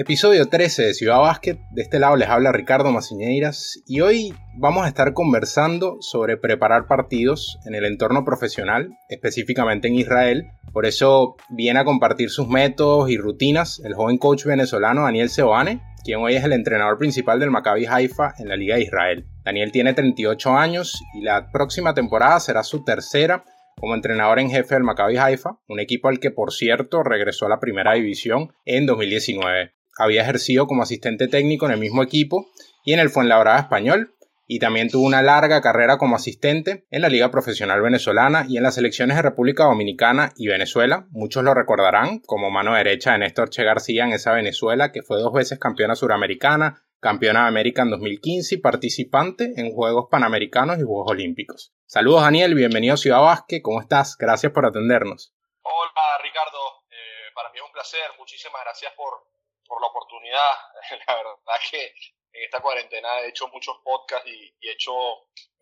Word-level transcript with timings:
Episodio 0.00 0.48
13 0.48 0.84
de 0.84 0.94
Ciudad 0.94 1.18
Básquet. 1.18 1.60
De 1.72 1.82
este 1.82 1.98
lado 1.98 2.16
les 2.16 2.30
habla 2.30 2.52
Ricardo 2.52 2.90
Maciñeiras 2.90 3.82
y 3.86 4.00
hoy 4.00 4.32
vamos 4.56 4.86
a 4.86 4.88
estar 4.88 5.12
conversando 5.12 5.98
sobre 6.00 6.38
preparar 6.38 6.86
partidos 6.86 7.58
en 7.66 7.74
el 7.74 7.84
entorno 7.84 8.24
profesional, 8.24 8.96
específicamente 9.10 9.88
en 9.88 9.96
Israel. 9.96 10.52
Por 10.72 10.86
eso 10.86 11.36
viene 11.50 11.80
a 11.80 11.84
compartir 11.84 12.30
sus 12.30 12.48
métodos 12.48 13.10
y 13.10 13.18
rutinas 13.18 13.82
el 13.84 13.92
joven 13.92 14.16
coach 14.16 14.46
venezolano 14.46 15.02
Daniel 15.02 15.28
Seoane, 15.28 15.82
quien 16.02 16.20
hoy 16.20 16.34
es 16.34 16.44
el 16.44 16.54
entrenador 16.54 16.96
principal 16.96 17.38
del 17.38 17.50
Maccabi 17.50 17.84
Haifa 17.84 18.32
en 18.38 18.48
la 18.48 18.56
Liga 18.56 18.76
de 18.76 18.84
Israel. 18.84 19.26
Daniel 19.44 19.70
tiene 19.70 19.92
38 19.92 20.56
años 20.56 20.98
y 21.12 21.20
la 21.20 21.52
próxima 21.52 21.92
temporada 21.92 22.40
será 22.40 22.62
su 22.62 22.84
tercera 22.84 23.44
como 23.78 23.94
entrenador 23.94 24.38
en 24.38 24.48
jefe 24.48 24.76
del 24.76 24.84
Maccabi 24.84 25.18
Haifa, 25.18 25.58
un 25.68 25.78
equipo 25.78 26.08
al 26.08 26.20
que 26.20 26.30
por 26.30 26.54
cierto 26.54 27.02
regresó 27.02 27.44
a 27.44 27.50
la 27.50 27.60
primera 27.60 27.92
división 27.92 28.54
en 28.64 28.86
2019 28.86 29.74
había 30.00 30.22
ejercido 30.22 30.66
como 30.66 30.82
asistente 30.82 31.28
técnico 31.28 31.66
en 31.66 31.72
el 31.72 31.78
mismo 31.78 32.02
equipo 32.02 32.50
y 32.84 32.94
en 32.94 33.00
el 33.00 33.10
Fuenlabrada 33.10 33.60
español, 33.60 34.14
y 34.52 34.58
también 34.58 34.90
tuvo 34.90 35.06
una 35.06 35.22
larga 35.22 35.60
carrera 35.60 35.96
como 35.96 36.16
asistente 36.16 36.84
en 36.90 37.02
la 37.02 37.08
Liga 37.08 37.30
Profesional 37.30 37.80
Venezolana 37.82 38.46
y 38.48 38.56
en 38.56 38.64
las 38.64 38.74
selecciones 38.74 39.16
de 39.16 39.22
República 39.22 39.62
Dominicana 39.62 40.32
y 40.34 40.48
Venezuela. 40.48 41.06
Muchos 41.10 41.44
lo 41.44 41.54
recordarán 41.54 42.18
como 42.18 42.50
mano 42.50 42.74
derecha 42.74 43.12
de 43.12 43.18
Néstor 43.18 43.50
Che 43.50 43.62
García 43.62 44.02
en 44.02 44.12
esa 44.12 44.32
Venezuela 44.32 44.90
que 44.90 45.02
fue 45.02 45.18
dos 45.20 45.32
veces 45.32 45.60
campeona 45.60 45.94
suramericana, 45.94 46.82
campeona 46.98 47.42
de 47.42 47.48
América 47.48 47.82
en 47.82 47.90
2015 47.90 48.56
y 48.56 48.58
participante 48.58 49.52
en 49.56 49.72
Juegos 49.72 50.08
Panamericanos 50.10 50.78
y 50.78 50.82
Juegos 50.82 51.12
Olímpicos. 51.12 51.72
Saludos 51.86 52.22
Daniel, 52.22 52.56
bienvenido 52.56 52.94
a 52.94 52.96
Ciudad 52.96 53.20
Vázquez, 53.20 53.62
¿cómo 53.62 53.80
estás? 53.80 54.16
Gracias 54.18 54.50
por 54.50 54.66
atendernos. 54.66 55.32
Hola 55.62 56.18
Ricardo, 56.24 56.58
eh, 56.90 57.30
para 57.36 57.50
mí 57.50 57.58
es 57.58 57.64
un 57.64 57.72
placer, 57.72 58.10
muchísimas 58.18 58.62
gracias 58.64 58.92
por, 58.96 59.29
por 59.70 59.80
la 59.80 59.86
oportunidad. 59.86 60.50
La 61.06 61.14
verdad 61.14 61.60
que 61.70 61.94
en 62.32 62.44
esta 62.44 62.60
cuarentena 62.60 63.20
he 63.20 63.28
hecho 63.28 63.46
muchos 63.48 63.78
podcasts 63.84 64.28
y, 64.28 64.52
he 64.60 64.72
hecho 64.72 64.92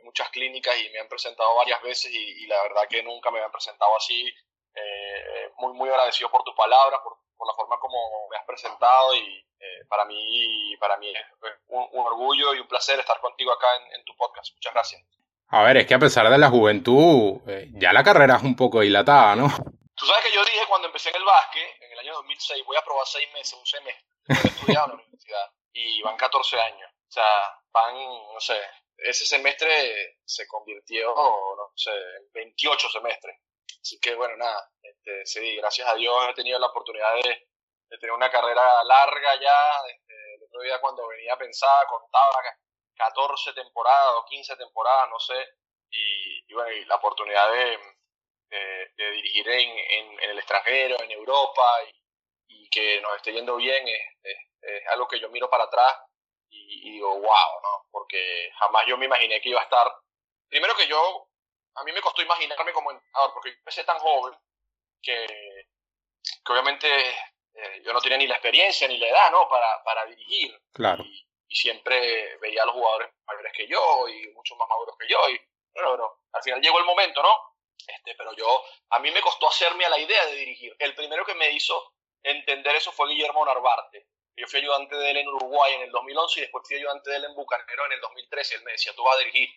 muchas 0.03 0.31
clínicas 0.31 0.75
y 0.81 0.89
me 0.91 1.01
han 1.01 1.09
presentado 1.09 1.55
varias 1.57 1.83
veces 1.83 2.11
y, 2.13 2.47
la 2.47 2.63
verdad 2.63 2.89
que 2.89 3.03
nunca 3.03 3.31
me 3.31 3.39
habían 3.39 3.53
presentado 3.53 3.95
así. 3.97 4.33
Eh, 4.75 5.51
muy, 5.59 5.75
muy 5.75 5.89
agradecido 5.89 6.31
por 6.31 6.43
tus 6.45 6.55
palabras, 6.55 7.01
por, 7.03 7.19
la 7.47 7.55
forma 7.55 7.79
como 7.79 8.29
me 8.31 8.37
has 8.37 8.45
presentado 8.45 9.15
y 9.15 9.47
eh, 9.61 9.85
para 9.89 10.05
mí, 10.05 10.77
para 10.79 10.97
mí 10.99 11.13
un, 11.69 12.07
orgullo 12.07 12.55
y 12.55 12.61
un 12.61 12.67
placer 12.67 12.99
estar 12.99 13.21
contigo 13.21 13.53
acá 13.53 13.67
en, 13.95 14.05
tu 14.05 14.15
podcast. 14.17 14.55
Muchas 14.55 14.73
gracias. 14.73 15.03
A 15.49 15.63
ver, 15.63 15.79
es 15.79 15.87
que 15.87 15.95
a 15.95 15.99
pesar 15.99 16.29
de 16.29 16.39
la 16.39 16.51
juventud, 16.51 17.41
eh, 17.47 17.69
ya 17.73 17.93
la 17.93 18.05
carrera 18.05 18.37
es 18.37 18.43
un 18.43 18.57
poco 18.57 18.81
dilatada, 18.81 19.37
¿no? 19.37 19.49
Tú 19.99 20.07
sabes 20.07 20.25
que 20.25 20.33
yo 20.33 20.45
dije 20.45 20.65
cuando 20.69 20.87
empecé 20.87 21.11
en 21.11 21.17
el 21.17 21.25
básquet, 21.25 21.83
en 21.83 21.93
el 21.93 21.99
año 21.99 22.15
2006, 22.15 22.65
voy 22.65 22.77
a 22.77 22.85
probar 22.85 23.05
seis 23.05 23.29
meses, 23.33 23.55
un 23.55 23.67
semestre, 23.67 24.05
estudiado 24.29 24.87
en 24.87 24.91
la 24.91 24.95
universidad, 24.95 25.53
y 25.73 26.01
van 26.03 26.17
14 26.17 26.61
años. 26.61 26.91
O 27.09 27.11
sea, 27.11 27.61
van, 27.73 27.97
no 27.97 28.39
sé, 28.39 28.61
ese 28.97 29.27
semestre 29.27 30.19
se 30.25 30.47
convirtió, 30.47 31.13
no 31.15 31.73
sé, 31.75 31.91
en 31.91 32.31
28 32.33 32.89
semestres. 32.91 33.39
Así 33.81 33.99
que 33.99 34.15
bueno, 34.15 34.37
nada, 34.37 34.71
este, 34.81 35.27
sí, 35.27 35.57
gracias 35.57 35.89
a 35.89 35.95
Dios 35.95 36.29
he 36.29 36.35
tenido 36.35 36.61
la 36.61 36.69
oportunidad 36.69 37.15
de, 37.17 37.49
tener 37.99 38.13
una 38.13 38.31
carrera 38.31 38.85
larga 38.85 39.41
ya. 39.41 39.89
Este, 39.91 40.35
el 40.37 40.45
otro 40.45 40.61
día 40.61 40.81
cuando 40.81 41.09
venía 41.09 41.35
a 41.35 41.39
pensar, 41.39 41.87
contaba 41.89 42.41
14 42.95 43.53
temporadas 43.53 44.15
o 44.17 44.25
15 44.27 44.57
temporadas, 44.57 45.09
no 45.11 45.19
sé, 45.19 45.49
y, 45.91 46.45
y 46.47 46.55
bueno, 46.55 46.71
y 46.71 46.85
la 46.85 46.97
oportunidad 46.97 47.51
de, 47.51 47.79
de, 48.51 49.11
dirigir 49.13 49.49
en, 49.49 49.79
en, 49.79 50.31
el 50.31 50.39
extranjero, 50.39 50.97
en 51.03 51.11
Europa, 51.11 51.63
y, 51.87 52.65
y, 52.65 52.71
que 52.71 53.01
nos 53.01 53.17
esté 53.17 53.33
yendo 53.33 53.57
bien, 53.57 53.87
es, 53.89 54.39
es, 54.63 54.87
algo 54.89 55.07
que 55.09 55.21
yo 55.21 55.29
miro 55.31 55.49
para 55.51 55.65
atrás 55.65 55.95
y, 56.51 56.93
digo, 56.93 57.11
wow, 57.15 57.63
¿no? 57.63 57.87
Porque 57.91 58.51
jamás 58.59 58.87
yo 58.87 58.97
me 58.97 59.07
imaginé 59.07 59.41
que 59.41 59.51
iba 59.51 59.61
a 59.61 59.65
estar. 59.65 59.87
Primero 60.49 60.75
que 60.77 60.87
yo, 60.87 61.29
a 61.75 61.85
mí 61.85 61.93
me 61.93 62.01
costó 62.01 62.23
imaginarme 62.23 62.73
como 62.73 62.91
entrenador, 62.91 63.33
porque 63.35 63.51
yo 63.51 63.57
empecé 63.59 63.85
tan 63.85 63.99
joven 63.99 64.35
que, 65.03 65.27
que 66.45 66.53
obviamente 66.53 66.89
eh, 67.55 67.83
yo 67.85 67.93
no 67.93 68.01
tenía 68.01 68.19
ni 68.19 68.27
la 68.27 68.35
experiencia 68.35 68.89
ni 68.89 68.99
la 68.99 69.09
edad, 69.09 69.31
¿no? 69.31 69.49
Para, 69.49 69.83
para 69.85 70.07
dirigir. 70.07 70.59
Claro. 70.73 71.05
Y, 71.05 71.25
siempre 71.51 72.37
veía 72.43 72.63
a 72.63 72.67
los 72.67 72.75
jugadores 72.75 73.11
mayores 73.27 73.53
que 73.55 73.67
yo 73.67 74.07
y 74.07 74.29
mucho 74.35 74.55
más 74.57 74.69
maduros 74.69 74.95
que 74.99 75.09
yo. 75.09 75.17
Y 75.31 75.41
bueno, 75.73 75.89
bueno, 75.89 76.21
al 76.33 76.43
final 76.43 76.61
llegó 76.61 76.79
el 76.79 76.85
momento, 76.85 77.23
¿no? 77.23 77.48
Este, 77.87 78.15
pero 78.17 78.35
yo, 78.35 78.65
a 78.91 78.99
mí 78.99 79.11
me 79.11 79.21
costó 79.21 79.49
hacerme 79.49 79.85
a 79.85 79.91
la 79.91 79.99
idea 79.99 80.27
de 80.27 80.37
dirigir. 80.37 80.75
El 80.79 80.95
primero 80.95 81.25
que 81.25 81.35
me 81.35 81.51
hizo 81.53 81.95
entender 82.23 82.77
eso 82.77 82.93
fue 82.93 83.09
Guillermo 83.09 83.45
Narvarte. 83.45 84.07
Yo 84.37 84.47
fui 84.47 84.61
ayudante 84.61 84.97
de 84.97 85.11
él 85.11 85.17
en 85.19 85.29
Uruguay 85.29 85.75
en 85.75 85.83
el 85.83 85.91
2011 85.91 86.39
y 86.39 86.43
después 86.43 86.65
fui 86.67 86.77
ayudante 86.77 87.11
de 87.11 87.17
él 87.17 87.25
en 87.25 87.35
Bucanero 87.35 87.87
en 87.87 87.93
el 87.93 88.01
2013. 88.01 88.57
Él 88.57 88.63
me 88.63 88.73
decía, 88.73 88.93
tú 88.95 89.03
vas 89.03 89.17
a 89.17 89.19
dirigir, 89.19 89.49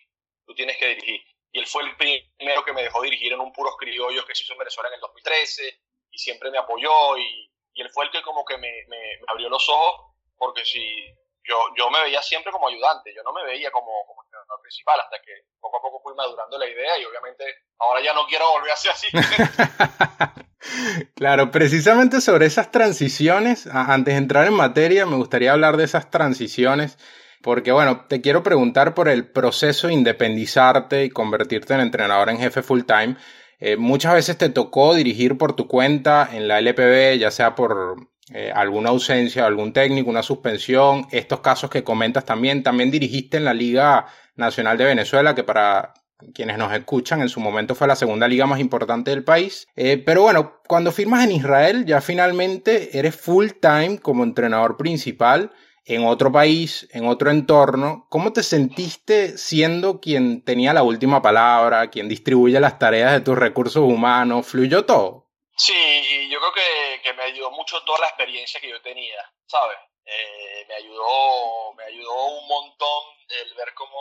tú 0.44 0.54
tienes 0.54 0.76
que 0.76 0.88
dirigir. 0.88 1.22
Y 1.52 1.58
él 1.58 1.66
fue 1.66 1.82
el 1.84 1.96
primero 1.96 2.64
que 2.64 2.72
me 2.72 2.82
dejó 2.82 3.02
dirigir 3.02 3.32
en 3.32 3.40
un 3.40 3.52
puros 3.52 3.76
criollos 3.78 4.24
que 4.24 4.34
se 4.34 4.42
hizo 4.42 4.54
en 4.54 4.58
Venezuela 4.58 4.88
en 4.88 4.94
el 4.94 5.00
2013 5.00 5.80
y 6.10 6.18
siempre 6.18 6.50
me 6.50 6.58
apoyó 6.58 7.16
y, 7.18 7.50
y 7.74 7.82
él 7.82 7.90
fue 7.90 8.06
el 8.06 8.10
que 8.10 8.22
como 8.22 8.44
que 8.44 8.56
me, 8.56 8.72
me, 8.88 8.98
me, 8.98 9.24
abrió 9.28 9.48
los 9.48 9.68
ojos 9.68 10.14
porque 10.36 10.64
si 10.64 11.06
yo, 11.44 11.56
yo 11.76 11.90
me 11.90 12.02
veía 12.02 12.22
siempre 12.22 12.52
como 12.52 12.68
ayudante, 12.68 13.12
yo 13.14 13.22
no 13.22 13.32
me 13.32 13.44
veía 13.44 13.70
como, 13.70 13.90
como 14.06 14.22
entrenador 14.24 14.60
principal 14.62 15.00
hasta 15.00 15.20
que 15.22 15.32
poco 15.60 15.78
a 15.78 15.82
poco 15.82 16.00
fui 16.02 16.14
madurando 16.14 16.58
la 16.58 16.66
idea 16.66 16.98
y 16.98 17.04
obviamente 17.04 17.44
ahora 17.78 18.02
ya 18.02 18.12
no 18.12 18.26
quiero 18.26 18.50
volver 18.52 18.70
a 18.70 18.76
ser 18.76 18.92
así. 18.92 19.08
claro, 21.14 21.50
precisamente 21.50 22.20
sobre 22.20 22.46
esas 22.46 22.70
transiciones, 22.70 23.66
antes 23.66 24.14
de 24.14 24.18
entrar 24.18 24.46
en 24.46 24.54
materia, 24.54 25.06
me 25.06 25.16
gustaría 25.16 25.52
hablar 25.52 25.76
de 25.76 25.84
esas 25.84 26.10
transiciones. 26.10 26.98
Porque 27.42 27.72
bueno, 27.72 28.06
te 28.06 28.20
quiero 28.20 28.44
preguntar 28.44 28.94
por 28.94 29.08
el 29.08 29.28
proceso 29.28 29.88
de 29.88 29.94
independizarte 29.94 31.04
y 31.04 31.10
convertirte 31.10 31.74
en 31.74 31.80
entrenador 31.80 32.30
en 32.30 32.38
jefe 32.38 32.62
full 32.62 32.82
time. 32.82 33.16
Eh, 33.58 33.76
muchas 33.76 34.14
veces 34.14 34.38
te 34.38 34.48
tocó 34.48 34.94
dirigir 34.94 35.36
por 35.36 35.56
tu 35.56 35.66
cuenta 35.66 36.28
en 36.32 36.46
la 36.46 36.60
LPB, 36.60 37.18
ya 37.18 37.32
sea 37.32 37.56
por 37.56 38.11
eh, 38.32 38.52
alguna 38.54 38.90
ausencia, 38.90 39.46
algún 39.46 39.72
técnico, 39.72 40.10
una 40.10 40.22
suspensión, 40.22 41.06
estos 41.10 41.40
casos 41.40 41.70
que 41.70 41.82
comentas 41.82 42.24
también. 42.24 42.62
También 42.62 42.90
dirigiste 42.90 43.36
en 43.36 43.44
la 43.44 43.54
Liga 43.54 44.06
Nacional 44.36 44.78
de 44.78 44.84
Venezuela, 44.84 45.34
que 45.34 45.44
para 45.44 45.94
quienes 46.34 46.56
nos 46.56 46.72
escuchan, 46.72 47.20
en 47.20 47.28
su 47.28 47.40
momento 47.40 47.74
fue 47.74 47.88
la 47.88 47.96
segunda 47.96 48.28
liga 48.28 48.46
más 48.46 48.60
importante 48.60 49.10
del 49.10 49.24
país. 49.24 49.66
Eh, 49.74 50.02
pero 50.04 50.22
bueno, 50.22 50.60
cuando 50.68 50.92
firmas 50.92 51.24
en 51.24 51.32
Israel, 51.32 51.84
ya 51.84 52.00
finalmente 52.00 52.96
eres 52.96 53.16
full 53.16 53.48
time 53.60 53.98
como 53.98 54.22
entrenador 54.22 54.76
principal 54.76 55.50
en 55.84 56.04
otro 56.04 56.30
país, 56.30 56.88
en 56.92 57.06
otro 57.06 57.30
entorno. 57.30 58.06
¿Cómo 58.08 58.32
te 58.32 58.42
sentiste 58.42 59.36
siendo 59.36 60.00
quien 60.00 60.42
tenía 60.42 60.72
la 60.72 60.84
última 60.84 61.20
palabra, 61.22 61.90
quien 61.90 62.08
distribuye 62.08 62.60
las 62.60 62.78
tareas 62.78 63.12
de 63.12 63.20
tus 63.20 63.36
recursos 63.36 63.82
humanos? 63.82 64.46
¿Fluyó 64.46 64.84
todo? 64.84 65.21
Sí, 65.56 66.28
yo 66.30 66.38
creo 66.40 66.52
que, 66.52 67.00
que 67.02 67.12
me 67.12 67.24
ayudó 67.24 67.50
mucho 67.50 67.82
toda 67.84 68.00
la 68.00 68.08
experiencia 68.08 68.60
que 68.60 68.70
yo 68.70 68.80
tenía, 68.82 69.30
¿sabes? 69.46 69.78
Eh, 70.04 70.64
me 70.66 70.74
ayudó 70.74 71.72
me 71.74 71.84
ayudó 71.84 72.24
un 72.24 72.48
montón 72.48 73.04
el 73.28 73.54
ver 73.54 73.72
cómo 73.74 73.98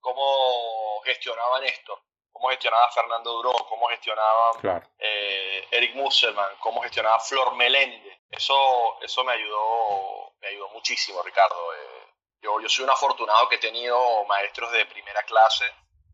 cómo 0.00 1.00
gestionaban 1.04 1.64
esto, 1.64 1.98
cómo 2.32 2.48
gestionaba 2.50 2.90
Fernando 2.90 3.32
Duró, 3.32 3.52
cómo 3.68 3.88
gestionaba 3.88 4.52
eh, 4.98 5.68
Eric 5.70 5.94
Musselman, 5.94 6.56
cómo 6.60 6.82
gestionaba 6.82 7.20
Flor 7.20 7.54
Meléndez. 7.54 8.18
Eso, 8.30 9.00
eso 9.02 9.24
me 9.24 9.32
ayudó, 9.32 10.34
me 10.40 10.48
ayudó 10.48 10.68
muchísimo, 10.70 11.22
Ricardo. 11.22 11.74
Eh, 11.74 12.06
yo, 12.42 12.60
yo 12.60 12.68
soy 12.68 12.84
un 12.84 12.90
afortunado 12.90 13.48
que 13.48 13.56
he 13.56 13.58
tenido 13.58 14.24
maestros 14.24 14.70
de 14.72 14.86
primera 14.86 15.22
clase, 15.24 15.64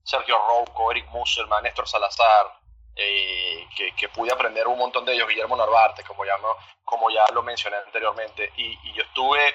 Sergio 0.03 0.39
Rouco, 0.39 0.91
Eric 0.91 1.07
Musselman, 1.09 1.63
Néstor 1.63 1.89
Salazar, 1.89 2.61
eh, 2.97 3.67
que, 3.77 3.95
que, 3.95 4.09
pude 4.09 4.33
aprender 4.33 4.67
un 4.67 4.79
montón 4.79 5.05
de 5.05 5.13
ellos, 5.13 5.29
Guillermo 5.29 5.57
Narvarte, 5.57 6.03
como 6.03 6.25
ya, 6.25 6.35
como 6.83 7.11
ya 7.11 7.25
lo 7.33 7.43
mencioné 7.43 7.77
anteriormente, 7.77 8.53
y, 8.57 8.79
y 8.89 8.93
yo 8.95 9.03
estuve 9.03 9.55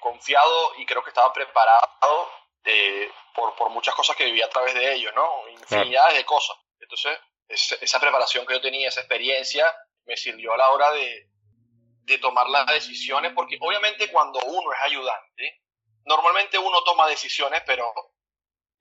confiado 0.00 0.74
y 0.76 0.86
creo 0.86 1.02
que 1.02 1.10
estaba 1.10 1.32
preparado 1.32 2.28
eh, 2.64 3.10
por, 3.34 3.54
por, 3.56 3.70
muchas 3.70 3.94
cosas 3.94 4.16
que 4.16 4.24
viví 4.24 4.42
a 4.42 4.50
través 4.50 4.74
de 4.74 4.92
ellos, 4.92 5.12
¿no? 5.14 5.48
Infinidades 5.48 6.16
de 6.16 6.24
cosas. 6.24 6.56
Entonces, 6.80 7.18
esa 7.48 8.00
preparación 8.00 8.46
que 8.46 8.54
yo 8.54 8.60
tenía, 8.60 8.88
esa 8.88 9.00
experiencia, 9.00 9.64
me 10.04 10.16
sirvió 10.16 10.52
a 10.52 10.56
la 10.56 10.70
hora 10.70 10.90
de, 10.90 11.30
de 12.02 12.18
tomar 12.18 12.48
las 12.48 12.66
decisiones, 12.66 13.32
porque 13.34 13.56
obviamente 13.60 14.10
cuando 14.10 14.38
uno 14.40 14.72
es 14.72 14.80
ayudante, 14.82 15.62
normalmente 16.04 16.58
uno 16.58 16.82
toma 16.84 17.06
decisiones, 17.06 17.62
pero 17.64 17.90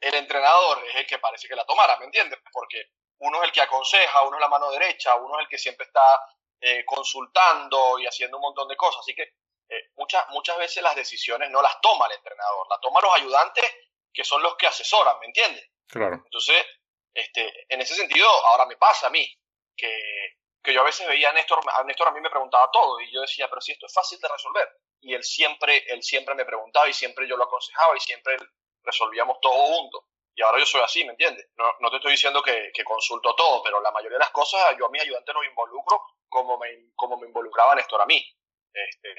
el 0.01 0.13
entrenador 0.15 0.83
es 0.89 0.95
el 0.95 1.07
que 1.07 1.19
parece 1.19 1.47
que 1.47 1.55
la 1.55 1.65
tomara, 1.65 1.97
¿me 1.97 2.05
entiendes? 2.05 2.39
Porque 2.51 2.91
uno 3.19 3.37
es 3.37 3.43
el 3.45 3.51
que 3.51 3.61
aconseja, 3.61 4.21
uno 4.23 4.37
es 4.37 4.41
la 4.41 4.49
mano 4.49 4.71
derecha, 4.71 5.15
uno 5.15 5.35
es 5.37 5.43
el 5.43 5.49
que 5.49 5.57
siempre 5.57 5.85
está 5.85 6.21
eh, 6.59 6.83
consultando 6.85 7.99
y 7.99 8.05
haciendo 8.05 8.37
un 8.37 8.43
montón 8.43 8.67
de 8.67 8.75
cosas. 8.75 9.01
Así 9.01 9.15
que 9.15 9.33
eh, 9.69 9.89
muchas, 9.95 10.27
muchas 10.29 10.57
veces 10.57 10.83
las 10.83 10.95
decisiones 10.95 11.49
no 11.49 11.61
las 11.61 11.79
toma 11.81 12.07
el 12.07 12.13
entrenador, 12.13 12.67
las 12.69 12.79
toman 12.81 13.03
los 13.03 13.15
ayudantes 13.15 13.65
que 14.13 14.23
son 14.23 14.41
los 14.41 14.55
que 14.55 14.67
asesoran, 14.67 15.19
¿me 15.19 15.27
entiendes? 15.27 15.69
Claro. 15.87 16.21
Entonces, 16.23 16.65
este, 17.13 17.65
en 17.69 17.81
ese 17.81 17.95
sentido, 17.95 18.27
ahora 18.45 18.65
me 18.65 18.77
pasa 18.77 19.07
a 19.07 19.09
mí 19.09 19.27
que 19.75 20.37
que 20.67 20.73
yo 20.73 20.81
a 20.81 20.83
veces 20.83 21.07
veía 21.07 21.29
a 21.29 21.33
Néstor, 21.33 21.61
a 21.65 21.83
Néstor 21.85 22.09
a 22.09 22.11
mí 22.11 22.19
me 22.19 22.29
preguntaba 22.29 22.69
todo 22.69 22.99
y 22.99 23.09
yo 23.09 23.21
decía, 23.21 23.47
pero 23.49 23.61
si 23.61 23.71
esto 23.71 23.85
es 23.85 23.93
fácil 23.93 24.19
de 24.19 24.27
resolver. 24.27 24.67
Y 24.99 25.13
él 25.13 25.23
siempre, 25.23 25.85
él 25.87 26.03
siempre 26.03 26.35
me 26.35 26.43
preguntaba 26.43 26.89
y 26.89 26.93
siempre 26.93 27.25
yo 27.25 27.37
lo 27.37 27.45
aconsejaba 27.45 27.95
y 27.95 28.01
siempre 28.01 28.35
resolvíamos 28.83 29.37
todo 29.41 29.53
juntos. 29.53 30.01
Y 30.37 30.43
ahora 30.43 30.59
yo 30.59 30.67
soy 30.67 30.81
así, 30.81 31.03
¿me 31.03 31.13
entiendes? 31.13 31.49
No, 31.55 31.65
no 31.79 31.89
te 31.89 31.95
estoy 31.95 32.11
diciendo 32.11 32.43
que, 32.43 32.71
que, 32.71 32.83
consulto 32.83 33.33
todo, 33.33 33.63
pero 33.63 33.81
la 33.81 33.89
mayoría 33.89 34.19
de 34.19 34.23
las 34.23 34.29
cosas 34.29 34.61
yo 34.77 34.85
a 34.85 34.89
mis 34.89 35.01
ayudantes 35.01 35.33
los 35.33 35.43
involucro 35.43 35.99
como 36.29 36.59
me, 36.59 36.91
como 36.95 37.17
me 37.17 37.25
involucraba 37.25 37.73
Néstor 37.73 38.01
a 38.01 38.05
mí. 38.05 38.23
Este, 38.71 39.09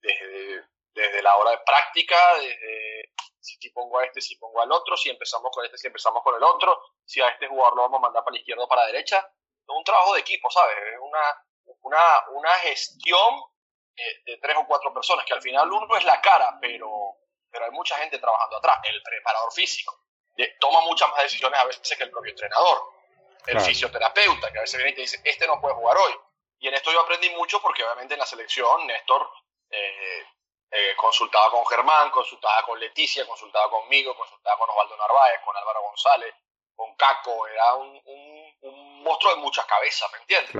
desde, 0.00 0.64
desde 0.94 1.22
la 1.22 1.36
hora 1.36 1.50
de 1.50 1.58
práctica, 1.58 2.16
desde 2.38 3.12
si 3.38 3.68
pongo 3.68 3.98
a 3.98 4.06
este, 4.06 4.22
si 4.22 4.36
pongo 4.36 4.62
al 4.62 4.72
otro, 4.72 4.96
si 4.96 5.10
empezamos 5.10 5.50
con 5.52 5.62
este, 5.62 5.76
si 5.76 5.88
empezamos 5.88 6.22
con 6.22 6.36
el 6.36 6.42
otro, 6.42 6.80
si 7.04 7.20
a 7.20 7.28
este 7.28 7.48
jugador 7.48 7.76
lo 7.76 7.82
vamos 7.82 7.98
a 7.98 8.02
mandar 8.04 8.24
para 8.24 8.32
la 8.32 8.40
izquierda 8.40 8.64
o 8.64 8.68
para 8.68 8.82
la 8.82 8.92
derecha. 8.92 9.18
Es 9.18 9.68
un 9.68 9.84
trabajo 9.84 10.14
de 10.14 10.20
equipo, 10.20 10.50
¿sabes? 10.50 10.74
Es 10.90 10.98
una, 11.02 11.76
una, 11.82 12.28
una 12.30 12.50
gestión 12.60 13.42
de, 14.24 14.38
tres 14.38 14.56
o 14.56 14.66
cuatro 14.66 14.94
personas, 14.94 15.26
que 15.26 15.34
al 15.34 15.42
final 15.42 15.70
uno 15.70 15.96
es 15.98 16.04
la 16.04 16.18
cara, 16.22 16.56
pero, 16.62 16.88
pero 17.50 17.66
hay 17.66 17.72
mucha 17.72 17.96
gente 17.96 18.18
trabajando 18.18 18.56
atrás. 18.56 18.78
El 18.84 19.02
preparador 19.02 19.52
físico 19.52 20.01
toma 20.58 20.80
muchas 20.82 21.08
más 21.10 21.22
decisiones 21.22 21.58
a 21.60 21.64
veces 21.64 21.96
que 21.96 22.04
el 22.04 22.10
propio 22.10 22.30
entrenador. 22.30 22.92
El 23.46 23.60
fisioterapeuta, 23.60 24.52
que 24.52 24.58
a 24.58 24.62
veces 24.62 24.76
viene 24.76 24.92
y 24.92 24.94
te 24.94 25.00
dice, 25.00 25.20
este 25.24 25.46
no 25.46 25.60
puede 25.60 25.74
jugar 25.74 25.96
hoy. 25.96 26.16
Y 26.60 26.68
en 26.68 26.74
esto 26.74 26.92
yo 26.92 27.00
aprendí 27.00 27.28
mucho 27.30 27.60
porque 27.60 27.82
obviamente 27.82 28.14
en 28.14 28.20
la 28.20 28.26
selección 28.26 28.86
Néstor 28.86 29.28
eh, 29.68 30.26
eh, 30.70 30.94
consultaba 30.96 31.50
con 31.50 31.66
Germán, 31.66 32.10
consultaba 32.10 32.62
con 32.64 32.78
Leticia, 32.78 33.26
consultaba 33.26 33.68
conmigo, 33.68 34.16
consultaba 34.16 34.58
con 34.58 34.70
Osvaldo 34.70 34.96
Narváez, 34.96 35.40
con 35.44 35.56
Álvaro 35.56 35.82
González, 35.82 36.34
con 36.74 36.94
Caco, 36.94 37.46
era 37.46 37.74
un, 37.74 38.00
un, 38.62 39.02
monstruo 39.02 39.34
de 39.34 39.40
muchas 39.40 39.66
cabezas, 39.66 40.10
¿me 40.12 40.18
entiendes? 40.18 40.54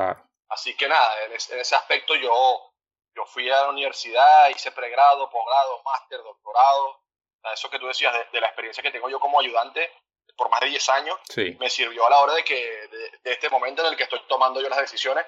Así 0.49 0.77
que 0.77 0.89
nada, 0.89 1.23
en, 1.25 1.33
ese 1.33 1.75
aspecto 1.77 2.15
yo, 2.17 2.75
yo 3.15 3.25
fui 3.27 3.49
a 3.49 3.63
la 3.63 3.69
universidad, 3.71 4.49
hice 4.49 4.73
pregrado, 4.73 5.31
posgrado, 5.31 5.83
máster, 5.85 6.23
doctorado, 6.23 7.02
eso 7.53 7.71
que 7.71 7.79
tú 7.79 7.87
decías 7.87 8.15
de, 8.31 8.41
la 8.41 8.47
experiencia 8.49 8.83
que 8.83 8.91
tengo 8.91 9.09
yo 9.09 9.19
como 9.19 9.41
ayudante 9.41 9.93
por 10.37 10.49
más 10.49 10.61
de 10.61 10.69
10 10.69 10.89
años, 10.91 11.19
me 11.59 11.69
sirvió 11.69 12.07
a 12.07 12.11
la 12.11 12.21
hora 12.21 12.35
de, 12.35 12.45
que, 12.45 12.55
de 13.23 13.33
este 13.33 13.51
momento 13.51 13.83
en 13.83 13.89
el 13.89 13.97
que 13.97 14.05
estoy 14.05 14.21
tomando 14.29 14.61
yo 14.61 14.69
las 14.69 14.79
decisiones 14.79 15.27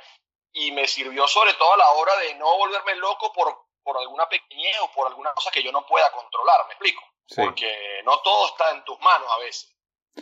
y 0.55 0.73
me 0.73 0.87
sirvió 0.87 1.27
sobre 1.27 1.53
todo 1.55 1.75
a 1.75 1.77
la 1.77 1.91
hora 1.91 2.17
de 2.19 2.35
no 2.35 2.57
volverme 2.57 2.95
loco 2.95 3.33
por, 3.33 3.67
por 3.83 3.99
alguna 3.99 4.29
pequeñez 4.29 4.77
o 4.81 4.91
por 4.93 5.09
alguna 5.09 5.33
cosa 5.33 5.51
que 5.51 5.63
yo 5.63 5.73
no 5.73 5.85
pueda 5.87 6.11
controlar, 6.13 6.67
¿me 6.67 6.73
explico? 6.73 7.03
Porque 7.37 8.03
no 8.05 8.21
todo 8.21 8.49
está 8.49 8.71
en 8.71 8.85
tus 8.85 8.99
manos 9.01 9.29
a 9.31 9.39
veces. 9.39 9.77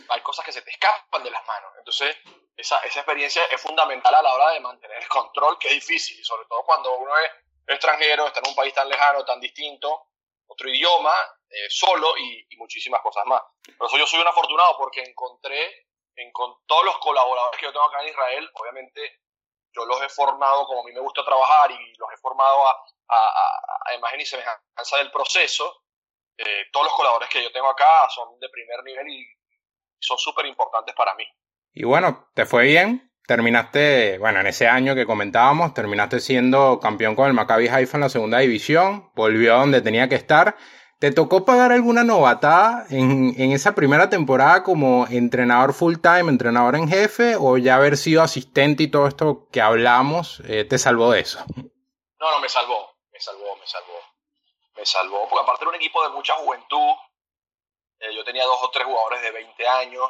Hay 0.09 0.21
cosas 0.21 0.43
que 0.43 0.51
se 0.51 0.61
te 0.63 0.71
escapan 0.71 1.23
de 1.23 1.29
las 1.29 1.45
manos. 1.45 1.71
Entonces, 1.77 2.17
esa, 2.57 2.79
esa 2.79 2.99
experiencia 2.99 3.45
es 3.45 3.61
fundamental 3.61 4.13
a 4.15 4.21
la 4.21 4.33
hora 4.33 4.51
de 4.51 4.59
mantener 4.59 4.97
el 4.97 5.07
control, 5.07 5.59
que 5.59 5.67
es 5.67 5.73
difícil, 5.75 6.19
y 6.19 6.23
sobre 6.23 6.45
todo 6.45 6.63
cuando 6.63 6.95
uno 6.97 7.15
es 7.19 7.31
extranjero, 7.67 8.27
está 8.27 8.39
en 8.39 8.49
un 8.49 8.55
país 8.55 8.73
tan 8.73 8.89
lejano, 8.89 9.23
tan 9.23 9.39
distinto, 9.39 10.07
otro 10.53 10.69
idioma, 10.69 11.13
eh, 11.49 11.69
solo 11.69 12.17
y, 12.17 12.45
muchísimas 12.57 13.01
cosas 13.01 13.25
más. 13.25 13.41
Por 13.77 13.87
eso 13.87 13.97
yo 13.97 14.07
soy 14.07 14.21
un 14.21 14.27
afortunado 14.27 14.77
porque 14.77 15.01
encontré, 15.01 15.87
en, 16.15 16.31
con 16.31 16.65
todos 16.65 16.85
los 16.85 16.97
colaboradores 16.99 17.59
que 17.59 17.65
yo 17.65 17.73
tengo 17.73 17.85
acá 17.85 18.01
en 18.01 18.09
Israel, 18.09 18.49
obviamente 18.53 19.19
yo 19.75 19.85
los 19.85 20.01
he 20.01 20.09
formado 20.09 20.65
como 20.65 20.81
a 20.81 20.83
mí 20.83 20.91
me 20.93 21.01
gusta 21.01 21.25
trabajar 21.25 21.71
y 21.71 21.95
los 21.97 22.09
he 22.13 22.17
formado 22.17 22.67
a, 22.67 22.85
a, 23.09 23.95
imagen 23.95 24.21
y 24.21 24.25
semejanza 24.25 24.97
del 24.97 25.11
proceso. 25.11 25.83
Eh, 26.37 26.65
todos 26.71 26.85
los 26.85 26.95
colaboradores 26.95 27.29
que 27.29 27.43
yo 27.43 27.51
tengo 27.51 27.69
acá 27.69 28.07
son 28.09 28.39
de 28.39 28.49
primer 28.49 28.83
nivel 28.83 29.07
y 29.09 29.27
son 29.99 30.17
súper 30.17 30.45
importantes 30.45 30.95
para 30.95 31.15
mí. 31.15 31.25
Y 31.73 31.83
bueno, 31.83 32.29
¿te 32.33 32.45
fue 32.45 32.63
bien? 32.63 33.12
Terminaste, 33.25 34.17
bueno, 34.19 34.41
en 34.41 34.47
ese 34.47 34.67
año 34.67 34.95
que 34.95 35.05
comentábamos, 35.05 35.73
terminaste 35.73 36.19
siendo 36.19 36.79
campeón 36.79 37.15
con 37.15 37.27
el 37.27 37.33
Maccabi 37.33 37.67
Haifa 37.67 37.97
en 37.97 38.01
la 38.01 38.09
segunda 38.09 38.39
división, 38.39 39.11
volvió 39.15 39.55
a 39.55 39.59
donde 39.59 39.81
tenía 39.81 40.09
que 40.09 40.15
estar 40.15 40.55
¿Te 41.03 41.11
tocó 41.11 41.43
pagar 41.43 41.73
alguna 41.73 42.05
novatada 42.05 42.85
en, 42.89 43.35
en, 43.37 43.51
esa 43.51 43.75
primera 43.75 44.09
temporada 44.09 44.63
como 44.63 45.05
entrenador 45.07 45.73
full 45.73 45.97
time, 46.01 46.29
entrenador 46.29 46.77
en 46.77 46.87
jefe, 46.87 47.35
o 47.35 47.57
ya 47.57 47.75
haber 47.75 47.97
sido 47.97 48.21
asistente 48.21 48.83
y 48.83 48.87
todo 48.89 49.09
esto 49.09 49.49
que 49.51 49.59
hablamos 49.59 50.41
eh, 50.47 50.63
te 50.63 50.77
salvó 50.77 51.11
de 51.11 51.19
eso? 51.19 51.43
No, 51.57 52.31
no, 52.31 52.39
me 52.39 52.47
salvó, 52.47 52.95
me 53.11 53.19
salvó, 53.19 53.53
me 53.57 53.67
salvó. 53.67 53.99
Me 54.77 54.85
salvó, 54.85 55.27
porque 55.27 55.43
aparte 55.43 55.65
era 55.65 55.71
un 55.71 55.75
equipo 55.75 56.01
de 56.03 56.15
mucha 56.15 56.35
juventud. 56.35 56.95
Eh, 57.99 58.15
yo 58.15 58.23
tenía 58.23 58.45
dos 58.45 58.63
o 58.63 58.71
tres 58.71 58.85
jugadores 58.85 59.21
de 59.23 59.31
20 59.31 59.67
años. 59.67 60.07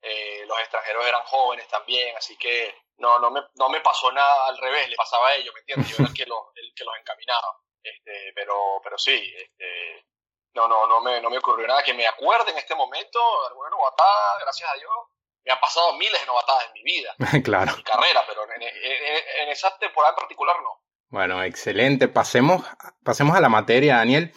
Eh, 0.00 0.44
los 0.46 0.58
extranjeros 0.60 1.06
eran 1.06 1.22
jóvenes 1.24 1.66
también, 1.68 2.16
así 2.16 2.36
que 2.36 2.74
no, 2.98 3.18
no, 3.18 3.30
me, 3.30 3.40
no 3.54 3.68
me 3.68 3.80
pasó 3.80 4.12
nada 4.12 4.46
al 4.46 4.58
revés, 4.58 4.88
le 4.88 4.96
pasaba 4.96 5.28
a 5.28 5.34
ellos, 5.34 5.52
¿me 5.54 5.60
entiendes? 5.60 5.88
Yo 5.90 5.96
era 5.98 6.08
el 6.08 6.14
que 6.14 6.26
los, 6.26 6.40
el 6.54 6.72
que 6.74 6.84
los 6.84 6.94
encaminaba. 6.98 7.56
Este, 7.82 8.32
pero, 8.34 8.80
pero 8.82 8.98
sí, 8.98 9.32
este, 9.36 10.06
no, 10.54 10.68
no, 10.68 10.86
no 10.86 11.00
me, 11.00 11.20
no 11.20 11.30
me 11.30 11.38
ocurrió 11.38 11.66
nada 11.66 11.82
que 11.82 11.94
me 11.94 12.06
acuerde 12.06 12.50
en 12.50 12.58
este 12.58 12.74
momento, 12.74 13.18
alguna 13.48 13.70
novatada, 13.70 14.38
gracias 14.40 14.68
a 14.70 14.74
Dios. 14.74 14.90
Me 15.44 15.52
han 15.52 15.60
pasado 15.60 15.94
miles 15.94 16.20
de 16.20 16.26
novatadas 16.26 16.66
en 16.66 16.72
mi 16.72 16.82
vida, 16.82 17.14
claro. 17.44 17.70
en 17.70 17.76
mi 17.76 17.82
carrera, 17.82 18.24
pero 18.26 18.42
en, 18.52 19.48
esa 19.48 19.76
temporada 19.78 20.12
en 20.12 20.16
particular 20.16 20.56
no. 20.62 20.82
Bueno, 21.10 21.42
excelente. 21.42 22.08
Pasemos, 22.08 22.64
pasemos 23.02 23.36
a 23.36 23.40
la 23.40 23.48
materia, 23.48 23.96
Daniel. 23.96 24.32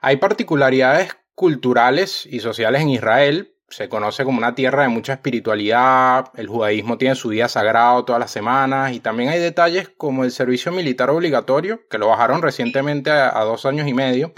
Hay 0.00 0.16
particularidades 0.16 1.16
culturales 1.34 2.26
y 2.26 2.40
sociales 2.40 2.82
en 2.82 2.88
Israel. 2.88 3.55
Se 3.68 3.88
conoce 3.88 4.24
como 4.24 4.38
una 4.38 4.54
tierra 4.54 4.82
de 4.82 4.88
mucha 4.88 5.14
espiritualidad. 5.14 6.30
El 6.36 6.48
judaísmo 6.48 6.98
tiene 6.98 7.14
su 7.14 7.30
día 7.30 7.48
sagrado 7.48 8.04
todas 8.04 8.20
las 8.20 8.30
semanas. 8.30 8.92
Y 8.92 9.00
también 9.00 9.30
hay 9.30 9.40
detalles 9.40 9.88
como 9.88 10.24
el 10.24 10.30
servicio 10.30 10.72
militar 10.72 11.10
obligatorio, 11.10 11.86
que 11.88 11.98
lo 11.98 12.08
bajaron 12.08 12.42
recientemente 12.42 13.10
a 13.10 13.40
dos 13.44 13.66
años 13.66 13.88
y 13.88 13.94
medio 13.94 14.34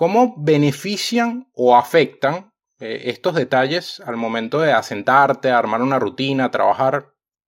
¿Cómo 0.00 0.32
benefician 0.38 1.52
o 1.54 1.76
afectan 1.76 2.54
eh, 2.80 3.12
estos 3.12 3.34
detalles 3.34 4.00
al 4.00 4.16
momento 4.16 4.58
de 4.58 4.72
asentarte, 4.72 5.50
armar 5.50 5.82
una 5.82 5.98
rutina, 5.98 6.50
trabajar? 6.50 7.04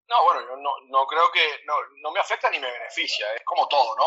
No, 0.06 0.24
bueno, 0.24 0.42
yo 0.42 0.56
no, 0.58 1.06
creo 1.06 1.32
que, 1.32 1.40
no, 1.64 2.10
me 2.10 2.20
afecta 2.20 2.50
ni 2.50 2.58
me 2.58 2.70
beneficia, 2.70 3.24
es 3.34 3.42
como 3.46 3.66
todo, 3.68 3.96
¿no? 3.96 4.04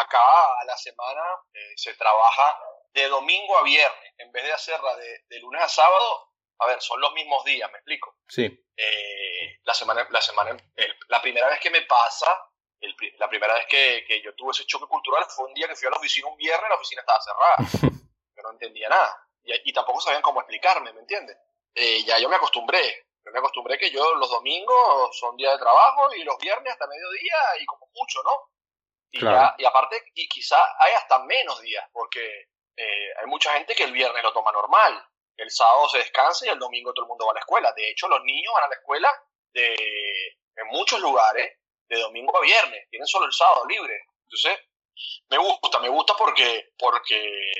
Acá 0.00 0.18
a 0.18 0.64
la 0.64 0.74
semana 0.78 1.20
eh, 1.52 1.74
se 1.76 1.92
trabaja 1.92 2.56
de 2.94 3.06
domingo 3.08 3.58
a 3.58 3.62
viernes, 3.64 4.14
en 4.16 4.32
vez 4.32 4.44
de 4.44 4.52
hacerla 4.54 4.96
de, 4.96 5.40
lunes 5.40 5.62
a 5.62 5.68
sábado, 5.68 6.32
a 6.58 6.66
ver, 6.66 6.80
son 6.80 7.00
los 7.00 7.12
mismos 7.12 7.44
días, 7.44 7.70
¿me 7.70 7.78
explico? 7.78 8.18
Sí. 8.28 8.44
Eh, 8.76 9.58
la 9.64 9.74
semana, 9.74 10.06
la 10.10 10.22
semana, 10.22 10.56
la 11.08 11.22
primera 11.22 11.48
vez 11.48 11.60
que 11.60 11.70
me 11.70 11.82
pasa, 11.82 12.26
la 13.18 13.28
primera 13.28 13.54
vez 13.54 13.66
que, 13.66 14.04
que, 14.06 14.22
yo 14.22 14.34
tuve 14.34 14.52
ese 14.52 14.66
choque 14.66 14.86
cultural 14.86 15.24
fue 15.28 15.46
un 15.46 15.54
día 15.54 15.68
que 15.68 15.76
fui 15.76 15.86
a 15.86 15.90
la 15.90 15.96
oficina 15.96 16.28
un 16.28 16.36
viernes, 16.36 16.68
la 16.68 16.76
oficina 16.76 17.00
estaba 17.00 17.20
cerrada. 17.20 17.90
Yo 18.36 18.42
no 18.42 18.50
entendía 18.50 18.88
nada. 18.88 19.24
Y, 19.44 19.72
tampoco 19.72 20.00
sabían 20.00 20.22
cómo 20.22 20.40
explicarme, 20.40 20.92
¿me 20.92 21.00
entiendes? 21.00 21.36
Eh, 21.74 22.02
ya 22.04 22.18
yo 22.18 22.28
me 22.28 22.36
acostumbré. 22.36 23.08
Yo 23.24 23.30
me 23.30 23.38
acostumbré 23.38 23.78
que 23.78 23.90
yo 23.90 24.14
los 24.14 24.30
domingos 24.30 25.16
son 25.18 25.36
días 25.36 25.52
de 25.52 25.58
trabajo 25.58 26.14
y 26.14 26.24
los 26.24 26.38
viernes 26.38 26.72
hasta 26.72 26.86
mediodía 26.86 27.36
y 27.60 27.66
como 27.66 27.86
mucho, 27.94 28.22
¿no? 28.22 28.50
Y, 29.10 29.20
ya, 29.20 29.54
y 29.58 29.64
aparte, 29.64 30.02
y 30.14 30.28
quizá 30.28 30.58
hay 30.78 30.92
hasta 30.94 31.20
menos 31.20 31.60
días, 31.60 31.88
porque 31.92 32.48
eh, 32.76 33.14
hay 33.20 33.26
mucha 33.26 33.52
gente 33.54 33.74
que 33.74 33.84
el 33.84 33.92
viernes 33.92 34.22
lo 34.22 34.32
toma 34.32 34.50
normal. 34.50 35.06
El 35.36 35.50
sábado 35.50 35.88
se 35.88 35.98
descansa 35.98 36.46
y 36.46 36.50
el 36.50 36.58
domingo 36.58 36.92
todo 36.92 37.04
el 37.04 37.08
mundo 37.08 37.26
va 37.26 37.32
a 37.32 37.34
la 37.34 37.40
escuela. 37.40 37.72
De 37.72 37.90
hecho, 37.90 38.08
los 38.08 38.22
niños 38.24 38.52
van 38.54 38.64
a 38.64 38.68
la 38.68 38.74
escuela 38.76 39.08
de, 39.52 39.74
en 40.56 40.66
muchos 40.68 41.00
lugares 41.00 41.58
de 41.88 41.98
domingo 41.98 42.36
a 42.36 42.42
viernes, 42.42 42.88
tienen 42.90 43.06
solo 43.06 43.26
el 43.26 43.32
sábado 43.32 43.66
libre. 43.66 43.94
Entonces, 44.24 44.58
me 45.28 45.38
gusta, 45.38 45.80
me 45.80 45.88
gusta 45.88 46.14
porque, 46.16 46.72
porque 46.78 47.52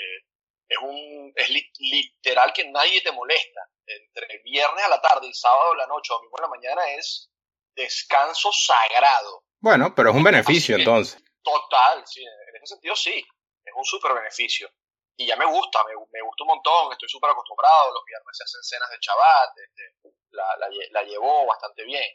es, 0.69 0.79
un, 0.81 1.33
es 1.35 1.49
literal 1.79 2.53
que 2.53 2.65
nadie 2.71 3.03
te 3.03 3.13
molesta. 3.13 3.61
Entre 3.87 4.41
viernes 4.45 4.85
a 4.85 4.89
la 4.89 5.01
tarde 5.01 5.27
y 5.27 5.35
sábado 5.35 5.73
a 5.73 5.77
la 5.77 5.87
noche 5.87 6.13
o 6.13 6.17
domingo 6.17 6.39
a 6.39 6.43
la 6.43 6.49
mañana 6.49 6.91
es 6.93 7.31
descanso 7.77 8.51
sagrado. 8.53 9.45
Bueno, 9.61 9.95
pero 9.95 10.11
es 10.11 10.17
un 10.17 10.25
beneficio 10.25 10.77
entonces. 10.77 11.23
Total, 11.43 12.03
sí, 12.07 12.25
en 12.25 12.57
ese 12.57 12.75
sentido 12.75 12.97
sí, 12.97 13.23
es 13.65 13.75
un 13.75 13.85
súper 13.85 14.15
beneficio. 14.15 14.71
Y 15.17 15.27
ya 15.27 15.37
me 15.37 15.47
gusta, 15.47 15.85
me, 15.85 15.93
me 16.11 16.23
gusta 16.23 16.43
un 16.43 16.49
montón, 16.49 16.93
estoy 16.93 17.09
súper 17.09 17.31
acostumbrado, 17.31 17.93
los 17.93 18.05
viernes 18.05 18.37
se 18.37 18.45
hacen 18.45 18.63
cenas 18.63 18.91
de 18.91 18.99
Shabbat, 19.01 19.59
este, 19.59 20.11
la, 20.31 20.57
la, 20.57 20.69
la 20.91 21.03
llevó 21.05 21.47
bastante 21.47 21.85
bien. 21.85 22.11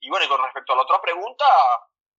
Y 0.00 0.08
bueno, 0.08 0.24
y 0.24 0.28
con 0.28 0.42
respecto 0.42 0.72
a 0.72 0.76
la 0.76 0.82
otra 0.82 1.00
pregunta, 1.00 1.44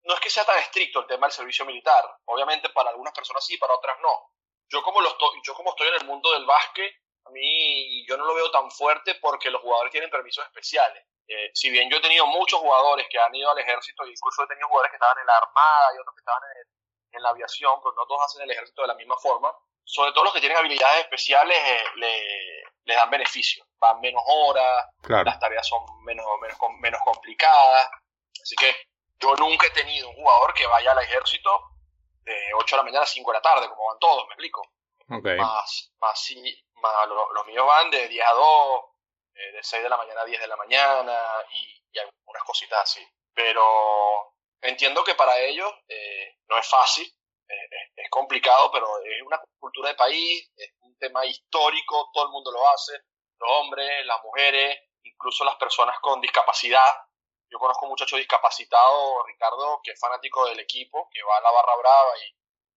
no 0.03 0.13
es 0.13 0.19
que 0.19 0.29
sea 0.29 0.45
tan 0.45 0.59
estricto 0.59 0.99
el 0.99 1.07
tema 1.07 1.27
del 1.27 1.33
servicio 1.33 1.65
militar. 1.65 2.03
Obviamente 2.25 2.69
para 2.69 2.91
algunas 2.91 3.13
personas 3.13 3.45
sí, 3.45 3.57
para 3.57 3.73
otras 3.73 3.97
no. 4.01 4.33
Yo 4.67 4.83
como, 4.83 5.01
lo 5.01 5.09
estoy, 5.09 5.29
yo 5.43 5.53
como 5.53 5.71
estoy 5.71 5.87
en 5.87 5.95
el 5.95 6.05
mundo 6.05 6.31
del 6.31 6.45
básquet, 6.45 6.93
a 7.25 7.29
mí 7.31 8.05
yo 8.07 8.17
no 8.17 8.25
lo 8.25 8.35
veo 8.35 8.51
tan 8.51 8.69
fuerte 8.71 9.15
porque 9.15 9.49
los 9.49 9.61
jugadores 9.61 9.91
tienen 9.91 10.09
permisos 10.09 10.45
especiales. 10.45 11.03
Eh, 11.27 11.51
si 11.53 11.69
bien 11.69 11.89
yo 11.89 11.97
he 11.97 12.01
tenido 12.01 12.25
muchos 12.25 12.59
jugadores 12.59 13.07
que 13.09 13.19
han 13.19 13.33
ido 13.35 13.51
al 13.51 13.59
ejército, 13.59 14.05
incluso 14.05 14.43
he 14.43 14.47
tenido 14.47 14.67
jugadores 14.67 14.91
que 14.91 14.95
estaban 14.95 15.19
en 15.19 15.27
la 15.27 15.37
armada 15.37 15.95
y 15.95 15.99
otros 15.99 16.15
que 16.15 16.21
estaban 16.21 16.41
en, 17.11 17.21
la 17.21 17.29
aviación, 17.29 17.81
pero 17.83 17.93
no 17.95 18.07
todos 18.07 18.25
hacen 18.25 18.43
el 18.43 18.51
ejército 18.51 18.81
de 18.81 18.87
la 18.87 18.95
misma 18.95 19.17
forma. 19.17 19.53
Sobre 19.89 20.11
todo 20.11 20.25
los 20.25 20.33
que 20.33 20.39
tienen 20.39 20.55
habilidades 20.55 20.99
especiales 21.05 21.57
eh, 21.57 21.83
le, 21.95 22.63
les 22.85 22.95
dan 22.95 23.09
beneficio. 23.09 23.65
Van 23.79 23.99
menos 23.99 24.21
horas, 24.23 24.85
las 25.07 25.39
tareas 25.39 25.67
son 25.67 25.79
menos, 26.03 26.23
menos, 26.39 26.57
menos 26.79 27.01
complicadas. 27.01 27.89
Así 28.39 28.55
que 28.55 28.75
Yo 29.19 29.35
nunca 29.35 29.65
he 29.65 29.71
tenido 29.71 30.09
un 30.09 30.15
jugador 30.15 30.53
que 30.53 30.67
vaya 30.67 30.91
al 30.91 30.99
ejército 30.99 31.49
de 32.23 32.53
8 32.53 32.75
de 32.75 32.77
la 32.77 32.83
mañana 32.83 33.03
a 33.03 33.07
5 33.07 33.31
de 33.31 33.37
la 33.37 33.41
tarde, 33.41 33.67
como 33.67 33.87
van 33.87 33.97
todos, 33.97 34.27
me 34.27 34.33
explico. 34.33 34.61
Okay. 35.09 35.37
Más, 35.37 35.91
más, 35.97 36.31
más 36.75 37.07
los, 37.07 37.47
míos 37.47 37.65
van 37.65 37.89
de 37.89 38.07
10 38.07 38.25
a 38.27 38.33
2, 38.33 38.81
eh, 39.33 39.51
de 39.53 39.63
6 39.63 39.83
de 39.83 39.89
la 39.89 39.97
mañana 39.97 40.21
a 40.21 40.25
10 40.25 40.39
de 40.39 40.47
la 40.47 40.55
mañana 40.55 41.19
y, 41.51 41.83
y 41.91 41.97
algunas 41.97 42.43
cositas 42.43 42.83
así. 42.83 43.03
Pero 43.33 44.35
entiendo 44.61 45.03
que 45.03 45.15
para 45.15 45.39
ellos 45.39 45.73
eh, 45.87 46.37
no 46.47 46.59
es 46.59 46.69
fácil, 46.69 47.11
eh, 47.49 47.91
es 47.95 48.09
complicado, 48.09 48.71
pero 48.71 48.87
es 49.03 49.21
una 49.23 49.41
cultura 49.59 49.89
de 49.89 49.95
país, 49.95 50.51
es 50.55 50.71
un 50.81 50.97
tema 50.97 51.25
histórico, 51.25 52.09
todo 52.13 52.25
el 52.25 52.31
mundo 52.31 52.51
lo 52.51 52.67
hace, 52.69 52.93
los 53.39 53.49
hombres, 53.49 54.05
las 54.05 54.23
mujeres, 54.23 54.79
incluso 55.03 55.43
las 55.43 55.55
personas 55.55 55.99
con 55.99 56.21
discapacidad. 56.21 56.95
Yo 57.51 57.57
conozco 57.57 57.85
un 57.85 57.91
muchacho 57.91 58.17
discapacitado, 58.17 59.25
Ricardo, 59.25 59.81
que 59.83 59.91
es 59.91 59.99
fanático 59.99 60.45
del 60.45 60.59
equipo, 60.59 61.09
que 61.11 61.23
va 61.23 61.37
a 61.37 61.41
la 61.41 61.51
barra 61.51 61.75
brava 61.75 62.11
y, 62.19 62.35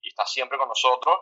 está 0.09 0.27
siempre 0.27 0.59
con 0.59 0.69
nosotros, 0.69 1.17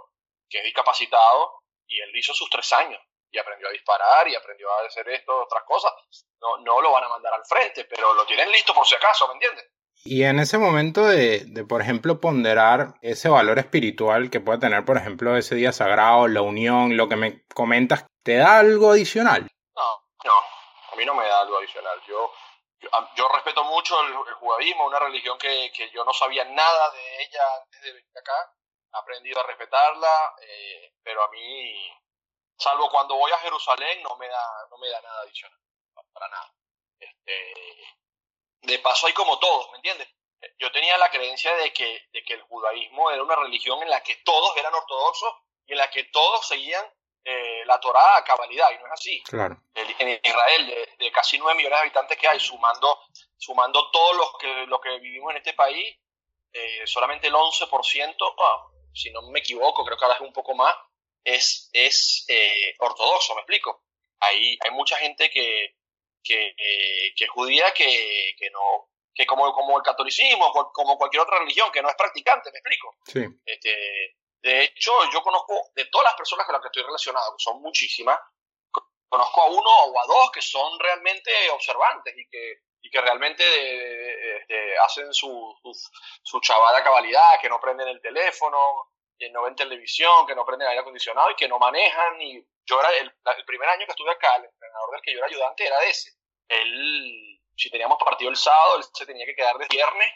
que 0.49 0.59
es 0.59 0.64
discapacitado, 0.64 1.62
y 1.87 2.00
él 2.00 2.16
hizo 2.16 2.33
sus 2.33 2.49
tres 2.49 2.73
años 2.73 3.00
y 3.30 3.38
aprendió 3.38 3.69
a 3.69 3.73
disparar 3.73 4.26
y 4.26 4.35
aprendió 4.35 4.73
a 4.73 4.87
hacer 4.87 5.09
esto, 5.11 5.42
otras 5.42 5.64
cosas. 5.64 5.92
No, 6.40 6.57
no 6.59 6.80
lo 6.80 6.90
van 6.90 7.04
a 7.04 7.09
mandar 7.09 7.35
al 7.35 7.45
frente, 7.45 7.85
pero 7.85 8.14
lo 8.14 8.25
tienen 8.25 8.50
listo 8.50 8.73
por 8.73 8.87
si 8.87 8.95
acaso, 8.95 9.28
¿me 9.28 9.35
entiendes? 9.35 9.71
Y 10.02 10.25
en 10.25 10.38
ese 10.40 10.57
momento 10.57 11.04
de, 11.04 11.45
de, 11.45 11.64
por 11.64 11.83
ejemplo, 11.83 12.21
ponderar 12.21 12.95
ese 13.02 13.28
valor 13.28 13.59
espiritual 13.59 14.30
que 14.30 14.40
puede 14.40 14.59
tener, 14.59 14.85
por 14.85 14.97
ejemplo, 14.97 15.37
ese 15.37 15.54
día 15.57 15.73
sagrado, 15.73 16.26
la 16.26 16.40
unión, 16.40 16.97
lo 16.97 17.07
que 17.09 17.16
me 17.16 17.45
comentas, 17.54 18.07
¿te 18.25 18.37
da 18.37 18.61
algo 18.61 18.92
adicional? 18.92 19.47
No, 19.76 20.09
no, 20.25 20.33
a 20.92 20.97
mí 20.97 21.04
no 21.04 21.14
me 21.14 21.26
da 21.26 21.40
algo 21.40 21.59
adicional. 21.59 22.00
Yo, 22.09 22.33
yo, 23.14 23.28
respeto 23.28 23.62
mucho 23.64 23.95
el, 24.07 24.14
judaísmo, 24.37 24.87
una 24.87 25.00
religión 25.00 25.37
que, 25.37 25.71
que, 25.76 25.90
yo 25.90 26.02
no 26.04 26.14
sabía 26.14 26.45
nada 26.47 26.90
de 26.92 27.23
ella 27.23 27.42
antes 27.62 27.83
de 27.83 27.92
venir 27.92 28.19
acá. 28.19 28.54
He 28.92 28.99
aprendido 28.99 29.40
a 29.40 29.47
respetarla, 29.47 30.35
eh, 30.40 30.95
pero 31.02 31.23
a 31.23 31.30
mí, 31.30 31.92
salvo 32.57 32.88
cuando 32.90 33.16
voy 33.16 33.33
a 33.33 33.38
Jerusalén, 33.38 34.02
no 34.02 34.16
me 34.16 34.28
da, 34.28 34.66
no 34.71 34.78
me 34.78 34.88
da 34.88 35.00
nada 35.02 35.21
adicional, 35.21 35.59
para 36.14 36.28
nada. 36.28 36.54
Este, 36.99 38.00
de 38.62 38.79
paso 38.79 39.07
hay 39.07 39.12
como 39.12 39.38
todos, 39.38 39.71
¿me 39.71 39.76
entiendes? 39.76 40.09
Yo 40.59 40.71
tenía 40.73 40.97
la 40.99 41.11
creencia 41.11 41.55
de 41.57 41.73
que, 41.73 42.09
de 42.12 42.23
que 42.25 42.35
el 42.35 42.43
judaísmo 42.43 43.11
era 43.11 43.23
una 43.23 43.37
religión 43.37 43.83
en 43.83 43.90
la 43.90 44.02
que 44.02 44.17
todos 44.25 44.57
eran 44.57 44.75
ortodoxos 44.75 45.35
y 45.67 45.73
en 45.73 45.79
la 45.79 45.90
que 45.90 46.05
todos 46.05 46.47
seguían 46.47 46.85
eh, 47.23 47.64
la 47.67 47.79
Torá 47.79 48.17
a 48.17 48.25
cabalidad, 48.25 48.71
y 48.73 48.79
no 48.79 48.87
es 48.87 48.93
así. 48.93 49.23
Claro. 49.25 49.61
En 49.75 50.09
Israel, 50.25 50.88
de, 50.99 51.12
casi 51.12 51.38
9 51.38 51.55
millones 51.55 51.79
de 51.79 51.83
habitantes 51.83 52.17
que 52.17 52.26
hay, 52.26 52.40
sumando, 52.40 52.99
sumando 53.37 53.90
todos 53.90 54.17
los 54.17 54.38
que, 54.38 54.67
los 54.67 54.81
que 54.81 54.99
vivimos 54.99 55.31
en 55.33 55.37
este 55.37 55.52
país, 55.52 55.97
eh, 56.52 56.87
solamente 56.87 57.29
el 57.29 57.35
11%, 57.35 58.35
ah, 58.38 58.67
si 58.93 59.11
no 59.11 59.23
me 59.31 59.40
equivoco, 59.40 59.85
creo 59.85 59.99
que 59.99 60.05
ahora 60.05 60.17
es 60.17 60.23
un 60.23 60.33
poco 60.33 60.55
más, 60.55 60.75
es, 61.23 61.69
es 61.73 62.25
eh, 62.29 62.75
ortodoxo, 62.79 63.35
¿me 63.35 63.43
explico? 63.43 63.85
Hay, 64.21 64.59
hay 64.62 64.71
mucha 64.71 64.97
gente 64.97 65.31
que, 65.31 65.76
que, 66.23 66.55
que 67.17 67.25
es 67.25 67.31
judía 67.31 67.73
que, 67.73 68.35
que 68.39 68.50
no 68.50 68.89
que 69.12 69.27
como, 69.27 69.53
como 69.53 69.77
el 69.77 69.83
catolicismo, 69.83 70.53
como 70.73 70.97
cualquier 70.97 71.23
otra 71.23 71.41
religión, 71.41 71.71
que 71.73 71.83
no 71.83 71.89
es 71.89 71.97
practicante, 71.97 72.50
¿me 72.53 72.59
explico? 72.59 72.97
Sí. 73.05 73.27
Este, 73.45 74.17
de 74.41 74.65
hecho, 74.65 74.93
yo 75.12 75.21
conozco 75.23 75.71
de 75.75 75.85
todas 75.87 76.07
las 76.07 76.15
personas 76.15 76.47
con 76.47 76.55
las 76.55 76.62
que 76.62 76.69
estoy 76.69 76.85
relacionado, 76.85 77.37
que 77.37 77.43
son 77.43 77.61
muchísimas, 77.61 78.19
conozco 79.09 79.43
a 79.43 79.47
uno 79.47 79.71
o 79.87 80.00
a 80.00 80.07
dos 80.07 80.31
que 80.31 80.41
son 80.41 80.79
realmente 80.79 81.31
observantes 81.50 82.15
y 82.17 82.29
que, 82.29 82.61
y 82.83 82.91
que 82.91 83.00
realmente 83.00 83.45
hacen 84.85 85.12
su, 85.12 85.55
su, 85.61 85.73
su 86.23 86.41
chavada 86.41 86.83
cabalidad, 86.83 87.41
que 87.43 87.49
no 87.49 87.61
prenden 87.61 87.89
el 87.89 88.00
teléfono, 88.00 88.59
que 89.21 89.31
no 89.31 89.43
ven 89.43 89.55
televisión, 89.55 90.27
que 90.27 90.35
no 90.35 90.47
prenden 90.47 90.67
aire 90.69 90.81
acondicionado 90.81 91.31
y 91.31 91.35
que 91.35 91.47
no 91.47 91.59
manejan. 91.59 92.21
Y 92.23 92.43
yo 92.65 92.81
era 92.81 92.89
el, 92.99 93.15
el 93.37 93.45
primer 93.45 93.69
año 93.69 93.85
que 93.85 93.93
estuve 93.93 94.11
acá, 94.11 94.37
el 94.37 94.47
entrenador 94.47 94.91
del 94.93 95.03
que 95.03 95.12
yo 95.12 95.19
era 95.19 95.27
ayudante 95.27 95.67
era 95.67 95.85
ese. 95.85 96.12
Él, 96.49 97.39
si 97.55 97.71
teníamos 97.71 98.03
partido 98.03 98.31
el 98.31 98.37
sábado, 98.37 98.79
él 98.79 98.85
se 98.95 99.05
tenía 99.05 99.27
que 99.27 99.35
quedar 99.35 99.59
de 99.59 99.67
viernes 99.69 100.11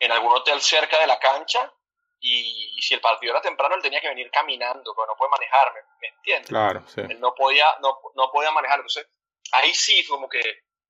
en 0.00 0.10
algún 0.10 0.32
hotel 0.32 0.60
cerca 0.60 0.98
de 0.98 1.06
la 1.06 1.20
cancha 1.20 1.72
y, 2.20 2.80
si 2.82 2.94
el 2.94 3.00
partido 3.00 3.32
era 3.32 3.40
temprano 3.40 3.76
él 3.76 3.82
tenía 3.82 4.00
que 4.00 4.08
venir 4.08 4.28
caminando, 4.30 4.92
porque 4.94 5.12
no 5.12 5.16
puede 5.16 5.30
manejar, 5.30 5.72
¿me, 6.00 6.08
entiendes? 6.08 6.48
Claro, 6.48 6.82
sí. 6.88 7.00
Él 7.08 7.20
no 7.20 7.34
podía, 7.34 7.66
no, 7.80 8.00
no 8.16 8.30
podía 8.32 8.50
manejar, 8.50 8.80
entonces 8.80 9.08
ahí 9.52 9.72
sí 9.72 10.04
como 10.06 10.28
que 10.28 10.40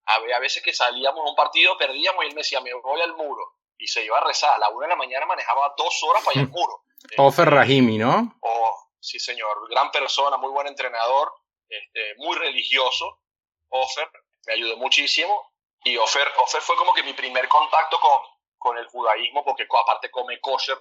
a 0.07 0.39
veces 0.39 0.63
que 0.63 0.73
salíamos 0.73 1.21
a 1.21 1.31
un 1.31 1.37
partido 1.37 1.77
perdíamos 1.77 2.25
y 2.25 2.29
él 2.29 2.35
me 2.35 2.41
decía, 2.41 2.63
me 2.63 2.73
voy 2.73 3.01
al 3.03 3.15
muro 3.15 3.58
y 3.79 3.87
se 3.87 4.05
iba 4.05 4.19
a 4.19 4.25
rezar, 4.25 4.55
a 4.55 4.59
la 4.59 4.69
una 4.71 4.87
de 4.87 4.91
la 4.91 4.97
mañana 4.97 5.27
manejaba 5.27 5.75
dos 5.77 6.03
horas 6.03 6.25
para 6.25 6.41
al 6.41 6.49
muro. 6.49 6.85
Ofer 7.17 7.49
Rahimi, 7.49 7.97
¿no? 7.99 8.37
Oh, 8.41 8.91
sí 9.01 9.19
señor, 9.19 9.69
gran 9.71 9.91
persona, 9.91 10.37
muy 10.37 10.51
buen 10.51 10.67
entrenador, 10.67 11.33
este, 11.69 12.15
muy 12.17 12.37
religioso, 12.37 13.21
Ofer, 13.69 14.11
me 14.47 14.55
ayudó 14.55 14.77
muchísimo. 14.77 15.53
Y 15.85 15.97
Ofer, 15.97 16.29
Ofer 16.45 16.61
fue 16.61 16.77
como 16.77 16.93
que 16.93 17.03
mi 17.03 17.13
primer 17.13 17.49
contacto 17.49 18.01
con, 18.01 18.21
con 18.59 18.77
el 18.79 18.87
judaísmo 18.87 19.45
porque 19.45 19.67
aparte 19.71 20.11
come 20.11 20.41
kosher 20.41 20.79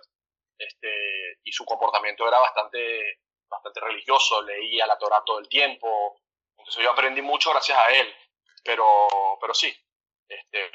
este, 0.58 1.39
y 1.44 1.51
su 1.51 1.63
comportamiento 1.66 2.27
era 2.27 2.39
bastante, 2.39 3.20
bastante 3.48 3.80
religioso, 3.80 4.42
leía 4.42 4.88
la 4.88 4.98
Torah 4.98 5.24
todo 5.24 5.39
el 5.39 5.48
tiempo, 5.48 6.20
entonces 6.58 6.84
yo 6.84 6.92
aprendí 6.92 7.22
mucho 7.22 7.51
gracias 7.51 7.77
a 7.77 7.92
él, 7.92 8.13
pero, 8.63 9.08
pero 9.39 9.54
sí, 9.54 9.74
este, 10.27 10.72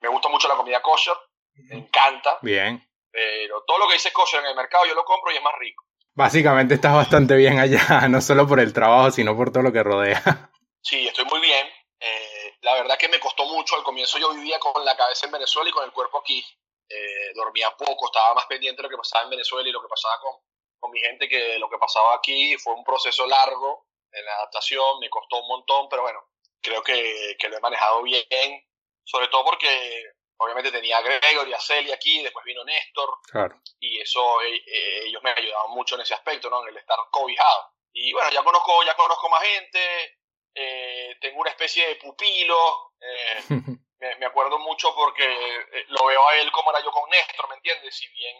me 0.00 0.08
gusta 0.08 0.28
mucho 0.28 0.48
la 0.48 0.56
comida 0.56 0.82
kosher, 0.82 1.16
me 1.54 1.76
encanta. 1.76 2.38
Bien. 2.42 2.86
Pero 3.10 3.62
todo 3.66 3.78
lo 3.78 3.88
que 3.88 3.94
dice 3.94 4.12
kosher 4.12 4.40
en 4.40 4.46
el 4.46 4.56
mercado 4.56 4.86
yo 4.86 4.94
lo 4.94 5.04
compro 5.04 5.32
y 5.32 5.36
es 5.36 5.42
más 5.42 5.54
rico. 5.58 5.84
Básicamente 6.14 6.74
estás 6.74 6.94
bastante 6.94 7.34
bien 7.36 7.58
allá, 7.58 7.80
no 8.08 8.20
solo 8.20 8.46
por 8.46 8.60
el 8.60 8.72
trabajo, 8.72 9.10
sino 9.10 9.36
por 9.36 9.52
todo 9.52 9.62
lo 9.62 9.72
que 9.72 9.82
rodea. 9.82 10.50
Sí, 10.82 11.06
estoy 11.06 11.24
muy 11.26 11.40
bien. 11.40 11.66
Eh, 12.00 12.56
la 12.62 12.74
verdad 12.74 12.98
que 12.98 13.08
me 13.08 13.20
costó 13.20 13.44
mucho. 13.46 13.76
Al 13.76 13.82
comienzo 13.82 14.18
yo 14.18 14.32
vivía 14.32 14.58
con 14.58 14.84
la 14.84 14.96
cabeza 14.96 15.26
en 15.26 15.32
Venezuela 15.32 15.68
y 15.68 15.72
con 15.72 15.84
el 15.84 15.92
cuerpo 15.92 16.18
aquí. 16.18 16.44
Eh, 16.88 17.32
dormía 17.34 17.70
poco, 17.76 18.06
estaba 18.06 18.34
más 18.34 18.46
pendiente 18.46 18.82
de 18.82 18.84
lo 18.84 18.90
que 18.90 18.96
pasaba 18.96 19.24
en 19.24 19.30
Venezuela 19.30 19.68
y 19.68 19.72
lo 19.72 19.80
que 19.80 19.88
pasaba 19.88 20.18
con, 20.20 20.32
con 20.78 20.90
mi 20.90 21.00
gente 21.00 21.28
que 21.28 21.58
lo 21.58 21.68
que 21.68 21.78
pasaba 21.78 22.14
aquí. 22.14 22.56
Fue 22.58 22.74
un 22.74 22.84
proceso 22.84 23.26
largo 23.26 23.86
en 24.10 24.24
la 24.24 24.34
adaptación, 24.36 24.98
me 25.00 25.10
costó 25.10 25.42
un 25.42 25.48
montón, 25.48 25.88
pero 25.88 26.02
bueno, 26.02 26.20
creo 26.60 26.82
que, 26.82 27.36
que 27.38 27.48
lo 27.48 27.58
he 27.58 27.60
manejado 27.60 28.02
bien. 28.02 28.28
Sobre 29.04 29.28
todo 29.28 29.44
porque 29.44 30.04
obviamente 30.40 30.72
tenía 30.72 30.98
a 30.98 31.02
Gregory, 31.02 31.52
a 31.52 31.60
Celia 31.60 31.94
aquí, 31.94 32.22
después 32.22 32.44
vino 32.44 32.64
Néstor. 32.64 33.18
Claro. 33.30 33.60
Y 33.78 34.00
eso, 34.00 34.40
eh, 34.42 34.62
eh, 34.66 35.02
ellos 35.06 35.22
me 35.22 35.30
ayudaban 35.30 35.70
mucho 35.72 35.94
en 35.94 36.00
ese 36.00 36.14
aspecto, 36.14 36.48
¿no? 36.48 36.62
En 36.62 36.68
el 36.68 36.76
estar 36.78 36.98
cobijado. 37.10 37.72
Y 37.92 38.12
bueno, 38.12 38.30
ya 38.30 38.42
conozco, 38.42 38.82
ya 38.84 38.94
conozco 38.94 39.28
más 39.28 39.42
gente, 39.42 40.18
eh, 40.54 41.16
tengo 41.20 41.40
una 41.40 41.50
especie 41.50 41.86
de 41.88 41.96
pupilo. 41.96 42.92
me, 43.98 44.16
me, 44.16 44.26
acuerdo 44.26 44.58
mucho 44.58 44.94
porque 44.94 45.26
lo 45.88 46.06
veo 46.06 46.28
a 46.28 46.36
él 46.38 46.50
como 46.52 46.70
era 46.70 46.82
yo 46.82 46.90
con 46.90 47.08
Néstor, 47.10 47.48
¿me 47.48 47.56
entiendes? 47.56 47.94
Si 47.94 48.08
bien, 48.08 48.36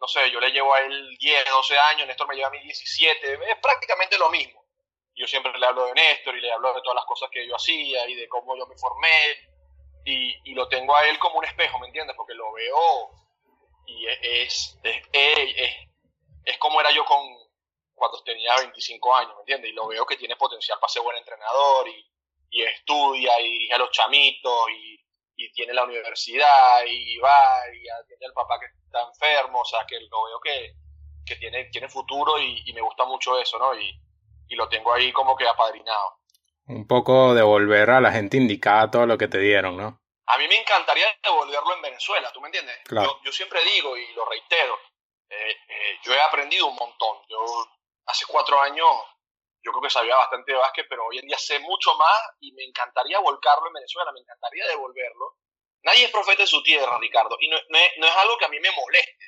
no 0.00 0.06
sé, 0.06 0.30
yo 0.30 0.40
le 0.40 0.50
llevo 0.50 0.74
a 0.74 0.80
él 0.80 1.16
10, 1.18 1.44
12 1.46 1.78
años, 1.78 2.06
Néstor 2.06 2.28
me 2.28 2.34
lleva 2.34 2.48
a 2.48 2.50
mí 2.50 2.60
17, 2.60 3.32
es 3.32 3.58
prácticamente 3.60 4.18
lo 4.18 4.28
mismo. 4.28 4.66
Yo 5.14 5.26
siempre 5.26 5.56
le 5.58 5.66
hablo 5.66 5.86
de 5.86 5.94
Néstor 5.94 6.36
y 6.36 6.40
le 6.40 6.52
hablo 6.52 6.74
de 6.74 6.82
todas 6.82 6.96
las 6.96 7.06
cosas 7.06 7.30
que 7.30 7.46
yo 7.46 7.56
hacía 7.56 8.06
y 8.06 8.14
de 8.14 8.28
cómo 8.28 8.56
yo 8.56 8.66
me 8.66 8.76
formé 8.76 9.57
y, 10.08 10.54
lo 10.54 10.68
tengo 10.68 10.96
a 10.96 11.06
él 11.08 11.18
como 11.18 11.38
un 11.38 11.44
espejo, 11.44 11.78
¿me 11.78 11.86
entiendes? 11.86 12.16
Porque 12.16 12.34
lo 12.34 12.52
veo 12.52 13.10
y 13.86 14.06
es, 14.06 14.78
es, 14.82 15.02
es, 15.12 15.76
es, 16.44 16.58
como 16.58 16.80
era 16.80 16.90
yo 16.90 17.04
con 17.04 17.26
cuando 17.94 18.22
tenía 18.22 18.56
25 18.56 19.16
años, 19.16 19.34
¿me 19.34 19.40
entiendes? 19.40 19.70
Y 19.70 19.74
lo 19.74 19.88
veo 19.88 20.06
que 20.06 20.16
tiene 20.16 20.36
potencial 20.36 20.78
para 20.78 20.90
ser 20.90 21.02
buen 21.02 21.16
entrenador 21.16 21.88
y, 21.88 22.06
y 22.50 22.62
estudia 22.62 23.40
y 23.40 23.52
dirige 23.52 23.74
a 23.74 23.78
los 23.78 23.90
chamitos 23.90 24.70
y, 24.70 25.04
y, 25.36 25.52
tiene 25.52 25.74
la 25.74 25.84
universidad 25.84 26.84
y 26.86 27.16
va 27.18 27.62
y 27.72 28.06
tiene 28.06 28.26
el 28.26 28.32
papá 28.32 28.58
que 28.60 28.66
está 28.84 29.02
enfermo, 29.02 29.60
o 29.60 29.64
sea, 29.64 29.84
que 29.86 29.98
lo 30.00 30.24
veo 30.24 30.40
que, 30.40 30.74
que 31.26 31.36
tiene, 31.36 31.64
tiene 31.66 31.88
futuro 31.88 32.38
y, 32.38 32.62
y, 32.66 32.72
me 32.72 32.82
gusta 32.82 33.04
mucho 33.04 33.38
eso, 33.38 33.58
¿no? 33.58 33.74
Y, 33.78 34.00
y 34.48 34.54
lo 34.54 34.68
tengo 34.68 34.92
ahí 34.92 35.12
como 35.12 35.36
que 35.36 35.46
apadrinado 35.46 36.18
un 36.68 36.86
poco 36.86 37.34
devolver 37.34 37.90
a 37.90 38.00
la 38.00 38.12
gente 38.12 38.36
indicada 38.36 38.90
todo 38.90 39.06
lo 39.06 39.18
que 39.18 39.28
te 39.28 39.38
dieron, 39.38 39.76
¿no? 39.76 40.00
A 40.26 40.36
mí 40.36 40.46
me 40.46 40.60
encantaría 40.60 41.06
devolverlo 41.22 41.74
en 41.74 41.82
Venezuela, 41.82 42.30
¿tú 42.32 42.40
me 42.40 42.48
entiendes? 42.48 42.78
Claro. 42.84 43.18
Yo, 43.24 43.32
siempre 43.32 43.64
digo 43.64 43.96
y 43.96 44.12
lo 44.12 44.26
reitero, 44.26 44.78
eh, 45.30 45.56
eh, 45.68 45.98
yo 46.02 46.14
he 46.14 46.20
aprendido 46.20 46.66
un 46.66 46.76
montón. 46.76 47.16
Yo 47.28 47.38
hace 48.06 48.26
cuatro 48.26 48.60
años 48.60 48.86
yo 49.62 49.72
creo 49.72 49.82
que 49.82 49.90
sabía 49.90 50.16
bastante 50.16 50.52
de 50.52 50.58
básquet, 50.58 50.86
pero 50.88 51.06
hoy 51.06 51.18
en 51.18 51.26
día 51.26 51.38
sé 51.38 51.58
mucho 51.60 51.94
más 51.96 52.18
y 52.40 52.52
me 52.52 52.64
encantaría 52.64 53.18
volcarlo 53.18 53.66
en 53.68 53.74
Venezuela, 53.74 54.12
me 54.12 54.20
encantaría 54.20 54.66
devolverlo. 54.66 55.36
Nadie 55.82 56.04
es 56.04 56.10
profeta 56.10 56.42
de 56.42 56.46
su 56.46 56.62
tierra, 56.62 56.98
Ricardo, 56.98 57.36
y 57.40 57.48
no, 57.48 57.56
no, 57.68 58.06
es 58.06 58.16
algo 58.16 58.36
que 58.36 58.44
a 58.44 58.48
mí 58.48 58.60
me 58.60 58.70
moleste, 58.72 59.24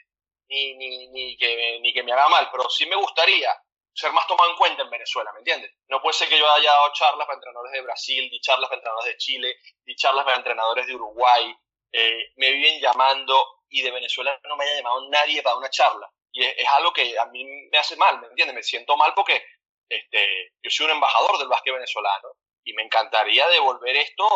ni, 0.48 0.76
ni, 0.76 1.08
ni, 1.08 1.36
que, 1.36 1.78
ni 1.80 1.92
que 1.92 2.02
me 2.02 2.12
haga 2.12 2.28
mal, 2.28 2.48
pero 2.50 2.68
sí 2.68 2.86
me 2.86 2.96
gustaría 2.96 3.50
ser 3.92 4.12
más 4.12 4.26
tomado 4.26 4.50
en 4.50 4.56
cuenta 4.56 4.82
en 4.82 4.90
Venezuela, 4.90 5.32
¿me 5.32 5.40
entiendes? 5.40 5.72
No 5.88 6.00
puede 6.00 6.14
ser 6.14 6.28
que 6.28 6.38
yo 6.38 6.50
haya 6.50 6.70
dado 6.70 6.92
charlas 6.92 7.26
para 7.26 7.36
entrenadores 7.36 7.72
de 7.72 7.80
Brasil, 7.82 8.30
di 8.30 8.40
charlas 8.40 8.68
para 8.68 8.78
entrenadores 8.78 9.12
de 9.12 9.18
Chile, 9.18 9.56
di 9.84 9.94
charlas 9.96 10.24
para 10.24 10.36
entrenadores 10.36 10.86
de 10.86 10.94
Uruguay, 10.94 11.54
eh, 11.92 12.32
me 12.36 12.50
viven 12.52 12.80
llamando 12.80 13.62
y 13.68 13.82
de 13.82 13.90
Venezuela 13.90 14.38
no 14.44 14.56
me 14.56 14.64
haya 14.64 14.76
llamado 14.76 15.08
nadie 15.08 15.42
para 15.42 15.56
una 15.56 15.70
charla. 15.70 16.10
Y 16.32 16.44
es, 16.44 16.68
algo 16.68 16.92
que 16.92 17.18
a 17.18 17.26
mí 17.26 17.44
me 17.44 17.78
hace 17.78 17.96
mal, 17.96 18.20
¿me 18.20 18.28
entiendes? 18.28 18.54
Me 18.54 18.62
siento 18.62 18.96
mal 18.96 19.12
porque 19.14 19.44
este, 19.88 20.52
yo 20.62 20.70
soy 20.70 20.86
un 20.86 20.92
embajador 20.92 21.38
del 21.38 21.48
básquet 21.48 21.74
venezolano 21.74 22.36
y 22.64 22.72
me 22.74 22.82
encantaría 22.82 23.48
devolver 23.48 23.96
esto 23.96 24.28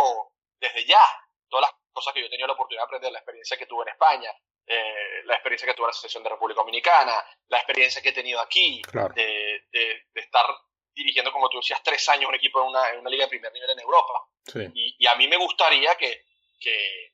desde 0.59 0.85
ya. 0.85 1.01
Todas 1.49 1.71
las 1.71 1.81
cosas 1.93 2.13
que 2.13 2.21
yo 2.21 2.27
he 2.27 2.31
tenido 2.31 2.49
la 2.49 2.55
oportunidad 2.55 2.83
de 2.83 2.87
aprender, 2.87 3.13
la 3.13 3.19
experiencia 3.21 3.57
que 3.57 3.67
tuve 3.67 3.83
en 3.83 3.91
España, 3.91 4.33
eh, 4.67 5.23
la 5.25 5.35
experiencia 5.35 5.67
que 5.67 5.75
tuve 5.75 5.85
en 5.85 5.89
la 5.89 5.93
Asociación 5.93 6.23
de 6.23 6.31
República 6.31 6.61
Dominicana, 6.61 7.25
la 7.49 7.59
experiencia 7.59 8.01
que 8.01 8.11
he 8.11 8.13
tenido 8.13 8.41
aquí, 8.41 8.83
de, 9.15 10.05
estar 10.15 10.47
dirigiendo, 10.95 11.33
como 11.33 11.49
tú 11.49 11.59
decías, 11.59 11.83
tres 11.83 12.09
años 12.09 12.29
un 12.29 12.35
equipo 12.35 12.61
en 12.63 12.69
una, 12.69 12.91
en 12.91 13.01
una 13.01 13.11
liga 13.11 13.25
de 13.25 13.31
primer 13.31 13.53
nivel 13.53 13.71
en 13.71 13.81
Europa. 13.81 14.27
Y, 14.75 14.97
y, 14.99 15.07
a 15.07 15.15
mí 15.17 15.27
me 15.29 15.37
gustaría 15.37 15.95
que, 15.97 16.25
que, 16.61 17.13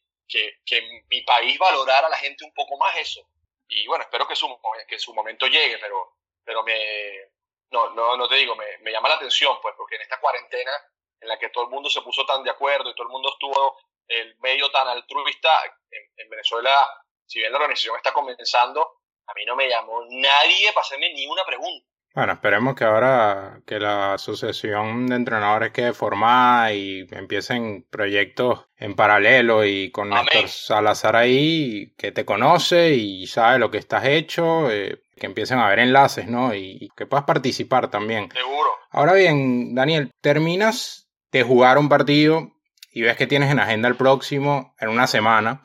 que, 0.64 1.02
mi 1.08 1.22
país 1.22 1.58
valorara 1.58 2.06
a 2.06 2.10
la 2.10 2.16
gente 2.16 2.44
un 2.44 2.52
poco 2.52 2.76
más 2.76 2.96
eso. 2.96 3.26
Y 3.68 3.86
bueno, 3.86 4.04
espero 4.04 4.26
que 4.26 4.36
su, 4.36 4.48
que 4.86 4.98
su 4.98 5.14
momento 5.14 5.46
llegue, 5.46 5.78
pero, 5.78 6.18
pero 6.44 6.62
me, 6.62 7.30
no, 7.70 7.90
no, 7.90 8.16
no 8.16 8.28
te 8.28 8.36
digo, 8.36 8.54
me, 8.56 8.78
me 8.78 8.90
llama 8.90 9.08
la 9.08 9.14
atención, 9.14 9.58
pues, 9.62 9.74
porque 9.76 9.96
en 9.96 10.02
esta 10.02 10.20
cuarentena 10.20 10.72
en 11.20 11.28
la 11.28 11.38
que 11.38 11.50
todo 11.50 11.64
el 11.64 11.70
mundo 11.70 11.88
se 11.90 12.02
puso 12.02 12.24
tan 12.24 12.42
de 12.42 12.50
acuerdo 12.50 12.90
y 12.90 12.94
todo 12.94 13.06
el 13.06 13.12
mundo 13.12 13.30
estuvo 13.30 13.78
el 14.08 14.36
medio 14.38 14.70
tan 14.70 14.88
altruista, 14.88 15.50
en, 15.90 16.28
Venezuela, 16.28 16.88
si 17.30 17.38
bien 17.38 17.52
la 17.52 17.58
organización 17.58 17.96
está 17.96 18.12
comenzando, 18.12 18.80
a 19.24 19.32
mí 19.34 19.44
no 19.46 19.54
me 19.54 19.68
llamó 19.68 20.02
nadie 20.10 20.72
para 20.74 20.82
hacerme 20.82 21.12
ni 21.14 21.26
una 21.28 21.44
pregunta. 21.46 21.86
Bueno, 22.12 22.32
esperemos 22.32 22.74
que 22.74 22.82
ahora 22.82 23.60
que 23.64 23.78
la 23.78 24.14
asociación 24.14 25.06
de 25.06 25.14
entrenadores 25.14 25.70
quede 25.70 25.92
formada 25.92 26.72
y 26.72 27.06
empiecen 27.12 27.86
proyectos 27.88 28.66
en 28.76 28.96
paralelo 28.96 29.64
y 29.64 29.92
con 29.92 30.10
Néstor 30.10 30.48
Salazar 30.48 31.14
ahí, 31.14 31.94
que 31.96 32.10
te 32.10 32.24
conoce 32.24 32.94
y 32.94 33.28
sabe 33.28 33.60
lo 33.60 33.70
que 33.70 33.78
estás 33.78 34.06
hecho, 34.06 34.68
eh, 34.68 35.04
que 35.16 35.26
empiecen 35.26 35.60
a 35.60 35.66
haber 35.66 35.78
enlaces, 35.78 36.26
¿no? 36.26 36.52
Y, 36.52 36.90
que 36.96 37.06
puedas 37.06 37.26
participar 37.26 37.92
también. 37.92 38.28
Seguro. 38.32 38.70
Ahora 38.90 39.12
bien, 39.12 39.76
Daniel, 39.76 40.10
terminas 40.20 41.08
de 41.30 41.44
jugar 41.44 41.78
un 41.78 41.88
partido 41.88 42.50
y 42.90 43.02
ves 43.02 43.16
que 43.16 43.28
tienes 43.28 43.52
en 43.52 43.60
agenda 43.60 43.86
el 43.86 43.94
próximo 43.94 44.74
en 44.80 44.88
una 44.88 45.06
semana. 45.06 45.62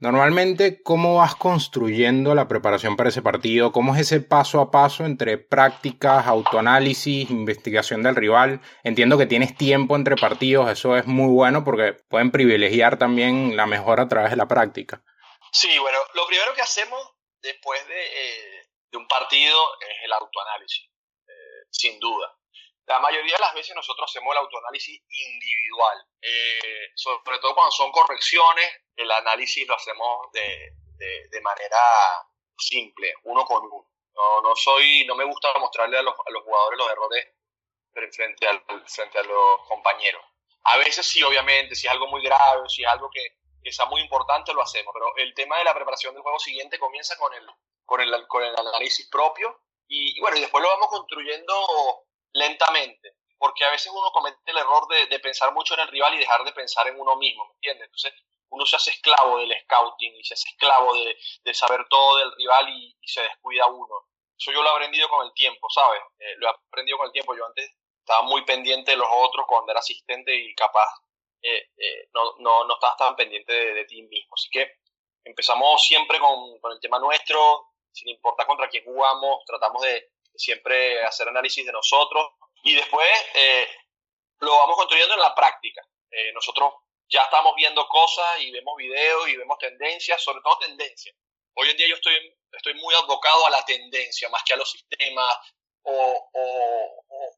Normalmente, 0.00 0.80
¿cómo 0.84 1.16
vas 1.16 1.34
construyendo 1.34 2.36
la 2.36 2.46
preparación 2.46 2.94
para 2.96 3.08
ese 3.08 3.20
partido? 3.20 3.72
¿Cómo 3.72 3.96
es 3.96 4.02
ese 4.02 4.20
paso 4.20 4.60
a 4.60 4.70
paso 4.70 5.04
entre 5.04 5.38
prácticas, 5.38 6.24
autoanálisis, 6.28 7.28
investigación 7.30 8.04
del 8.04 8.14
rival? 8.14 8.60
Entiendo 8.84 9.18
que 9.18 9.26
tienes 9.26 9.56
tiempo 9.56 9.96
entre 9.96 10.14
partidos, 10.14 10.70
eso 10.70 10.96
es 10.96 11.06
muy 11.06 11.32
bueno 11.32 11.64
porque 11.64 11.94
pueden 12.08 12.30
privilegiar 12.30 12.96
también 12.96 13.56
la 13.56 13.66
mejora 13.66 14.04
a 14.04 14.08
través 14.08 14.30
de 14.30 14.36
la 14.36 14.46
práctica. 14.46 15.02
Sí, 15.50 15.76
bueno, 15.80 15.98
lo 16.14 16.28
primero 16.28 16.54
que 16.54 16.62
hacemos 16.62 17.00
después 17.42 17.84
de, 17.88 18.06
eh, 18.06 18.68
un 18.92 19.08
partido 19.08 19.58
es 19.80 20.04
el 20.04 20.12
autoanálisis, 20.12 20.90
eh, 21.26 21.66
sin 21.70 21.98
duda. 21.98 22.38
La 22.86 23.00
mayoría 23.00 23.34
de 23.34 23.40
las 23.40 23.54
veces 23.54 23.74
nosotros 23.74 24.08
hacemos 24.08 24.32
el 24.32 24.38
autoanálisis 24.38 25.02
individual, 25.08 25.98
eh, 26.22 26.92
sobre 26.94 27.38
todo 27.40 27.54
cuando 27.56 27.72
son 27.72 27.90
correcciones, 27.90 28.66
el 28.98 29.10
análisis 29.10 29.66
lo 29.66 29.74
hacemos 29.74 30.30
de, 30.32 30.74
de, 31.30 31.40
manera 31.40 31.78
simple, 32.56 33.14
uno 33.24 33.44
con 33.44 33.64
uno. 33.64 33.86
No, 34.14 34.42
no, 34.42 34.56
soy, 34.56 35.06
no 35.06 35.14
me 35.14 35.24
gusta 35.24 35.56
mostrarle 35.58 35.98
a 35.98 36.02
los, 36.02 36.14
a 36.14 36.30
los 36.30 36.42
jugadores 36.42 36.78
los 36.78 36.90
errores 36.90 37.28
frente, 38.12 38.48
al, 38.48 38.62
frente 38.86 39.18
a 39.18 39.22
los 39.22 39.66
compañeros. 39.68 40.22
A 40.64 40.76
veces 40.78 41.06
sí, 41.06 41.22
obviamente, 41.22 41.74
si 41.74 41.86
es 41.86 41.92
algo 41.92 42.08
muy 42.08 42.22
grave, 42.22 42.68
si 42.68 42.82
es 42.82 42.88
algo 42.88 43.08
que, 43.10 43.38
que 43.62 43.72
sea 43.72 43.86
muy 43.86 44.00
importante, 44.00 44.52
lo 44.52 44.62
hacemos, 44.62 44.92
pero 44.92 45.14
el 45.16 45.32
tema 45.34 45.58
de 45.58 45.64
la 45.64 45.74
preparación 45.74 46.14
del 46.14 46.22
juego 46.22 46.38
siguiente 46.38 46.78
comienza 46.78 47.16
con 47.16 47.32
el, 47.34 47.46
con 47.84 48.00
el, 48.00 48.26
con 48.26 48.44
el 48.44 48.54
análisis 48.56 49.08
propio 49.08 49.62
y, 49.88 50.20
bueno, 50.20 50.36
y 50.36 50.40
después 50.40 50.62
lo 50.62 50.68
vamos 50.68 50.88
construyendo 50.88 51.54
lentamente, 52.32 53.14
porque 53.38 53.64
a 53.64 53.70
veces 53.70 53.90
uno 53.92 54.10
comete 54.12 54.38
el 54.46 54.58
error 54.58 54.86
de, 54.88 55.18
pensar 55.20 55.52
mucho 55.54 55.74
en 55.74 55.80
el 55.80 55.88
rival 55.88 56.14
y 56.14 56.18
dejar 56.18 56.44
de 56.44 56.52
pensar 56.52 56.86
en 56.88 57.00
uno 57.00 57.16
mismo, 57.16 57.46
¿me 57.46 57.54
entiendes? 57.54 57.86
Entonces 57.86 58.12
uno 58.50 58.66
se 58.66 58.76
hace 58.76 58.90
esclavo 58.90 59.38
del 59.38 59.52
scouting 59.62 60.14
y 60.16 60.24
se 60.24 60.34
hace 60.34 60.48
esclavo 60.48 60.94
de, 60.94 61.54
saber 61.54 61.86
todo 61.88 62.18
del 62.18 62.32
rival 62.36 62.68
y, 62.70 62.96
se 63.04 63.22
descuida 63.22 63.66
uno. 63.66 64.06
Eso 64.38 64.52
yo 64.52 64.62
lo 64.62 64.68
he 64.68 64.72
aprendido 64.72 65.08
con 65.08 65.26
el 65.26 65.32
tiempo, 65.32 65.68
¿sabes? 65.70 66.00
Eh, 66.18 66.34
lo 66.36 66.46
he 66.46 66.50
aprendido 66.50 66.98
con 66.98 67.06
el 67.06 67.12
tiempo. 67.12 67.34
Yo 67.34 67.44
antes 67.46 67.70
estaba 68.00 68.22
muy 68.22 68.44
pendiente 68.44 68.92
de 68.92 68.96
los 68.96 69.08
otros 69.10 69.46
cuando 69.48 69.72
era 69.72 69.80
asistente 69.80 70.34
y 70.34 70.54
capaz 70.54 70.88
eh, 71.42 71.70
eh, 71.76 72.08
no, 72.12 72.34
no, 72.38 72.64
no 72.64 72.74
estabas 72.74 72.96
tan 72.96 73.16
pendiente 73.16 73.52
de, 73.52 73.84
ti 73.86 74.02
mismo. 74.02 74.34
Así 74.34 74.48
que 74.50 74.78
empezamos 75.24 75.82
siempre 75.82 76.18
con, 76.20 76.58
con 76.60 76.72
el 76.72 76.80
tema 76.80 76.98
nuestro, 76.98 77.70
sin 77.92 78.08
importar 78.08 78.46
contra 78.46 78.68
quién 78.68 78.84
jugamos, 78.84 79.44
tratamos 79.46 79.82
de, 79.82 80.10
siempre 80.34 81.02
hacer 81.02 81.26
análisis 81.28 81.66
de 81.66 81.72
nosotros 81.72 82.28
y 82.62 82.72
después 82.72 83.08
lo 84.38 84.52
vamos 84.52 84.76
construyendo 84.76 85.14
en 85.14 85.20
la 85.20 85.34
práctica. 85.34 85.82
Nosotros 86.32 86.74
ya 87.10 87.22
estamos 87.22 87.54
viendo 87.56 87.86
cosas 87.88 88.40
y 88.40 88.50
vemos 88.50 88.76
videos 88.76 89.28
y 89.28 89.36
vemos 89.36 89.58
tendencias, 89.58 90.22
sobre 90.22 90.40
todo 90.42 90.58
tendencias. 90.58 91.14
Hoy 91.54 91.70
en 91.70 91.76
día 91.76 91.88
yo 91.88 91.94
estoy, 91.94 92.14
estoy 92.52 92.74
muy 92.74 92.94
abocado 92.94 93.46
a 93.46 93.50
la 93.50 93.64
tendencia 93.64 94.28
más 94.28 94.42
que 94.44 94.52
a 94.52 94.56
los 94.56 94.70
sistemas 94.70 95.34
o, 95.82 96.30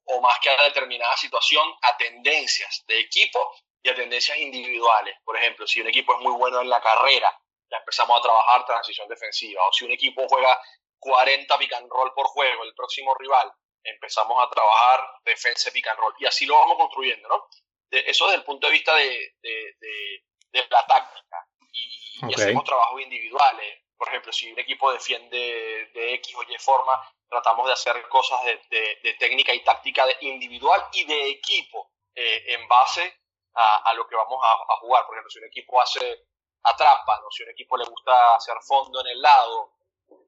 o, 0.07 0.21
más 0.21 0.39
que 0.41 0.51
a 0.51 0.65
determinada 0.65 1.17
situación, 1.17 1.73
a 1.83 1.97
tendencias 1.97 2.85
de 2.87 3.01
equipo 3.01 3.39
y 3.83 3.89
a 3.89 3.95
tendencias 3.95 4.37
individuales. 4.39 5.17
Por 5.25 5.37
ejemplo, 5.37 5.67
si 5.67 5.81
un 5.81 5.89
equipo 5.89 6.15
es 6.15 6.21
muy 6.21 6.33
bueno 6.33 6.61
en 6.61 6.69
la 6.69 6.81
carrera, 6.81 7.35
ya 7.71 7.79
empezamos 7.79 8.19
a 8.19 8.23
trabajar 8.23 8.67
transición 8.67 9.09
defensiva. 9.09 9.67
O 9.67 9.73
si 9.73 9.85
un 9.85 9.93
equipo 9.93 10.27
juega 10.29 10.61
40 10.99 11.59
pick 11.59 11.73
and 11.73 11.89
por 11.89 12.27
juego, 12.27 12.65
el 12.65 12.75
próximo 12.75 13.15
rival, 13.15 13.51
empezamos 13.83 14.45
a 14.45 14.51
trabajar 14.51 15.01
defensa 15.25 15.71
pick 15.71 15.87
and. 15.87 15.99
Y 16.19 16.27
así 16.27 16.45
lo 16.45 16.57
vamos 16.57 16.77
construyendo, 16.77 17.29
¿no? 17.29 17.49
Eso 17.91 18.27
desde 18.27 18.39
el 18.39 18.45
punto 18.45 18.67
de 18.67 18.73
vista 18.73 18.95
de, 18.95 20.25
la 20.53 20.87
táctica. 20.87 21.47
Y, 21.73 22.35
hacemos 22.35 22.65
trabajos 22.65 23.01
individuales. 23.01 23.79
Por 23.97 24.09
ejemplo, 24.09 24.33
si 24.33 24.51
un 24.51 24.59
equipo 24.59 24.93
defiende 24.93 25.91
de 25.93 26.15
X 26.15 26.35
o 26.37 26.43
Y 26.43 26.57
forma, 26.59 26.93
tratamos 27.29 27.67
de 27.67 27.73
hacer 27.73 28.09
cosas 28.09 28.41
de, 28.45 29.17
técnica 29.19 29.55
y 29.55 29.61
táctica 29.61 30.05
individual 30.21 30.89
y 30.93 31.05
de 31.05 31.31
equipo 31.31 31.93
eh, 32.15 32.55
en 32.55 32.67
base 32.69 33.21
a, 33.55 33.93
lo 33.95 34.07
que 34.07 34.17
vamos 34.17 34.41
a, 34.43 34.77
jugar. 34.77 35.07
Por 35.07 35.15
ejemplo, 35.15 35.31
si 35.31 35.39
un 35.39 35.47
equipo 35.47 35.81
hace 35.81 36.27
atrapa, 36.63 37.21
¿no? 37.21 37.31
si 37.31 37.43
un 37.43 37.51
equipo 37.51 37.77
le 37.77 37.85
gusta 37.85 38.35
hacer 38.37 38.57
fondo 38.63 39.01
en 39.01 39.09
el 39.09 39.21
lado, 39.21 39.73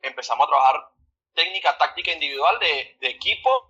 empezamos 0.01 0.47
a 0.47 0.51
trabajar 0.51 0.89
técnica 1.35 1.77
táctica 1.77 2.13
individual 2.13 2.59
de, 2.59 2.97
equipo 3.01 3.69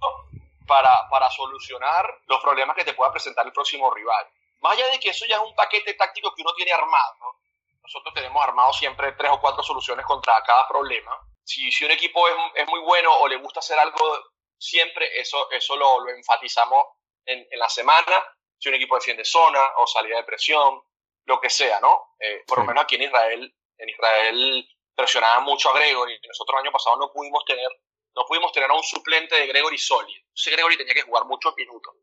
para, 0.67 1.09
para, 1.09 1.31
solucionar 1.31 2.07
los 2.27 2.41
problemas 2.41 2.77
que 2.77 2.85
te 2.85 2.95
pueda 2.95 3.11
presentar 3.11 3.47
el 3.47 3.53
próximo 3.53 3.91
rival. 3.91 4.27
Más 4.61 4.73
allá 4.73 4.89
de 4.89 5.01
que 5.01 5.11
eso 5.11 5.27
ya 5.27 5.37
es 5.37 5.43
un 5.43 5.55
paquete 5.55 5.95
táctico 5.95 6.35
que 6.35 6.43
uno 6.43 6.55
tiene 6.55 6.73
armado, 6.73 7.39
nosotros 7.83 8.15
tenemos 8.15 8.43
armado 8.43 8.73
siempre 8.73 9.13
tres 9.13 9.31
o 9.33 9.41
cuatro 9.41 9.63
soluciones 9.63 10.07
contra 10.07 10.41
cada 10.43 10.69
problema. 10.69 11.19
Si, 11.45 11.71
si 11.73 11.85
un 11.85 11.91
equipo 11.91 12.27
es, 12.29 12.35
es, 12.55 12.69
muy 12.69 12.81
bueno 12.81 13.13
o 13.19 13.29
le 13.29 13.37
gusta 13.37 13.61
hacer 13.61 13.79
algo 13.79 14.19
siempre, 14.57 15.21
eso, 15.21 15.51
eso 15.51 15.77
lo, 15.77 16.01
lo 16.01 16.11
enfatizamos 16.11 16.87
en, 17.27 17.47
en, 17.51 17.59
la 17.59 17.69
semana. 17.69 18.25
Si 18.57 18.69
un 18.69 18.77
equipo 18.77 18.95
defiende 18.95 19.25
zona 19.25 19.61
o 19.79 19.87
salida 19.87 20.17
de 20.17 20.25
presión, 20.25 20.81
lo 21.25 21.41
que 21.41 21.51
sea, 21.51 21.81
¿no? 21.81 22.15
Eh, 22.19 22.45
por 22.47 22.59
lo 22.59 22.65
menos 22.65 22.85
aquí 22.85 22.95
en 22.95 23.03
Israel, 23.03 23.55
en 23.79 23.89
Israel 23.89 24.69
presionaba 24.95 25.41
mucho 25.41 25.71
a 25.71 25.75
Gregory. 25.75 26.19
Nosotros 26.27 26.55
el 26.55 26.67
año 26.67 26.73
pasado 26.73 26.97
no 26.97 27.13
pudimos 27.13 27.45
tener, 27.45 27.69
no 28.15 28.25
pudimos 28.27 28.53
tener 28.53 28.71
a 28.71 28.75
un 28.75 28.83
suplente 28.83 29.35
de 29.37 29.47
Gregory 29.47 29.79
sólido. 29.79 30.21
Entonces 30.29 30.53
Gregory 30.53 30.77
tenía 30.77 30.95
que 30.95 31.03
jugar 31.03 31.25
muchos 31.25 31.55
minutos. 31.57 31.95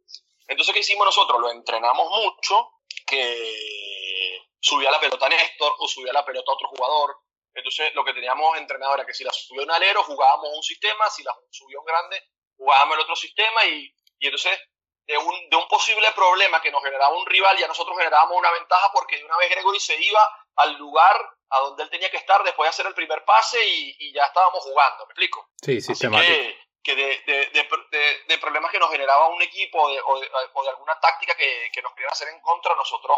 Entonces, 0.48 0.74
¿qué 0.74 0.80
hicimos 0.80 1.06
nosotros? 1.06 1.40
Lo 1.40 1.52
entrenamos 1.52 2.10
mucho, 2.10 2.72
que 3.06 4.42
subía 4.60 4.90
la 4.90 5.00
pelota 5.00 5.28
a 5.28 5.30
Néstor 5.30 5.74
o 5.78 5.88
subía 5.88 6.12
la 6.12 6.26
pelota 6.26 6.52
a 6.52 6.56
otro 6.56 6.70
jugador. 6.70 7.18
Entonces, 7.54 7.94
lo 7.94 8.04
que 8.04 8.14
teníamos 8.14 8.58
entrenado 8.58 8.96
era 8.96 9.06
que 9.06 9.14
si 9.14 9.24
la 9.24 9.32
subió 9.32 9.64
un 9.64 9.72
alero, 9.72 10.04
jugábamos 10.04 10.50
un 10.56 10.64
sistema, 10.64 11.10
si 11.10 11.24
la 11.24 11.36
subió 11.52 11.80
un 11.80 11.86
grande, 11.86 12.24
jugábamos 12.58 12.96
el 12.96 13.02
otro 13.02 13.16
sistema 13.16 13.66
y, 13.66 13.94
y 14.20 14.26
entonces 14.26 14.60
de 15.06 15.18
un, 15.18 15.50
de 15.50 15.56
un 15.58 15.68
posible 15.68 16.12
problema 16.12 16.62
que 16.62 16.72
nos 16.72 16.84
generaba 16.84 17.18
un 17.18 17.26
rival, 17.26 17.58
ya 17.58 17.68
nosotros 17.68 17.98
generábamos 17.98 18.38
una 18.38 18.52
ventaja 18.52 18.92
porque 18.94 19.18
de 19.18 19.26
una 19.26 19.38
vez 19.38 19.50
Gregory 19.50 19.80
se 19.80 20.00
iba 20.00 20.22
al 20.56 20.76
lugar 20.78 21.16
a 21.50 21.60
donde 21.60 21.84
él 21.84 21.90
tenía 21.90 22.10
que 22.10 22.18
estar 22.18 22.44
después 22.44 22.66
de 22.66 22.70
hacer 22.70 22.86
el 22.86 22.94
primer 22.94 23.24
pase 23.26 23.58
y, 23.66 24.14
ya 24.14 24.26
estábamos 24.26 24.64
jugando, 24.64 25.06
¿me 25.06 25.12
explico? 25.12 25.50
Sí, 25.62 25.82
sistemático. 25.82 26.32
Que, 26.32 26.58
que 26.84 26.96
de, 26.96 27.22
de, 27.52 28.24
de, 28.28 28.38
problemas 28.38 28.72
que 28.72 28.80
nos 28.80 28.90
generaba 28.90 29.28
un 29.28 29.42
equipo 29.42 29.82
o 29.82 29.90
de, 29.90 30.00
o 30.02 30.70
alguna 30.70 31.00
táctica 31.00 31.36
que, 31.36 31.70
que, 31.74 31.82
nos 31.82 31.94
querían 31.94 32.12
hacer 32.12 32.30
en 32.30 32.40
contra, 32.42 32.76
nosotros, 32.76 33.18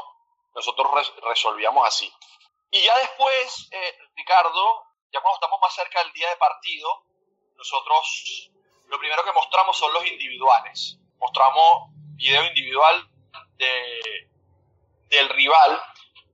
nosotros 0.54 1.14
resolvíamos 1.24 1.88
así. 1.88 2.12
Y 2.72 2.82
ya 2.82 2.98
después, 2.98 3.70
eh, 3.72 3.98
Ricardo, 4.16 4.86
ya 5.12 5.22
cuando 5.22 5.36
estamos 5.36 5.60
más 5.62 5.74
cerca 5.76 6.04
del 6.04 6.12
día 6.14 6.30
de 6.30 6.38
partido, 6.38 7.06
nosotros 7.56 8.52
lo 8.88 9.00
primero 9.00 9.24
que 9.24 9.32
mostramos 9.34 9.78
son 9.78 9.94
los 9.94 10.06
individuales. 10.06 10.98
Mostramos 11.18 11.92
video 12.16 12.46
individual 12.46 13.08
de, 13.58 14.30
del 15.08 15.30
rival. 15.30 15.84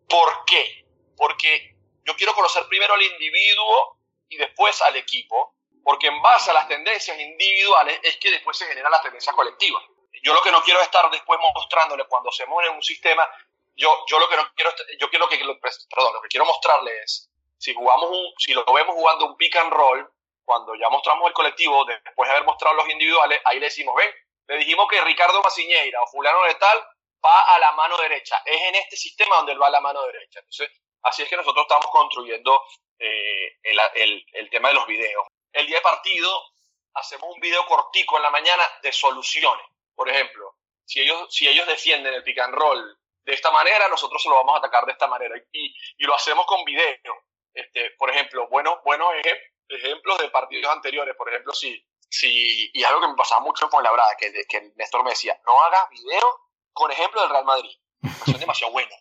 ¿Por 0.08 0.46
qué? 0.46 0.88
porque 1.18 1.76
yo 2.08 2.16
quiero 2.16 2.34
conocer 2.34 2.66
primero 2.68 2.94
al 2.94 3.04
individuo 3.04 4.00
y 4.30 4.38
después 4.38 4.82
al 4.84 4.96
equipo, 4.96 5.56
porque 5.84 6.08
en 6.08 6.22
base 6.22 6.52
a 6.52 6.54
las 6.54 6.68
tendencias 6.68 7.20
individuales 7.20 8.00
es 8.02 8.18
que 8.18 8.32
después 8.32 8.58
se 8.58 8.66
generan 8.66 8.92
las 8.92 9.04
tendencias 9.04 9.36
colectivas. 9.36 9.84
Yo 10.24 10.34
lo 10.34 10.42
que 10.42 10.52
no 10.52 10.64
quiero 10.64 10.80
es 10.80 10.86
estar 10.86 11.10
después 11.12 11.40
mostrándole 11.40 12.06
cuando 12.06 12.32
se 12.32 12.46
mueve 12.46 12.70
un 12.70 12.82
sistema, 12.82 13.28
yo, 13.76 14.06
yo 14.08 14.20
lo 14.20 14.28
que 14.30 14.38
no 14.38 14.52
quiero, 14.56 14.72
yo 15.00 15.10
quiero 15.10 15.30
que, 15.30 15.38
perdón, 15.38 16.14
lo 16.14 16.22
que 16.22 16.30
quiero 16.30 16.46
mostrarle 16.46 16.92
es, 17.04 17.30
si 17.58 17.74
jugamos 17.74 18.10
un, 18.10 18.34
si 18.38 18.54
lo 18.54 18.66
vemos 18.66 18.96
jugando 18.96 19.26
un 19.26 19.38
pick 19.38 19.56
and 19.58 19.72
roll, 19.72 20.10
cuando 20.46 20.76
ya 20.76 20.90
mostramos 20.90 21.28
el 21.28 21.34
colectivo, 21.34 21.84
después 21.86 22.28
de 22.28 22.36
haber 22.36 22.46
mostrado 22.46 22.76
los 22.78 22.90
individuales, 22.90 23.42
ahí 23.44 23.60
le 23.60 23.66
decimos, 23.66 23.94
ven, 23.96 24.10
le 24.48 24.58
dijimos 24.58 24.88
que 24.90 25.02
Ricardo 25.02 25.42
Maciñeira 25.42 26.02
o 26.02 26.08
fulano 26.08 26.44
de 26.44 26.56
tal 26.56 26.88
va 27.24 27.42
a 27.54 27.60
la 27.60 27.74
mano 27.74 27.98
derecha. 27.98 28.42
Es 28.46 28.62
en 28.62 28.76
este 28.76 28.96
sistema 28.96 29.36
donde 29.38 29.52
él 29.52 29.62
va 29.62 29.68
a 29.68 29.72
la 29.72 29.82
mano 29.82 30.02
derecha. 30.06 30.40
Entonces, 30.40 30.72
así 31.04 31.24
es 31.24 31.30
que 31.30 31.38
nosotros 31.38 31.64
estamos 31.64 31.88
construyendo 31.92 32.64
eh, 33.00 33.58
el, 33.64 34.26
el, 34.34 34.50
tema 34.50 34.70
de 34.70 34.76
los 34.76 34.88
videos. 34.88 35.28
El 35.52 35.68
día 35.68 35.78
de 35.78 35.82
partido 35.82 36.30
hacemos 36.94 37.34
un 37.34 37.40
video 37.40 37.66
cortico 37.66 38.18
en 38.18 38.24
la 38.24 38.30
mañana 38.30 38.64
de 38.82 38.92
soluciones. 38.92 39.66
Por 39.96 40.10
ejemplo, 40.10 40.56
si 40.86 41.02
ellos, 41.02 41.28
si 41.34 41.48
ellos 41.48 41.68
defienden 41.68 42.14
el 42.14 42.24
pick 42.24 42.40
and 42.40 42.56
roll 42.56 42.98
de 43.24 43.34
esta 43.34 43.52
manera, 43.52 43.88
nosotros 43.88 44.22
se 44.22 44.30
lo 44.30 44.36
vamos 44.36 44.56
a 44.56 44.60
atacar 44.60 44.86
de 44.86 44.94
esta 44.94 45.08
manera. 45.08 45.36
Y, 45.52 45.76
y 45.98 46.06
lo 46.06 46.16
hacemos 46.16 46.46
con 46.46 46.64
video. 46.64 47.24
Este, 47.54 47.92
por 47.98 48.10
ejemplo, 48.10 48.48
bueno, 48.50 48.82
buenos 48.86 49.10
ejemplos 49.68 50.18
de 50.20 50.30
partidos 50.30 50.72
anteriores. 50.72 51.16
Por 51.16 51.30
ejemplo, 51.30 51.54
si, 51.54 51.84
si, 52.10 52.70
y 52.74 52.84
algo 52.84 53.02
que 53.02 53.08
me 53.08 53.16
pasaba 53.16 53.42
mucho 53.42 53.66
en 53.66 53.72
Fuenlabrada, 53.72 54.16
que, 54.16 54.32
que 54.48 54.72
Néstor 54.76 55.04
me 55.04 55.12
decía, 55.12 55.40
no 55.46 55.60
hagas 55.64 55.90
video 55.90 56.42
con 56.72 56.92
ejemplo 56.92 57.22
del 57.22 57.32
Real 57.32 57.46
Madrid. 57.46 57.76
Son 58.26 58.40
demasiado 58.40 58.72
buenos. 58.72 58.96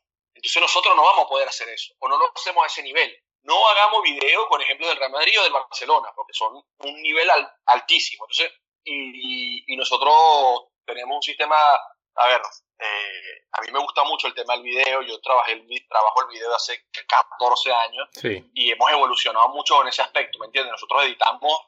Entonces 0.46 0.62
nosotros 0.62 0.94
no 0.94 1.02
vamos 1.02 1.24
a 1.24 1.28
poder 1.28 1.48
hacer 1.48 1.68
eso, 1.70 1.92
o 1.98 2.08
no 2.08 2.16
lo 2.16 2.30
hacemos 2.32 2.62
a 2.62 2.68
ese 2.68 2.80
nivel. 2.80 3.12
No 3.42 3.66
hagamos 3.68 4.00
video 4.04 4.46
con 4.48 4.62
ejemplo 4.62 4.86
del 4.86 4.96
Real 4.96 5.10
Madrid 5.10 5.40
o 5.40 5.42
del 5.42 5.52
Barcelona, 5.52 6.12
porque 6.14 6.34
son 6.34 6.54
un 6.54 7.02
nivel 7.02 7.28
altísimo. 7.64 8.26
Entonces, 8.26 8.52
y, 8.84 9.72
y, 9.72 9.76
nosotros 9.76 10.68
tenemos 10.84 11.16
un 11.16 11.22
sistema, 11.22 11.56
a 11.56 12.28
ver, 12.28 12.40
eh, 12.78 13.44
a 13.50 13.60
mí 13.62 13.72
me 13.72 13.80
gusta 13.80 14.04
mucho 14.04 14.28
el 14.28 14.34
tema 14.34 14.54
del 14.54 14.62
video, 14.62 15.02
yo 15.02 15.20
trabajé 15.20 15.54
el, 15.54 15.66
trabajo 15.88 16.22
el 16.22 16.28
video 16.28 16.54
hace 16.54 16.86
14 17.08 17.72
años 17.72 18.08
y 18.54 18.70
hemos 18.70 18.88
evolucionado 18.92 19.48
mucho 19.48 19.82
en 19.82 19.88
ese 19.88 20.02
aspecto, 20.02 20.38
¿me 20.38 20.46
entiendes? 20.46 20.70
Nosotros 20.70 21.02
editamos 21.06 21.60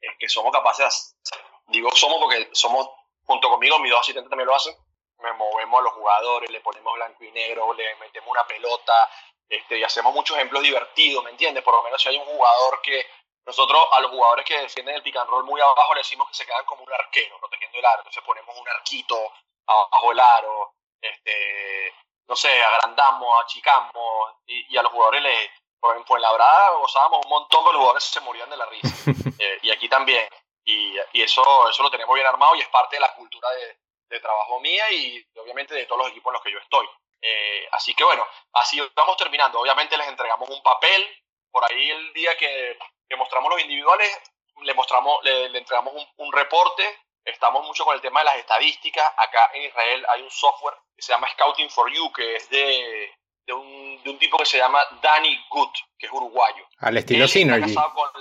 es 0.00 0.12
que 0.20 0.28
somos 0.28 0.52
capaces, 0.52 1.16
digo 1.66 1.90
somos 1.96 2.18
porque 2.20 2.48
somos, 2.52 2.88
junto 3.24 3.48
conmigo, 3.48 3.80
mis 3.80 3.90
dos 3.90 4.00
asistentes 4.00 4.30
también 4.30 4.46
lo 4.46 4.54
hacen, 4.54 4.76
me 5.22 5.32
movemos 5.34 5.80
a 5.80 5.82
los 5.84 5.92
jugadores, 5.94 6.50
le 6.50 6.60
ponemos 6.60 6.94
blanco 6.94 7.24
y 7.24 7.30
negro, 7.32 7.72
le 7.74 7.94
metemos 7.96 8.30
una 8.30 8.46
pelota, 8.46 9.10
este, 9.48 9.78
y 9.78 9.84
hacemos 9.84 10.14
muchos 10.14 10.36
ejemplos 10.36 10.62
divertidos, 10.62 11.24
¿me 11.24 11.30
entiendes? 11.30 11.62
Por 11.62 11.74
lo 11.74 11.82
menos 11.82 12.00
si 12.00 12.08
hay 12.08 12.16
un 12.16 12.24
jugador 12.24 12.80
que, 12.82 13.06
nosotros 13.46 13.80
a 13.92 14.00
los 14.00 14.10
jugadores 14.10 14.44
que 14.44 14.60
defienden 14.60 14.94
el 14.94 15.02
pick 15.02 15.16
and 15.16 15.28
roll 15.28 15.44
muy 15.44 15.60
abajo 15.60 15.94
le 15.94 16.00
decimos 16.00 16.28
que 16.28 16.34
se 16.34 16.46
quedan 16.46 16.64
como 16.66 16.84
un 16.84 16.92
arquero, 16.92 17.38
protegiendo 17.40 17.78
el 17.78 17.84
aro, 17.84 18.00
entonces 18.00 18.22
ponemos 18.22 18.56
un 18.56 18.68
arquito 18.68 19.16
abajo 19.66 20.08
del 20.10 20.20
aro, 20.20 20.74
este, 21.00 21.94
no 22.28 22.36
sé, 22.36 22.62
agrandamos, 22.62 23.28
achicamos, 23.42 24.34
y, 24.46 24.74
y 24.74 24.76
a 24.76 24.82
los 24.82 24.92
jugadores 24.92 25.22
le, 25.22 25.50
por 25.80 26.20
la 26.20 26.32
verdad 26.32 26.74
gozábamos 26.78 27.24
un 27.24 27.30
montón, 27.30 27.64
pero 27.64 27.72
los 27.72 27.80
jugadores 27.80 28.04
se 28.04 28.20
morían 28.20 28.50
de 28.50 28.56
la 28.56 28.66
risa. 28.66 28.88
Eh, 29.40 29.58
y 29.62 29.70
aquí 29.70 29.88
también. 29.88 30.28
Y, 30.66 30.94
y, 31.14 31.22
eso, 31.22 31.42
eso 31.70 31.82
lo 31.82 31.90
tenemos 31.90 32.14
bien 32.14 32.26
armado 32.26 32.54
y 32.56 32.60
es 32.60 32.68
parte 32.68 32.96
de 32.96 33.00
la 33.00 33.14
cultura 33.14 33.48
de, 33.52 33.78
de 34.10 34.20
trabajo 34.20 34.60
mía 34.60 34.90
y 34.92 35.24
obviamente 35.36 35.74
de 35.74 35.86
todos 35.86 36.02
los 36.02 36.10
equipos 36.10 36.30
en 36.30 36.34
los 36.34 36.42
que 36.42 36.52
yo 36.52 36.58
estoy. 36.58 36.86
Eh, 37.22 37.68
así 37.72 37.94
que 37.94 38.04
bueno, 38.04 38.26
así 38.52 38.80
vamos 38.94 39.16
terminando. 39.16 39.60
Obviamente 39.60 39.96
les 39.96 40.08
entregamos 40.08 40.48
un 40.50 40.62
papel. 40.62 41.06
Por 41.50 41.64
ahí 41.64 41.90
el 41.90 42.12
día 42.12 42.36
que, 42.36 42.78
que 43.08 43.16
mostramos 43.16 43.50
los 43.50 43.60
individuales, 43.60 44.08
le, 44.62 44.74
mostramos, 44.74 45.22
le, 45.24 45.48
le 45.48 45.58
entregamos 45.58 45.94
un, 45.94 46.26
un, 46.26 46.32
reporte. 46.32 46.84
Estamos 47.24 47.66
mucho 47.66 47.84
con 47.84 47.94
el 47.94 48.00
tema 48.00 48.20
de 48.20 48.26
las 48.26 48.36
estadísticas. 48.36 49.04
Acá 49.16 49.50
en 49.54 49.64
Israel 49.64 50.06
hay 50.10 50.22
un 50.22 50.30
software 50.30 50.74
que 50.94 51.02
se 51.02 51.12
llama 51.12 51.28
Scouting 51.32 51.70
for 51.70 51.92
You, 51.92 52.12
que 52.12 52.36
es 52.36 52.48
de, 52.50 53.12
de 53.46 53.52
un, 53.52 54.02
de 54.02 54.10
un 54.10 54.18
tipo 54.18 54.38
que 54.38 54.46
se 54.46 54.58
llama 54.58 54.80
Danny 55.02 55.38
Good, 55.50 55.72
que 55.98 56.06
es 56.06 56.12
uruguayo. 56.12 56.66
¿Al 56.78 56.96
estilo 56.96 57.26
Synergy? 57.26 57.74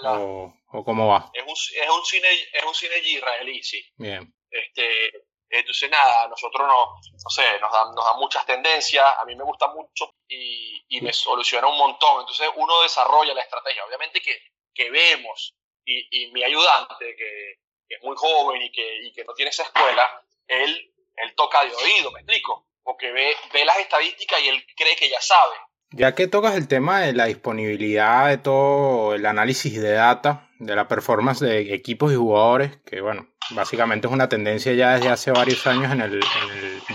O, 0.03 0.53
¿O, 0.71 0.83
cómo 0.83 1.07
va? 1.07 1.29
Es 1.33 1.43
un, 1.43 1.53
es 1.53 1.89
un, 1.89 2.05
cine, 2.05 2.27
es 2.53 2.63
un 2.63 2.73
Synergy 2.73 3.17
israelí, 3.17 3.63
sí. 3.63 3.83
Bien. 3.95 4.33
Este, 4.49 5.11
entonces, 5.49 5.89
nada, 5.89 6.27
nosotros 6.27 6.67
no, 6.67 6.95
no 6.95 7.29
sé, 7.29 7.59
nos 7.59 7.71
dan, 7.71 7.95
nos 7.95 8.05
dan 8.05 8.17
muchas 8.17 8.45
tendencias, 8.45 9.05
a 9.19 9.25
mí 9.25 9.35
me 9.35 9.43
gusta 9.43 9.67
mucho 9.67 10.13
y, 10.27 10.83
y 10.89 11.01
me 11.01 11.11
soluciona 11.11 11.67
un 11.67 11.77
montón. 11.77 12.21
Entonces, 12.21 12.49
uno 12.55 12.81
desarrolla 12.81 13.33
la 13.33 13.41
estrategia. 13.41 13.85
Obviamente 13.85 14.21
que, 14.21 14.39
que 14.73 14.89
vemos, 14.89 15.55
y, 15.85 16.23
y 16.23 16.31
mi 16.31 16.43
ayudante, 16.43 17.15
que, 17.15 17.55
que, 17.87 17.95
es 17.95 18.03
muy 18.03 18.15
joven 18.15 18.61
y 18.61 18.71
que, 18.71 18.97
y 19.03 19.11
que 19.11 19.23
no 19.23 19.33
tiene 19.33 19.49
esa 19.49 19.63
escuela, 19.63 20.23
él, 20.47 20.93
él 21.15 21.35
toca 21.35 21.65
de 21.65 21.73
oído, 21.73 22.11
¿me 22.11 22.19
explico? 22.19 22.69
porque 22.89 23.11
ve, 23.11 23.35
ve 23.53 23.65
las 23.65 23.77
estadísticas 23.77 24.41
y 24.41 24.47
él 24.47 24.65
cree 24.75 24.95
que 24.95 25.07
ya 25.09 25.21
sabe. 25.21 25.55
Ya 25.91 26.13
que 26.13 26.27
tocas 26.27 26.55
el 26.55 26.67
tema 26.67 27.01
de 27.01 27.13
la 27.13 27.25
disponibilidad 27.25 28.29
de 28.29 28.37
todo 28.37 29.15
el 29.15 29.25
análisis 29.25 29.81
de 29.81 29.93
data, 29.93 30.47
de 30.59 30.75
la 30.75 30.87
performance 30.87 31.39
de 31.39 31.73
equipos 31.73 32.11
y 32.11 32.15
jugadores, 32.15 32.77
que 32.85 33.01
bueno, 33.01 33.27
básicamente 33.51 34.05
es 34.05 34.13
una 34.13 34.29
tendencia 34.29 34.73
ya 34.73 34.91
desde 34.91 35.09
hace 35.09 35.31
varios 35.31 35.65
años 35.65 35.91
en 35.91 36.01
el, 36.01 36.21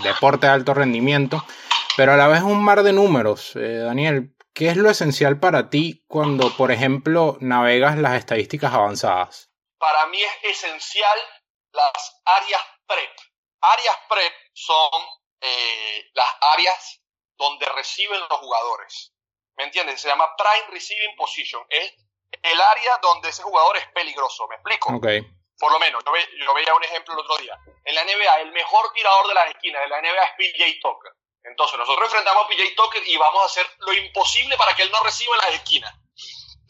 deporte 0.01 0.47
de 0.47 0.53
alto 0.53 0.73
rendimiento, 0.73 1.43
pero 1.97 2.13
a 2.13 2.17
la 2.17 2.27
vez 2.27 2.41
un 2.41 2.63
mar 2.63 2.83
de 2.83 2.93
números. 2.93 3.55
Eh, 3.57 3.79
Daniel, 3.79 4.33
¿qué 4.53 4.69
es 4.69 4.77
lo 4.77 4.89
esencial 4.89 5.39
para 5.39 5.69
ti 5.69 6.05
cuando, 6.07 6.55
por 6.55 6.71
ejemplo, 6.71 7.37
navegas 7.41 7.97
las 7.97 8.17
estadísticas 8.17 8.73
avanzadas? 8.73 9.49
Para 9.77 10.07
mí 10.07 10.19
es 10.21 10.57
esencial 10.57 11.17
las 11.73 12.21
áreas 12.23 12.61
PREP. 12.87 13.11
Áreas 13.61 13.95
PREP 14.07 14.33
son 14.53 14.89
eh, 15.41 16.05
las 16.13 16.29
áreas 16.53 17.04
donde 17.37 17.65
reciben 17.67 18.19
los 18.19 18.39
jugadores. 18.39 19.13
¿Me 19.57 19.65
entiendes? 19.65 20.01
Se 20.01 20.07
llama 20.07 20.35
Prime 20.35 20.67
Receiving 20.71 21.15
Position. 21.15 21.65
Es 21.69 21.93
el 22.41 22.61
área 22.61 22.97
donde 23.01 23.29
ese 23.29 23.43
jugador 23.43 23.77
es 23.77 23.87
peligroso. 23.89 24.47
¿Me 24.47 24.55
explico? 24.55 24.95
Okay. 24.95 25.21
Por 25.57 25.71
lo 25.71 25.79
menos, 25.79 26.03
yo, 26.05 26.11
ve, 26.11 26.27
yo, 26.37 26.53
veía 26.53 26.73
un 26.73 26.83
ejemplo 26.83 27.13
el 27.13 27.19
otro 27.21 27.37
día. 27.37 27.57
En 27.85 27.95
la 27.95 28.03
NBA, 28.03 28.41
el 28.41 28.51
mejor 28.51 28.91
tirador 28.93 29.27
de 29.27 29.33
las 29.33 29.49
esquinas 29.49 29.81
de 29.83 29.87
la 29.87 30.01
NBA 30.01 30.23
es 30.23 30.31
PJ 30.37 30.79
Tucker. 30.81 31.11
Entonces, 31.43 31.77
nosotros 31.77 32.05
enfrentamos 32.07 32.43
a 32.43 32.47
PJ 32.47 32.75
Tucker 32.75 33.07
y 33.07 33.17
vamos 33.17 33.43
a 33.43 33.45
hacer 33.45 33.65
lo 33.79 33.93
imposible 33.93 34.57
para 34.57 34.75
que 34.75 34.83
él 34.83 34.91
no 34.91 35.01
reciba 35.03 35.35
en 35.35 35.41
las 35.41 35.53
esquinas. 35.53 35.93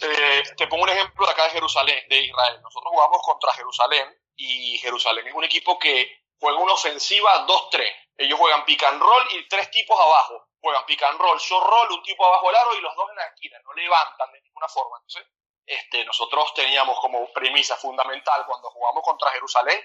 Eh, 0.02 0.44
te 0.58 0.68
pongo 0.68 0.84
un 0.84 0.90
ejemplo 0.90 1.26
de 1.26 1.32
acá 1.32 1.46
de 1.46 1.52
Jerusalén, 1.52 2.04
de 2.10 2.20
Israel. 2.20 2.62
Nosotros 2.62 2.92
jugamos 2.92 3.22
contra 3.24 3.54
Jerusalén 3.54 4.06
y 4.36 4.78
Jerusalén 4.80 5.28
es 5.28 5.34
un 5.34 5.44
equipo 5.44 5.80
que 5.80 6.26
juega 6.40 6.60
una 6.60 6.74
ofensiva 6.74 7.48
2-3. 7.48 7.82
Ellos 8.18 8.38
juegan 8.38 8.66
pick 8.66 8.84
and 8.84 9.02
roll 9.02 9.28
y 9.32 9.48
tres 9.48 9.72
tipos 9.72 10.00
abajo. 10.00 10.45
Juegan 10.66 10.86
pick 10.88 11.04
and 11.04 11.20
roll, 11.20 11.38
short 11.38 11.68
roll, 11.68 11.92
un 11.92 12.02
tipo 12.02 12.26
abajo 12.26 12.48
del 12.48 12.56
aro 12.56 12.76
y 12.76 12.82
los 12.82 12.96
dos 12.96 13.08
en 13.12 13.18
la 13.18 13.26
esquina. 13.28 13.60
No 13.64 13.74
levantan 13.74 14.32
de 14.32 14.42
ninguna 14.42 14.68
forma. 14.68 14.98
Entonces, 14.98 15.32
este, 15.64 16.04
nosotros 16.06 16.56
teníamos 16.56 17.00
como 17.00 17.32
premisa 17.32 17.76
fundamental 17.76 18.48
cuando 18.48 18.72
jugamos 18.72 19.04
contra 19.04 19.30
Jerusalén 19.30 19.80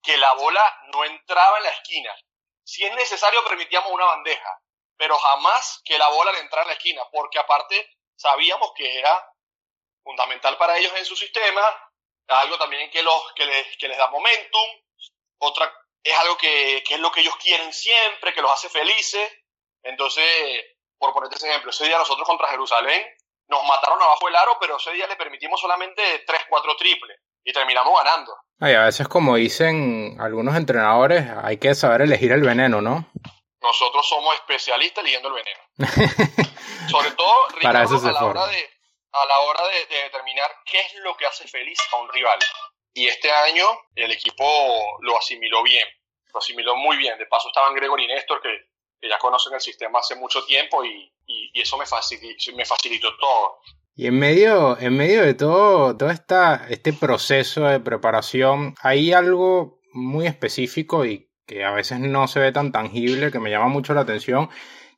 que 0.00 0.16
la 0.16 0.32
bola 0.34 0.80
no 0.92 1.04
entraba 1.04 1.58
en 1.58 1.64
la 1.64 1.70
esquina. 1.70 2.14
Si 2.62 2.84
es 2.84 2.94
necesario, 2.94 3.44
permitíamos 3.44 3.90
una 3.90 4.04
bandeja, 4.04 4.60
pero 4.96 5.18
jamás 5.18 5.82
que 5.84 5.98
la 5.98 6.08
bola 6.10 6.30
le 6.30 6.38
entrara 6.38 6.62
en 6.62 6.68
la 6.68 6.74
esquina, 6.74 7.02
porque 7.10 7.40
aparte 7.40 7.98
sabíamos 8.14 8.72
que 8.76 9.00
era 9.00 9.34
fundamental 10.04 10.56
para 10.58 10.78
ellos 10.78 10.92
en 10.96 11.04
su 11.04 11.16
sistema, 11.16 11.62
algo 12.28 12.56
también 12.56 12.88
que, 12.90 13.02
les, 13.02 13.98
da 13.98 14.06
momentum, 14.10 14.68
otra 15.38 15.74
es 16.04 16.16
algo 16.18 16.36
que, 16.38 16.84
es 16.88 17.00
lo 17.00 17.10
que 17.10 17.20
ellos 17.20 17.36
quieren 17.36 17.72
siempre, 17.72 18.32
que 18.32 18.42
los 18.42 18.52
hace 18.52 18.68
felices. 18.68 19.39
Entonces, 19.82 20.24
por 20.98 21.12
ponerte 21.12 21.36
ese 21.36 21.48
ejemplo, 21.48 21.70
ese 21.70 21.86
día 21.86 21.98
nosotros 21.98 22.26
contra 22.26 22.48
Jerusalén 22.48 23.04
nos 23.48 23.64
mataron 23.64 24.00
abajo 24.00 24.26
del 24.26 24.36
aro, 24.36 24.56
pero 24.60 24.76
ese 24.76 24.92
día 24.92 25.06
le 25.06 25.16
permitimos 25.16 25.60
solamente 25.60 26.24
3-4 26.24 26.76
triples 26.78 27.18
y 27.44 27.52
terminamos 27.52 27.92
ganando. 27.98 28.36
Ay, 28.60 28.74
a 28.74 28.84
veces, 28.84 29.08
como 29.08 29.36
dicen 29.36 30.16
algunos 30.20 30.54
entrenadores, 30.54 31.24
hay 31.42 31.58
que 31.58 31.74
saber 31.74 32.02
elegir 32.02 32.32
el 32.32 32.42
veneno, 32.42 32.80
¿no? 32.80 33.10
Nosotros 33.60 34.06
somos 34.08 34.34
especialistas 34.36 35.02
eligiendo 35.02 35.28
el 35.28 35.34
veneno. 35.34 35.60
Sobre 36.90 37.10
todo, 37.12 37.48
Ricardo, 37.48 37.62
Para 37.62 37.84
eso 37.84 38.08
a, 38.08 38.12
la 38.12 38.24
hora 38.24 38.46
de, 38.46 38.70
a 39.12 39.26
la 39.26 39.38
hora 39.40 39.62
de, 39.68 39.86
de 39.86 40.02
determinar 40.04 40.50
qué 40.64 40.80
es 40.80 40.94
lo 41.02 41.16
que 41.16 41.26
hace 41.26 41.46
feliz 41.48 41.78
a 41.92 41.96
un 41.96 42.08
rival. 42.08 42.38
Y 42.92 43.08
este 43.08 43.30
año 43.30 43.66
el 43.94 44.12
equipo 44.12 44.44
lo 45.00 45.16
asimiló 45.18 45.62
bien, 45.62 45.86
lo 46.32 46.38
asimiló 46.38 46.76
muy 46.76 46.96
bien. 46.96 47.18
De 47.18 47.26
paso 47.26 47.48
estaban 47.48 47.74
Gregory 47.74 48.04
y 48.04 48.08
Néstor, 48.08 48.40
que, 48.40 48.69
que 49.00 49.08
ya 49.08 49.18
conocen 49.18 49.54
el 49.54 49.60
sistema 49.60 49.98
hace 49.98 50.14
mucho 50.14 50.44
tiempo 50.44 50.84
y, 50.84 51.12
y, 51.26 51.50
y 51.54 51.60
eso 51.60 51.78
me 51.78 51.86
facilitó, 51.86 52.56
me 52.56 52.64
facilitó 52.64 53.08
todo. 53.18 53.58
Y 53.94 54.06
en 54.06 54.18
medio, 54.18 54.78
en 54.78 54.96
medio 54.96 55.22
de 55.22 55.34
todo, 55.34 55.96
todo 55.96 56.10
esta, 56.10 56.66
este 56.68 56.92
proceso 56.92 57.64
de 57.64 57.80
preparación, 57.80 58.74
hay 58.80 59.12
algo 59.12 59.80
muy 59.92 60.26
específico 60.26 61.04
y 61.04 61.30
que 61.46 61.64
a 61.64 61.72
veces 61.72 61.98
no 61.98 62.28
se 62.28 62.40
ve 62.40 62.52
tan 62.52 62.72
tangible, 62.72 63.30
que 63.30 63.40
me 63.40 63.50
llama 63.50 63.68
mucho 63.68 63.92
la 63.92 64.02
atención, 64.02 64.48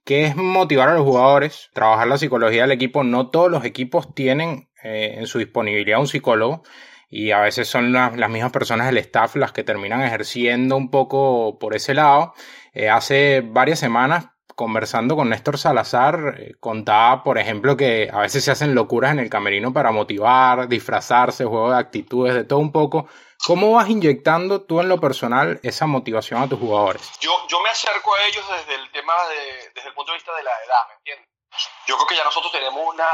que 0.05 0.27
es 0.27 0.37
motivar 0.37 0.89
a 0.89 0.95
los 0.95 1.05
jugadores, 1.05 1.71
trabajar 1.73 2.09
la 2.09 2.19
psicología 2.19 2.63
del 2.63 2.73
equipo. 2.73 3.05
No 3.05 3.31
todos 3.31 3.51
los 3.51 3.65
equipos 3.65 4.15
tienen 4.15 4.69
eh, 4.83 5.15
en 5.17 5.27
su 5.27 5.39
disponibilidad 5.39 6.01
un 6.01 6.09
psicólogo 6.09 6.63
y 7.13 7.31
a 7.31 7.41
veces 7.41 7.69
son 7.69 7.93
las, 7.93 8.11
mismas 8.31 8.53
personas 8.53 8.87
del 8.87 8.97
staff 8.97 9.37
las 9.37 9.53
que 9.53 9.63
terminan 9.63 10.03
ejerciendo 10.03 10.79
un 10.79 10.91
poco 10.91 11.59
por 11.59 11.77
ese 11.77 11.93
lado. 11.93 12.33
Eh, 12.73 12.89
hace 12.89 13.43
varias 13.43 13.79
semanas 13.79 14.29
conversando 14.57 15.15
con 15.15 15.29
Néstor 15.29 15.59
Salazar, 15.59 16.37
eh, 16.39 16.55
contaba, 16.59 17.23
por 17.23 17.37
ejemplo, 17.37 17.77
que 17.77 18.09
a 18.11 18.21
veces 18.21 18.43
se 18.43 18.51
hacen 18.51 18.75
locuras 18.75 19.13
en 19.13 19.19
el 19.19 19.29
camerino 19.29 19.75
para 19.75 19.93
motivar, 19.93 20.69
disfrazarse, 20.69 21.45
juego 21.45 21.71
de 21.71 21.79
actitudes, 21.79 22.35
de 22.35 22.45
todo 22.45 22.61
un 22.61 22.73
poco. 22.73 23.07
¿Cómo 23.47 23.73
vas 23.73 23.91
inyectando 23.91 24.63
tú 24.63 24.81
en 24.81 24.89
lo 24.89 24.99
personal 24.99 25.61
esa 25.63 25.87
motivación 25.87 26.43
a 26.43 26.49
tus 26.49 26.59
jugadores? 26.59 27.03
Yo, 27.21 27.31
yo 27.47 27.61
me 27.61 27.69
acerco 27.69 28.15
a 28.15 28.25
ellos 28.27 28.45
desde 28.57 28.81
el 28.81 28.91
tema 28.91 29.13
de, 29.29 29.71
desde 29.75 29.89
el 29.89 29.95
punto 29.95 30.13
de 30.13 30.17
vista 30.17 30.35
de 30.35 30.45
la 30.45 30.51
edad, 30.51 30.89
¿me 30.89 30.95
entiendes? 30.95 31.29
Yo 31.87 31.97
creo 31.97 32.07
que 32.07 32.17
ya 32.17 32.25
nosotros 32.25 32.51
tenemos 32.53 32.81
una, 32.95 33.05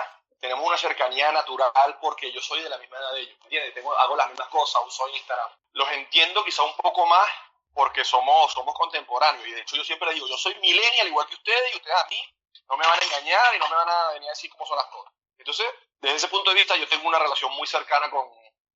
tenemos 0.40 0.64
una 0.66 0.78
cercanía 0.78 1.32
natural 1.32 1.98
porque 2.00 2.30
yo 2.32 2.40
soy 2.40 2.62
de 2.62 2.68
la 2.68 2.78
misma 2.78 2.96
edad 2.98 3.12
de 3.12 3.20
ellos, 3.20 3.38
¿me 3.38 3.44
entiendes? 3.44 3.74
Tengo, 3.74 3.96
hago 3.98 4.16
las 4.16 4.28
mismas 4.28 4.48
cosas, 4.48 4.82
uso 4.86 5.08
Instagram. 5.08 5.50
Los 5.72 5.90
entiendo 5.92 6.44
quizá 6.44 6.62
un 6.62 6.76
poco 6.76 7.06
más 7.06 7.28
porque 7.74 8.04
somos, 8.04 8.52
somos 8.52 8.74
contemporáneos. 8.74 9.46
Y 9.46 9.52
de 9.52 9.60
hecho 9.60 9.76
yo 9.76 9.84
siempre 9.84 10.12
digo, 10.14 10.26
yo 10.26 10.36
soy 10.36 10.54
millennial 10.56 11.08
igual 11.08 11.26
que 11.26 11.34
ustedes 11.34 11.74
y 11.74 11.76
ustedes 11.76 11.96
a 11.96 12.08
mí 12.08 12.34
no 12.68 12.76
me 12.76 12.86
van 12.86 13.00
a 13.00 13.04
engañar 13.04 13.54
y 13.54 13.58
no 13.58 13.68
me 13.68 13.76
van 13.76 13.88
a 13.88 14.08
venir 14.10 14.28
a 14.28 14.32
decir 14.32 14.50
cómo 14.50 14.66
son 14.66 14.76
las 14.76 14.86
cosas. 14.86 15.12
Entonces, 15.38 15.66
desde 16.00 16.16
ese 16.16 16.28
punto 16.28 16.50
de 16.50 16.56
vista 16.56 16.76
yo 16.76 16.88
tengo 16.88 17.08
una 17.08 17.18
relación 17.18 17.52
muy 17.52 17.66
cercana 17.66 18.10
con, 18.10 18.28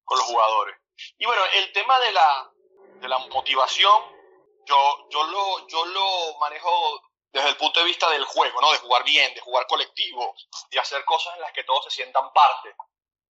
con 0.04 0.18
los 0.18 0.26
jugadores. 0.26 0.76
Y 1.18 1.26
bueno, 1.26 1.42
el 1.54 1.72
tema 1.72 1.98
de 2.00 2.12
la, 2.12 2.50
de 3.00 3.08
la 3.08 3.18
motivación, 3.18 4.02
yo, 4.64 5.08
yo, 5.10 5.24
lo, 5.24 5.68
yo 5.68 5.84
lo 5.86 6.38
manejo 6.38 7.02
desde 7.32 7.48
el 7.48 7.56
punto 7.56 7.80
de 7.80 7.86
vista 7.86 8.10
del 8.10 8.24
juego, 8.24 8.60
¿no? 8.60 8.72
De 8.72 8.78
jugar 8.78 9.04
bien, 9.04 9.34
de 9.34 9.40
jugar 9.40 9.66
colectivo, 9.66 10.34
de 10.70 10.78
hacer 10.78 11.04
cosas 11.04 11.34
en 11.34 11.42
las 11.42 11.52
que 11.52 11.64
todos 11.64 11.84
se 11.84 11.90
sientan 11.90 12.32
parte. 12.32 12.74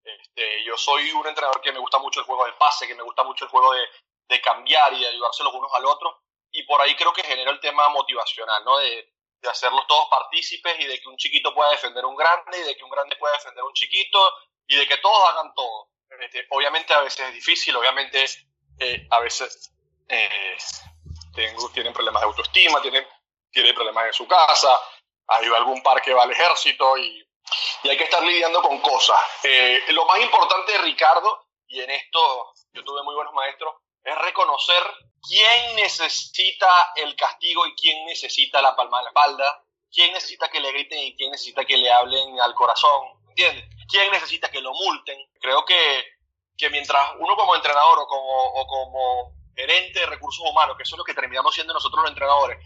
Este, 0.05 0.65
yo 0.65 0.77
soy 0.77 1.13
un 1.13 1.27
entrenador 1.27 1.61
que 1.61 1.73
me 1.73 1.79
gusta 1.79 1.99
mucho 1.99 2.21
el 2.21 2.27
juego 2.27 2.45
de 2.45 2.53
pase, 2.55 2.89
que 2.89 2.95
me 2.95 3.05
gusta 3.05 3.23
mucho 3.23 3.45
el 3.45 3.51
juego 3.51 3.73
de, 3.75 3.87
de 4.29 4.41
cambiar 4.41 4.93
y 4.95 5.01
de 5.01 5.09
ayudarse 5.09 5.45
los 5.45 5.55
unos 5.55 5.73
al 5.75 5.87
otro. 5.87 6.23
Y 6.51 6.65
por 6.65 6.81
ahí 6.81 6.95
creo 6.97 7.13
que 7.13 7.23
genera 7.23 7.51
el 7.51 7.61
tema 7.61 7.89
motivacional, 7.91 8.65
¿no? 8.65 8.79
De, 8.79 9.13
de 9.43 9.49
hacerlos 9.49 9.87
todos 9.87 10.09
partícipes 10.09 10.79
y 10.81 10.87
de 10.87 11.01
que 11.01 11.09
un 11.09 11.17
chiquito 11.17 11.55
pueda 11.55 11.71
defender 11.71 12.05
un 12.05 12.17
grande 12.17 12.59
y 12.59 12.63
de 12.63 12.77
que 12.77 12.85
un 12.85 12.91
grande 12.91 13.17
pueda 13.17 13.35
defender 13.35 13.65
un 13.65 13.73
chiquito 13.73 14.19
y 14.67 14.77
de 14.77 14.87
que 14.87 14.99
todos 14.99 15.29
hagan 15.31 15.53
todo. 15.55 15.89
Este, 16.21 16.47
obviamente 16.51 16.95
a 16.95 17.01
veces 17.01 17.29
es 17.29 17.35
difícil, 17.35 17.75
obviamente 17.77 18.25
eh, 18.79 19.07
a 19.11 19.19
veces 19.21 19.73
eh, 20.09 20.57
tengo, 21.35 21.71
tienen 21.71 21.93
problemas 21.93 22.23
de 22.23 22.27
autoestima, 22.27 22.81
tienen, 22.81 23.07
tienen 23.53 23.75
problemas 23.75 24.07
en 24.07 24.13
su 24.13 24.27
casa, 24.27 24.81
hay 25.29 25.47
algún 25.47 25.83
par 25.83 26.03
que 26.03 26.15
va 26.15 26.25
al 26.25 26.31
ejército 26.31 26.97
y, 26.97 27.25
y 27.85 27.89
hay 27.89 27.97
que 27.97 28.05
estar 28.05 28.23
lidiando 28.23 28.63
con 28.63 28.81
cosas. 28.81 29.19
Eh, 29.45 29.81
lo 29.89 30.05
más 30.07 30.21
importante, 30.21 30.77
Ricardo, 30.79 31.47
y 31.69 31.81
en 31.81 31.91
esto 31.91 32.55
yo 32.73 32.85
tuve 32.85 33.03
muy 33.03 33.15
buenos 33.15 33.35
maestros, 33.35 33.75
es 34.03 34.17
reconocer 34.19 34.83
quién 35.27 35.77
necesita 35.77 36.93
el 36.97 37.15
castigo 37.15 37.67
y 37.67 37.75
quién 37.75 38.05
necesita 38.07 38.61
la 38.61 38.75
palma 38.75 38.99
de 38.99 39.05
la 39.05 39.11
espalda, 39.11 39.65
quién 39.91 40.13
necesita 40.13 40.49
que 40.49 40.61
le 40.61 40.73
griten 40.73 40.99
y 40.99 41.17
quién 41.17 41.31
necesita 41.31 41.65
que 41.65 41.77
le 41.77 41.91
hablen 41.91 42.41
al 42.41 42.55
corazón, 42.55 43.21
¿entiendes? 43.29 43.65
¿Quién 43.89 44.11
necesita 44.11 44.51
que 44.51 44.61
lo 44.61 44.73
multen? 44.73 45.19
Creo 45.41 45.65
que, 45.65 46.05
que 46.57 46.71
mientras 46.71 47.13
uno 47.19 47.37
como 47.37 47.55
entrenador 47.55 48.01
o 48.01 48.07
como, 48.07 48.47
o 48.55 48.67
como 48.67 49.35
gerente 49.55 50.01
de 50.01 50.07
recursos 50.07 50.45
humanos, 50.49 50.77
que 50.77 50.83
eso 50.83 50.95
es 50.95 50.99
lo 50.99 51.05
que 51.05 51.15
terminamos 51.15 51.55
siendo 51.55 51.75
nosotros 51.75 52.03
los 52.03 52.11
entrenadores, 52.11 52.59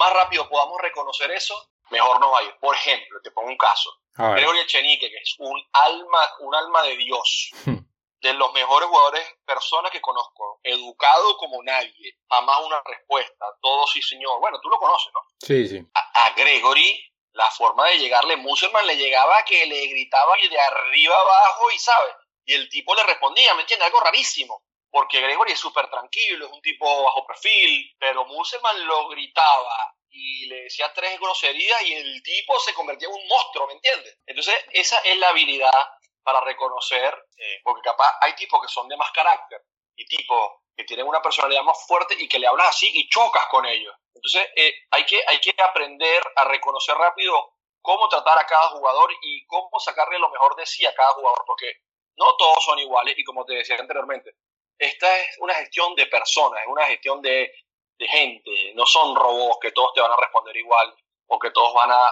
más 0.00 0.12
rápido 0.12 0.48
podamos 0.48 0.80
reconocer 0.80 1.30
eso, 1.30 1.54
mejor 1.90 2.18
nos 2.20 2.32
va 2.32 2.38
a 2.38 2.42
ir. 2.42 2.56
Por 2.58 2.74
ejemplo, 2.74 3.20
te 3.22 3.30
pongo 3.30 3.48
un 3.48 3.56
caso. 3.56 3.90
Gregorio 4.16 4.62
Echenique, 4.62 5.08
que 5.08 5.16
es 5.16 5.36
un 5.38 5.62
alma, 5.72 6.18
un 6.40 6.54
alma 6.54 6.82
de 6.82 6.96
Dios. 6.96 7.50
Hmm 7.64 7.80
de 8.20 8.34
los 8.34 8.52
mejores 8.52 8.88
jugadores, 8.88 9.26
personas 9.44 9.90
que 9.90 10.00
conozco, 10.00 10.60
educado 10.62 11.36
como 11.38 11.62
nadie, 11.62 12.18
jamás 12.28 12.60
una 12.66 12.82
respuesta, 12.84 13.46
todo 13.60 13.86
sí 13.86 14.02
señor. 14.02 14.40
Bueno, 14.40 14.60
tú 14.60 14.68
lo 14.68 14.78
conoces, 14.78 15.12
¿no? 15.14 15.20
Sí, 15.40 15.66
sí. 15.66 15.86
A, 15.94 16.30
Gregory, 16.36 17.02
la 17.32 17.50
forma 17.50 17.86
de 17.88 17.98
llegarle, 17.98 18.36
Musselman 18.36 18.86
le 18.86 18.96
llegaba 18.96 19.42
que 19.44 19.66
le 19.66 19.86
gritaba 19.86 20.38
y 20.42 20.48
de 20.48 20.60
arriba 20.60 21.14
abajo 21.18 21.70
y, 21.74 21.78
¿sabes? 21.78 22.14
Y 22.44 22.54
el 22.54 22.68
tipo 22.68 22.94
le 22.94 23.04
respondía, 23.04 23.54
¿me 23.54 23.62
entiendes? 23.62 23.86
Algo 23.86 24.00
rarísimo. 24.00 24.62
Porque 24.90 25.20
Gregory 25.20 25.52
es 25.52 25.60
súper 25.60 25.88
tranquilo, 25.88 26.46
es 26.46 26.52
un 26.52 26.60
tipo 26.60 27.04
bajo 27.04 27.24
perfil, 27.26 27.94
pero 27.98 28.24
Musselman 28.26 28.86
lo 28.86 29.08
gritaba 29.08 29.94
y 30.10 30.46
le 30.46 30.62
decía 30.62 30.92
tres 30.92 31.18
groserías 31.20 31.82
y 31.82 31.94
el 31.94 32.22
tipo 32.22 32.58
se 32.58 32.74
convertía 32.74 33.08
en 33.08 33.14
un 33.14 33.28
monstruo, 33.28 33.68
¿me 33.68 33.74
entiendes? 33.74 34.18
Entonces, 34.26 34.54
esa 34.72 34.98
es 34.98 35.16
la 35.18 35.28
habilidad 35.28 35.88
para 36.22 36.40
reconocer, 36.40 37.14
eh, 37.36 37.60
porque 37.62 37.82
capaz 37.82 38.18
hay 38.20 38.34
tipos 38.34 38.60
que 38.60 38.68
son 38.68 38.88
de 38.88 38.96
más 38.96 39.10
carácter 39.12 39.62
y 39.96 40.04
tipos 40.06 40.60
que 40.76 40.84
tienen 40.84 41.06
una 41.06 41.22
personalidad 41.22 41.62
más 41.62 41.86
fuerte 41.86 42.16
y 42.18 42.28
que 42.28 42.38
le 42.38 42.46
hablas 42.46 42.68
así 42.68 42.90
y 42.92 43.08
chocas 43.08 43.46
con 43.50 43.66
ellos. 43.66 43.94
Entonces 44.14 44.48
eh, 44.56 44.74
hay, 44.90 45.04
que, 45.04 45.22
hay 45.26 45.40
que 45.40 45.54
aprender 45.62 46.22
a 46.36 46.44
reconocer 46.44 46.96
rápido 46.96 47.54
cómo 47.80 48.08
tratar 48.08 48.38
a 48.38 48.46
cada 48.46 48.70
jugador 48.70 49.10
y 49.22 49.44
cómo 49.46 49.78
sacarle 49.78 50.18
lo 50.18 50.30
mejor 50.30 50.56
de 50.56 50.66
sí 50.66 50.84
a 50.84 50.94
cada 50.94 51.12
jugador, 51.12 51.44
porque 51.46 51.72
no 52.16 52.36
todos 52.36 52.64
son 52.64 52.78
iguales 52.78 53.14
y 53.16 53.24
como 53.24 53.44
te 53.44 53.54
decía 53.54 53.76
anteriormente, 53.78 54.34
esta 54.80 55.18
es 55.18 55.38
una 55.38 55.54
gestión 55.54 55.94
de 55.94 56.06
personas, 56.06 56.62
es 56.62 56.68
una 56.68 56.86
gestión 56.86 57.20
de, 57.20 57.52
de 57.98 58.08
gente, 58.08 58.72
no 58.74 58.86
son 58.86 59.14
robots 59.14 59.58
que 59.60 59.72
todos 59.72 59.92
te 59.94 60.00
van 60.00 60.10
a 60.10 60.16
responder 60.16 60.56
igual 60.56 60.94
o 61.26 61.38
que 61.38 61.50
todos 61.50 61.74
van 61.74 61.90
a, 61.92 62.04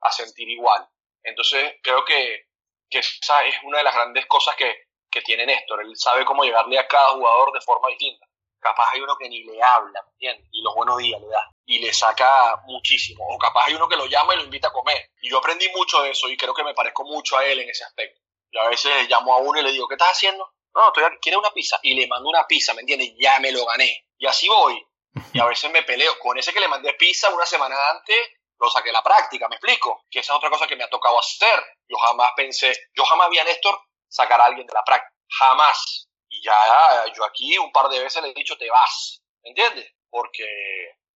a, 0.00 0.12
sentir 0.12 0.48
igual. 0.48 0.86
Entonces 1.22 1.76
creo 1.82 2.04
que 2.04 2.48
que 2.90 2.98
esa 2.98 3.44
es 3.44 3.54
una 3.64 3.78
de 3.78 3.84
las 3.84 3.94
grandes 3.94 4.26
cosas 4.26 4.56
que, 4.56 4.88
que 5.10 5.20
tiene 5.20 5.46
Néstor. 5.46 5.82
Él 5.82 5.94
sabe 5.96 6.24
cómo 6.24 6.42
llegarle 6.42 6.78
a 6.78 6.88
cada 6.88 7.08
jugador 7.10 7.52
de 7.52 7.60
forma 7.60 7.88
distinta. 7.88 8.26
Capaz 8.60 8.90
hay 8.92 9.00
uno 9.00 9.16
que 9.16 9.28
ni 9.28 9.44
le 9.44 9.62
habla, 9.62 10.02
¿entiendes? 10.12 10.48
Y 10.52 10.62
los 10.62 10.74
buenos 10.74 10.98
días 10.98 11.20
le 11.20 11.28
da. 11.28 11.50
Y 11.66 11.78
le 11.78 11.92
saca 11.92 12.62
muchísimo. 12.64 13.24
O 13.28 13.38
capaz 13.38 13.66
hay 13.66 13.74
uno 13.74 13.88
que 13.88 13.96
lo 13.96 14.06
llama 14.06 14.34
y 14.34 14.38
lo 14.38 14.44
invita 14.44 14.68
a 14.68 14.72
comer. 14.72 15.10
Y 15.20 15.28
yo 15.28 15.38
aprendí 15.38 15.68
mucho 15.76 16.02
de 16.02 16.10
eso 16.10 16.28
y 16.28 16.36
creo 16.36 16.54
que 16.54 16.64
me 16.64 16.74
parezco 16.74 17.04
mucho 17.04 17.36
a 17.36 17.44
él 17.44 17.60
en 17.60 17.68
ese 17.68 17.84
aspecto. 17.84 18.20
Yo 18.50 18.62
a 18.62 18.68
veces 18.68 19.08
llamo 19.08 19.34
a 19.34 19.38
uno 19.38 19.60
y 19.60 19.62
le 19.62 19.72
digo, 19.72 19.86
¿qué 19.86 19.94
estás 19.94 20.12
haciendo? 20.12 20.50
No, 20.78 20.86
estoy 20.88 21.02
aquí, 21.02 21.16
¿quieres 21.20 21.40
una 21.40 21.50
pizza? 21.50 21.80
Y 21.82 21.94
le 21.94 22.06
mando 22.06 22.28
una 22.28 22.46
pizza, 22.46 22.72
¿me 22.72 22.82
entiendes? 22.82 23.12
Ya 23.18 23.40
me 23.40 23.50
lo 23.50 23.66
gané. 23.66 24.06
Y 24.16 24.26
así 24.26 24.48
voy. 24.48 24.80
Y 25.32 25.40
a 25.40 25.46
veces 25.46 25.72
me 25.72 25.82
peleo. 25.82 26.16
Con 26.20 26.38
ese 26.38 26.52
que 26.52 26.60
le 26.60 26.68
mandé 26.68 26.94
pizza 26.94 27.28
una 27.30 27.44
semana 27.44 27.74
antes, 27.90 28.16
lo 28.60 28.70
saqué 28.70 28.90
a 28.90 28.92
la 28.92 29.02
práctica, 29.02 29.48
¿me 29.48 29.56
explico? 29.56 30.04
Que 30.08 30.20
esa 30.20 30.32
es 30.32 30.36
otra 30.36 30.50
cosa 30.50 30.68
que 30.68 30.76
me 30.76 30.84
ha 30.84 30.88
tocado 30.88 31.18
hacer. 31.18 31.64
Yo 31.88 31.96
jamás 31.96 32.30
pensé, 32.36 32.72
yo 32.94 33.04
jamás 33.04 33.28
vi 33.28 33.38
a 33.40 33.44
Néstor 33.44 33.76
sacar 34.08 34.40
a 34.40 34.44
alguien 34.44 34.68
de 34.68 34.72
la 34.72 34.84
práctica, 34.84 35.12
jamás. 35.28 36.08
Y 36.28 36.42
ya 36.44 37.04
yo 37.12 37.24
aquí 37.24 37.58
un 37.58 37.72
par 37.72 37.88
de 37.88 37.98
veces 37.98 38.22
le 38.22 38.30
he 38.30 38.34
dicho, 38.34 38.56
te 38.56 38.70
vas, 38.70 39.20
¿me 39.42 39.50
entiendes? 39.50 39.92
Porque, 40.08 40.46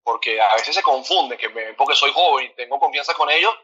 porque 0.03 0.41
a 0.41 0.55
veces 0.57 0.75
se 0.75 0.83
confunden, 0.83 1.39
que 1.39 1.49
me, 1.51 1.75
porque 1.75 1.95
soy 1.95 2.13
joven 2.13 2.47
y 2.47 2.55
tengo 2.55 2.81
confianza 2.81 3.15
con 3.15 3.31
ellos, 3.31 3.55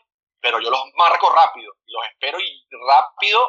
pero 0.40 0.61
yo 0.61 0.70
los 0.70 0.84
marco 0.94 1.30
rápido, 1.30 1.72
los 1.87 2.04
espero 2.06 2.38
y 2.38 2.66
rápido 2.87 3.44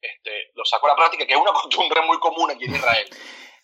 este, 0.00 0.50
los 0.54 0.68
saco 0.68 0.86
a 0.86 0.90
la 0.90 0.96
práctica, 0.96 1.26
que 1.26 1.34
es 1.34 1.38
una 1.38 1.52
costumbre 1.52 2.00
muy 2.02 2.18
común 2.18 2.50
aquí 2.50 2.64
en 2.64 2.76
Israel, 2.76 3.08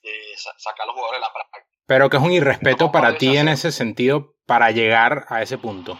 de 0.02 0.36
sacar 0.36 0.84
a 0.84 0.86
los 0.86 0.94
jugadores 0.94 1.20
de 1.20 1.26
la 1.26 1.32
práctica. 1.32 1.66
Pero 1.86 2.10
que 2.10 2.16
es 2.16 2.22
un 2.22 2.32
irrespeto 2.32 2.90
para 2.90 3.16
ti 3.16 3.36
en 3.36 3.48
ese 3.48 3.70
sentido 3.70 4.34
para 4.46 4.70
llegar 4.70 5.26
a 5.28 5.42
ese 5.42 5.58
punto. 5.58 5.98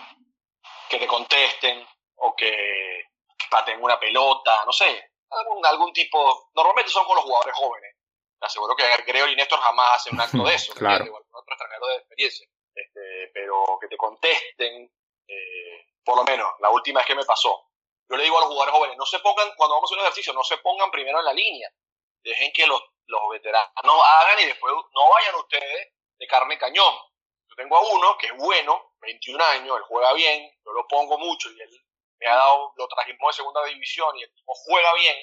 Que 0.88 0.98
te 0.98 1.06
contesten 1.06 1.86
o 2.16 2.34
que 2.34 3.04
paten 3.50 3.82
una 3.82 3.98
pelota, 3.98 4.62
no 4.64 4.72
sé, 4.72 5.12
algún, 5.30 5.64
algún 5.64 5.92
tipo. 5.92 6.50
Normalmente 6.54 6.90
son 6.90 7.04
con 7.06 7.16
los 7.16 7.24
jugadores 7.24 7.54
jóvenes. 7.54 7.94
Te 8.38 8.46
aseguro 8.46 8.74
que 8.76 8.84
Gregory 9.06 9.32
y 9.32 9.36
Néstor 9.36 9.60
jamás 9.60 9.96
hacen 9.96 10.14
un 10.14 10.20
acto 10.20 10.44
de 10.44 10.54
eso. 10.54 10.74
claro. 10.74 11.04
otro 11.04 11.54
extranjero 11.54 11.86
de 11.86 11.96
experiencia. 11.96 12.48
Este, 12.74 13.30
pero 13.32 13.64
que 13.80 13.88
te 13.88 13.96
contesten, 13.96 14.90
eh, 15.28 15.86
por 16.04 16.16
lo 16.16 16.24
menos, 16.24 16.48
la 16.60 16.70
última 16.70 17.00
vez 17.00 17.06
que 17.06 17.14
me 17.14 17.24
pasó. 17.24 17.65
Yo 18.08 18.16
le 18.16 18.24
digo 18.24 18.38
a 18.38 18.40
los 18.40 18.48
jugadores 18.48 18.74
jóvenes, 18.74 18.96
no 18.96 19.06
se 19.06 19.18
pongan, 19.18 19.52
cuando 19.56 19.74
vamos 19.74 19.90
a 19.90 19.94
hacer 19.94 19.98
un 19.98 20.04
ejercicio, 20.04 20.32
no 20.32 20.44
se 20.44 20.58
pongan 20.58 20.90
primero 20.90 21.18
en 21.18 21.24
la 21.24 21.32
línea. 21.32 21.70
Dejen 22.22 22.52
que 22.52 22.66
los 22.66 22.82
los 23.06 23.20
veteranos 23.30 23.70
hagan 23.76 24.40
y 24.40 24.46
después 24.46 24.72
no 24.74 25.10
vayan 25.10 25.34
ustedes 25.36 25.92
de 26.18 26.26
carne 26.26 26.58
cañón. 26.58 26.94
Yo 27.48 27.56
tengo 27.56 27.76
a 27.76 27.80
uno 27.80 28.18
que 28.18 28.26
es 28.26 28.36
bueno, 28.36 28.94
21 29.00 29.42
años, 29.44 29.76
él 29.76 29.84
juega 29.84 30.12
bien, 30.14 30.50
yo 30.64 30.72
lo 30.72 30.86
pongo 30.88 31.18
mucho 31.18 31.50
y 31.52 31.60
él 31.60 31.70
me 32.18 32.26
ha 32.26 32.34
dado, 32.34 32.72
lo 32.76 32.88
trajimos 32.88 33.34
de 33.34 33.36
segunda 33.36 33.64
división 33.64 34.16
y 34.18 34.22
el 34.22 34.34
tipo 34.34 34.52
juega 34.54 34.94
bien 34.94 35.16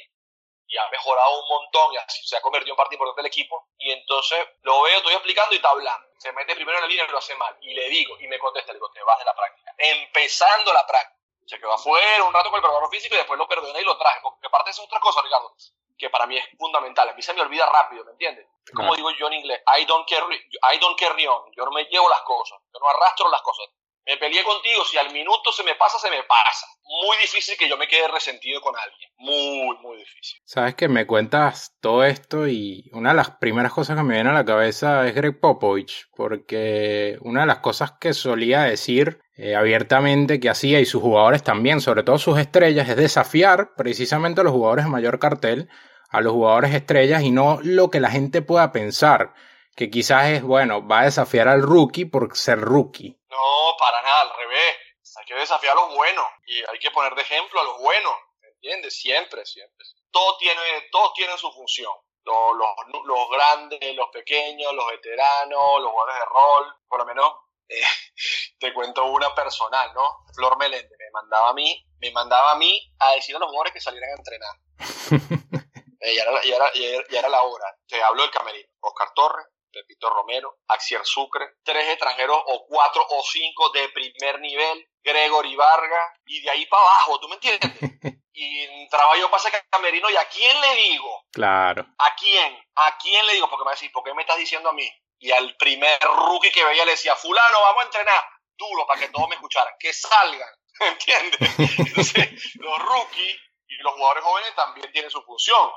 y 0.66 0.78
ha 0.78 0.88
mejorado 0.90 1.42
un 1.42 1.48
montón 1.50 1.94
y 1.94 1.98
así 1.98 2.26
se 2.26 2.38
ha 2.38 2.42
convertido 2.42 2.74
en 2.74 2.78
parte 2.78 2.96
importante 2.96 3.22
del 3.22 3.28
equipo. 3.28 3.68
Y 3.78 3.92
entonces 3.92 4.48
lo 4.62 4.82
veo, 4.84 4.98
estoy 4.98 5.14
explicando 5.14 5.54
y 5.54 5.58
está 5.58 5.70
hablando. 5.70 6.08
Se 6.18 6.32
mete 6.32 6.56
primero 6.56 6.78
en 6.78 6.84
la 6.84 6.88
línea 6.88 7.06
y 7.06 7.12
lo 7.12 7.18
hace 7.18 7.36
mal. 7.36 7.56
Y 7.62 7.74
le 7.74 7.90
digo, 7.90 8.18
y 8.20 8.28
me 8.28 8.40
contesta, 8.40 8.72
le 8.72 8.78
digo, 8.78 8.90
te 8.92 9.04
vas 9.04 9.20
de 9.20 9.26
la 9.26 9.36
práctica. 9.36 9.76
Empezando 9.78 10.72
la 10.72 10.88
práctica. 10.88 11.23
Se 11.46 11.60
quedó 11.60 11.74
afuera 11.74 12.24
un 12.24 12.34
rato 12.34 12.50
con 12.50 12.58
el 12.58 12.62
preparador 12.62 12.90
físico 12.90 13.16
y 13.16 13.18
después 13.18 13.38
lo 13.38 13.48
perdoné 13.48 13.82
y 13.82 13.86
lo 13.86 13.98
traje. 13.98 14.20
Porque 14.22 14.48
aparte 14.48 14.72
es 14.72 14.80
otra 14.80 15.00
cosa, 15.00 15.22
Ricardo 15.22 15.54
que 15.98 16.10
para 16.10 16.28
mí 16.28 16.38
es 16.38 16.46
fundamental. 16.58 17.10
A 17.10 17.14
mí 17.14 17.22
se 17.22 17.34
me 17.34 17.42
olvida 17.42 17.66
rápido, 17.66 18.04
¿me 18.06 18.12
entiendes? 18.12 18.46
Como 18.74 18.96
digo 18.96 19.10
yo 19.12 19.28
en 19.28 19.34
inglés, 19.34 19.62
I 19.80 19.86
don't, 19.86 20.08
carry, 20.10 20.36
I 20.36 20.80
don't 20.80 21.00
carry 21.00 21.26
on. 21.28 21.52
Yo 21.56 21.66
no 21.66 21.72
me 21.72 21.86
llevo 21.86 22.10
las 22.10 22.22
cosas, 22.22 22.60
yo 22.74 22.80
no 22.80 22.90
arrastro 22.90 23.30
las 23.30 23.42
cosas. 23.42 23.68
Me 24.06 24.18
peleé 24.18 24.44
contigo, 24.44 24.84
si 24.84 24.98
al 24.98 25.14
minuto 25.14 25.54
se 25.54 25.64
me 25.64 25.76
pasa, 25.76 25.98
se 25.98 26.10
me 26.10 26.24
pasa. 26.24 26.68
Muy 26.84 27.16
difícil 27.18 27.58
que 27.58 27.70
yo 27.70 27.78
me 27.78 27.88
quede 27.88 28.10
resentido 28.10 28.60
con 28.60 28.76
alguien. 28.78 29.10
Muy, 29.16 29.78
muy 29.78 29.98
difícil. 29.98 30.42
Sabes 30.44 30.76
que 30.76 30.90
me 30.90 31.08
cuentas 31.08 31.78
todo 31.80 32.04
esto 32.04 32.46
y 32.46 32.90
una 32.92 33.12
de 33.12 33.16
las 33.16 33.38
primeras 33.38 33.72
cosas 33.72 33.96
que 33.96 34.04
me 34.04 34.16
viene 34.16 34.32
a 34.32 34.34
la 34.34 34.44
cabeza 34.44 35.08
es 35.08 35.16
Greg 35.16 35.40
Popovich, 35.40 36.10
porque 36.18 37.18
una 37.22 37.42
de 37.42 37.48
las 37.48 37.60
cosas 37.60 37.94
que 37.94 38.14
solía 38.14 38.64
decir 38.64 39.23
eh, 39.36 39.56
abiertamente 39.56 40.40
que 40.40 40.50
hacía 40.50 40.80
y 40.80 40.86
sus 40.86 41.02
jugadores 41.02 41.44
también, 41.44 41.82
sobre 41.82 42.04
todo 42.04 42.18
sus 42.18 42.38
estrellas, 42.38 42.88
es 42.88 42.96
desafiar 42.96 43.74
precisamente 43.76 44.42
a 44.42 44.44
los 44.44 44.54
jugadores 44.54 44.86
de 44.86 44.92
mayor 44.92 45.20
cartel, 45.20 45.70
a 46.10 46.22
los 46.22 46.34
jugadores 46.34 46.74
estrellas 46.76 47.24
y 47.24 47.32
no 47.32 47.60
lo 47.64 47.90
que 47.90 48.00
la 48.00 48.12
gente 48.12 48.44
pueda 48.44 48.72
pensar 48.72 49.34
que 49.76 49.90
quizás 49.90 50.28
es, 50.28 50.44
bueno, 50.44 50.88
va 50.88 51.02
a 51.02 51.06
desafiar 51.06 51.48
al 51.48 51.64
rookie 51.64 52.06
por 52.06 52.36
ser 52.38 52.60
rookie. 52.60 53.18
No, 53.28 53.76
para 53.80 54.02
nada, 54.04 54.22
al 54.22 54.38
revés. 54.38 54.78
Hay 55.18 55.26
que 55.26 55.36
desafiar 55.36 55.74
a 55.74 55.82
los 55.82 55.96
buenos 55.96 56.26
y 56.46 56.58
hay 56.58 56.80
que 56.80 56.92
poner 56.92 57.14
de 57.16 57.22
ejemplo 57.22 57.60
a 57.60 57.64
los 57.64 57.80
buenos, 57.80 58.14
¿entiendes? 58.42 59.00
Siempre, 59.00 59.46
siempre. 59.46 59.86
Todos 60.12 60.38
tienen, 60.38 60.64
todos 60.92 61.14
tienen 61.14 61.38
su 61.38 61.52
función. 61.52 61.92
Los, 62.24 62.56
los, 62.56 63.06
los, 63.06 63.30
grandes, 63.30 63.96
los 63.96 64.10
pequeños, 64.10 64.74
los 64.74 64.88
veteranos, 64.88 65.82
los 65.82 65.92
jugadores 65.92 66.16
de 66.16 66.26
rol, 66.26 66.76
por 66.88 67.00
lo 67.00 67.06
menos 67.06 67.34
eh, 67.70 67.82
te 68.60 68.74
cuento 68.74 69.06
una 69.06 69.34
personal, 69.34 69.94
¿no? 69.94 70.26
Flor 70.34 70.58
Melende 70.58 70.96
me 70.98 71.12
mandaba 71.12 71.50
a 71.50 71.54
mí, 71.54 71.86
me 72.00 72.12
mandaba 72.12 72.52
a 72.52 72.56
mí 72.56 72.80
a 73.00 73.12
decir 73.14 73.36
a 73.36 73.40
los 73.40 73.50
jugadores 73.50 73.74
que 73.74 73.82
salieran 73.82 74.10
a 74.12 74.18
entrenar. 74.18 74.56
eh, 76.02 76.16
ya, 76.16 76.24
era, 76.24 76.44
ya, 76.44 76.56
era, 76.56 76.72
ya, 77.10 77.20
era, 77.20 77.30
la 77.30 77.44
hora. 77.44 77.66
Te 77.88 78.02
hablo 78.02 78.22
del 78.22 78.32
camerino. 78.32 78.70
Oscar 78.82 79.12
Torres, 79.16 79.48
Pepito 79.72 80.10
Romero, 80.10 80.60
Axier 80.68 81.02
Sucre, 81.04 81.56
tres 81.64 81.90
extranjeros 81.90 82.40
o 82.46 82.66
cuatro 82.68 83.06
o 83.10 83.24
cinco 83.24 83.70
de 83.70 83.90
primer 83.90 84.40
nivel, 84.40 84.88
Gregory 85.04 85.56
Vargas, 85.56 86.20
y 86.26 86.42
de 86.42 86.50
ahí 86.50 86.66
para 86.68 86.84
abajo, 86.84 87.20
¿tú 87.20 87.28
me 87.28 87.36
entiendes? 87.36 87.72
y 88.34 88.60
entraba 88.82 89.18
yo 89.18 89.30
para 89.30 89.42
ese 89.42 89.52
camerino, 89.70 90.10
¿y 90.10 90.16
a 90.16 90.28
quién 90.28 90.60
le 90.62 90.76
digo? 90.76 91.26
Claro. 91.32 91.86
¿A 91.98 92.16
quién? 92.16 92.58
¿A 92.76 92.98
quién 92.98 93.26
le 93.28 93.34
digo? 93.34 93.50
Porque 93.50 93.66
me 93.66 93.72
decir, 93.72 93.92
¿por 93.92 94.04
qué 94.04 94.14
me 94.14 94.22
estás 94.22 94.38
diciendo 94.38 94.70
a 94.70 94.74
mí? 94.74 94.90
Y 95.24 95.32
al 95.32 95.56
primer 95.56 95.98
rookie 96.02 96.52
que 96.52 96.66
veía 96.66 96.84
le 96.84 96.92
decía, 96.92 97.16
fulano, 97.16 97.62
vamos 97.62 97.84
a 97.84 97.86
entrenar 97.86 98.24
duro 98.58 98.86
para 98.86 99.00
que 99.00 99.08
todos 99.08 99.30
me 99.30 99.36
escucharan, 99.36 99.74
que 99.80 99.94
salgan, 99.94 100.50
¿entiendes? 100.82 101.40
Entonces, 101.80 102.56
los 102.56 102.78
rookies 102.80 103.40
y 103.68 103.76
los 103.78 103.94
jugadores 103.94 104.22
jóvenes 104.22 104.54
también 104.54 104.92
tienen 104.92 105.10
su 105.10 105.24
función. 105.24 105.72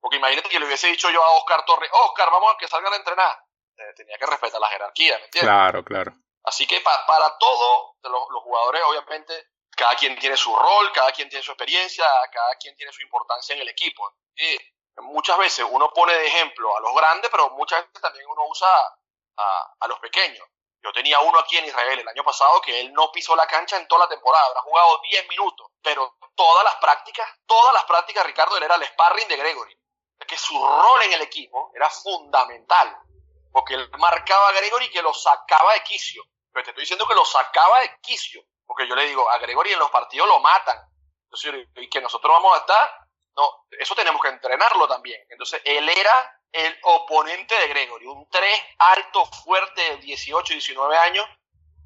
Porque 0.00 0.16
imagínate 0.16 0.48
que 0.48 0.58
le 0.58 0.66
hubiese 0.66 0.88
dicho 0.88 1.08
yo 1.10 1.22
a 1.22 1.30
Oscar 1.36 1.64
Torres, 1.64 1.88
Oscar, 1.92 2.28
vamos 2.28 2.52
a 2.52 2.58
que 2.58 2.66
salgan 2.66 2.92
a 2.92 2.96
entrenar. 2.96 3.38
Eh, 3.76 3.94
tenía 3.94 4.18
que 4.18 4.26
respetar 4.26 4.60
la 4.60 4.68
jerarquía, 4.68 5.16
¿me 5.18 5.26
entiendes? 5.26 5.48
Claro, 5.48 5.84
claro. 5.84 6.12
Así 6.42 6.66
que 6.66 6.80
para 6.80 7.38
todo, 7.38 7.94
los, 8.02 8.26
los, 8.30 8.42
jugadores, 8.42 8.82
obviamente, 8.84 9.46
cada 9.76 9.94
quien 9.94 10.18
tiene 10.18 10.36
su 10.36 10.56
rol, 10.56 10.90
cada 10.92 11.12
quien 11.12 11.28
tiene 11.28 11.44
su 11.44 11.52
experiencia, 11.52 12.04
cada 12.32 12.56
quien 12.56 12.74
tiene 12.74 12.92
su 12.92 13.02
importancia 13.02 13.54
en 13.54 13.62
el 13.62 13.68
equipo. 13.68 14.12
Y 14.34 14.58
muchas 15.02 15.38
veces 15.38 15.66
uno 15.68 15.90
pone 15.90 16.12
de 16.14 16.26
ejemplo 16.26 16.76
a 16.76 16.80
los 16.80 16.94
grandes, 16.94 17.30
pero 17.30 17.50
muchas 17.50 17.86
veces 17.86 18.00
también 18.00 18.26
uno 18.28 18.46
usa 18.48 18.68
a, 19.36 19.74
a 19.80 19.88
los 19.88 19.98
pequeños. 20.00 20.46
Yo 20.80 20.92
tenía 20.92 21.18
uno 21.20 21.38
aquí 21.40 21.56
en 21.58 21.66
Israel 21.66 21.98
el 21.98 22.08
año 22.08 22.22
pasado 22.22 22.60
que 22.60 22.80
él 22.80 22.92
no 22.92 23.10
pisó 23.10 23.34
la 23.34 23.46
cancha 23.46 23.76
en 23.76 23.88
toda 23.88 24.04
la 24.04 24.08
temporada, 24.08 24.46
habrá 24.46 24.60
jugado 24.62 25.00
10 25.02 25.28
minutos, 25.28 25.70
pero 25.82 26.16
todas 26.34 26.64
las 26.64 26.76
prácticas, 26.76 27.28
todas 27.46 27.74
las 27.74 27.84
prácticas, 27.84 28.24
Ricardo, 28.24 28.56
él 28.56 28.62
era 28.62 28.76
el 28.76 28.86
sparring 28.86 29.28
de 29.28 29.36
Gregory 29.36 29.78
que 30.28 30.36
su 30.36 30.54
rol 30.54 31.02
en 31.02 31.12
el 31.14 31.22
equipo 31.22 31.72
era 31.74 31.88
fundamental, 31.88 32.96
porque 33.50 33.74
él 33.74 33.90
marcaba 33.98 34.48
a 34.48 34.52
Gregory 34.52 34.90
que 34.90 35.02
lo 35.02 35.14
sacaba 35.14 35.72
de 35.74 35.82
quicio. 35.82 36.22
Pero 36.52 36.64
te 36.64 36.70
estoy 36.70 36.82
diciendo 36.82 37.06
que 37.06 37.14
lo 37.14 37.24
sacaba 37.24 37.80
de 37.80 37.98
quicio, 38.00 38.42
porque 38.66 38.86
yo 38.86 38.94
le 38.94 39.06
digo, 39.06 39.28
a 39.30 39.38
Gregory 39.38 39.72
en 39.72 39.78
los 39.78 39.90
partidos 39.90 40.28
lo 40.28 40.40
matan. 40.40 40.78
Y 41.76 41.88
que 41.88 42.00
nosotros 42.00 42.32
vamos 42.32 42.54
a 42.54 42.60
estar, 42.60 43.07
no, 43.38 43.66
eso 43.78 43.94
tenemos 43.94 44.20
que 44.20 44.28
entrenarlo 44.28 44.88
también. 44.88 45.24
Entonces, 45.30 45.62
él 45.64 45.88
era 45.88 46.40
el 46.50 46.76
oponente 46.82 47.54
de 47.54 47.68
Gregory, 47.68 48.06
un 48.06 48.28
3 48.28 48.62
alto, 48.78 49.24
fuerte 49.26 49.80
de 49.80 49.96
18, 49.98 50.54
19 50.54 50.96
años, 50.96 51.24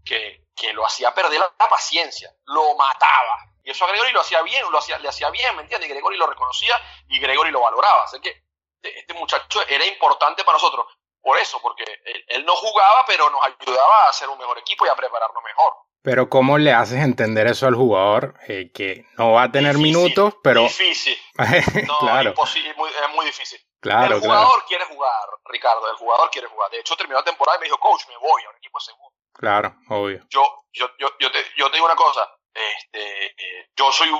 que, 0.03 0.47
que 0.57 0.73
lo 0.73 0.87
hacía 0.87 1.15
perder 1.15 1.41
la, 1.41 1.69
paciencia, 1.69 2.35
lo 2.47 2.75
mataba. 2.75 3.39
Y 3.63 3.71
eso 3.71 3.85
a 3.85 3.89
Gregory 3.89 4.13
lo 4.13 4.23
hacía 4.23 4.41
bien, 4.41 4.65
lo 4.71 4.79
hacía, 4.79 4.99
le 4.99 5.09
hacía 5.11 5.29
bien, 5.29 5.55
¿me 5.55 5.63
entiendes? 5.63 5.91
Y 5.91 5.93
Gregory 5.93 6.17
lo 6.17 6.27
reconocía 6.27 6.75
y 7.09 7.21
Gregory 7.21 7.51
lo 7.51 7.61
valoraba. 7.61 8.05
Así 8.05 8.19
que 8.21 8.45
este 8.83 9.13
muchacho 9.13 9.61
era 9.69 9.85
importante 9.85 10.45
para 10.45 10.57
nosotros. 10.57 10.87
Por 11.21 11.37
eso, 11.39 11.61
porque 11.61 11.85
él, 12.29 12.47
no 12.47 12.57
jugaba, 12.57 13.05
pero 13.07 13.29
nos 13.29 13.45
ayudaba 13.45 14.07
a 14.07 14.09
hacer 14.09 14.29
un 14.29 14.39
mejor 14.39 14.59
equipo 14.59 14.87
y 14.87 14.89
a 14.89 14.97
prepararnos 14.97 15.43
mejor. 15.45 15.75
Pero 16.03 16.29
¿cómo 16.29 16.59
le 16.59 16.73
haces 16.73 16.99
entender 16.99 17.47
eso 17.47 17.67
al 17.67 17.75
jugador? 17.75 18.35
Eh, 18.49 18.71
que 18.73 19.07
no 19.19 19.33
va 19.33 19.45
a 19.45 19.53
tener 19.53 19.79
minutos, 19.79 20.35
pero... 20.43 20.63
Difícil. 20.63 21.17
no, 21.87 21.99
claro. 21.99 22.35
Es, 22.37 22.77
muy, 22.77 22.91
es 22.91 23.15
muy 23.15 23.27
difícil. 23.27 23.61
Claro, 23.81 24.17
el 24.17 24.21
jugador 24.21 24.65
quiere 24.67 24.85
jugar, 24.85 25.29
Ricardo, 25.45 25.91
el 25.91 25.97
jugador 25.97 26.31
quiere 26.31 26.49
jugar. 26.49 26.71
De 26.71 26.81
hecho, 26.81 26.97
terminó 26.97 27.19
la 27.19 27.25
temporada 27.25 27.59
y 27.59 27.61
me 27.61 27.67
dijo, 27.67 27.79
coach, 27.79 28.03
me 28.09 28.17
voy 28.17 28.43
a 28.45 28.51
un 28.51 28.57
equipo 28.57 28.79
segundo. 28.81 29.17
Claro, 29.33 29.77
obvio. 29.89 30.25
Yo, 30.29 30.45
yo, 30.73 30.89
yo, 30.99 31.09
yo, 31.19 31.31
te, 31.33 31.39
yo 31.57 31.71
te 31.71 31.77
digo 31.77 31.87
una 31.87 31.97
cosa, 31.97 32.29
este, 32.55 33.27
eh, 33.27 33.71
yo 33.77 33.91
soy 33.91 34.11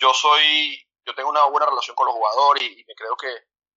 yo 0.00 0.14
soy, 0.14 0.82
yo 1.04 1.14
tengo 1.14 1.28
una 1.28 1.44
buena 1.44 1.66
relación 1.66 1.94
con 1.94 2.06
los 2.06 2.14
jugadores 2.14 2.62
y, 2.62 2.84
me 2.86 2.94
creo 2.94 3.16
que 3.16 3.28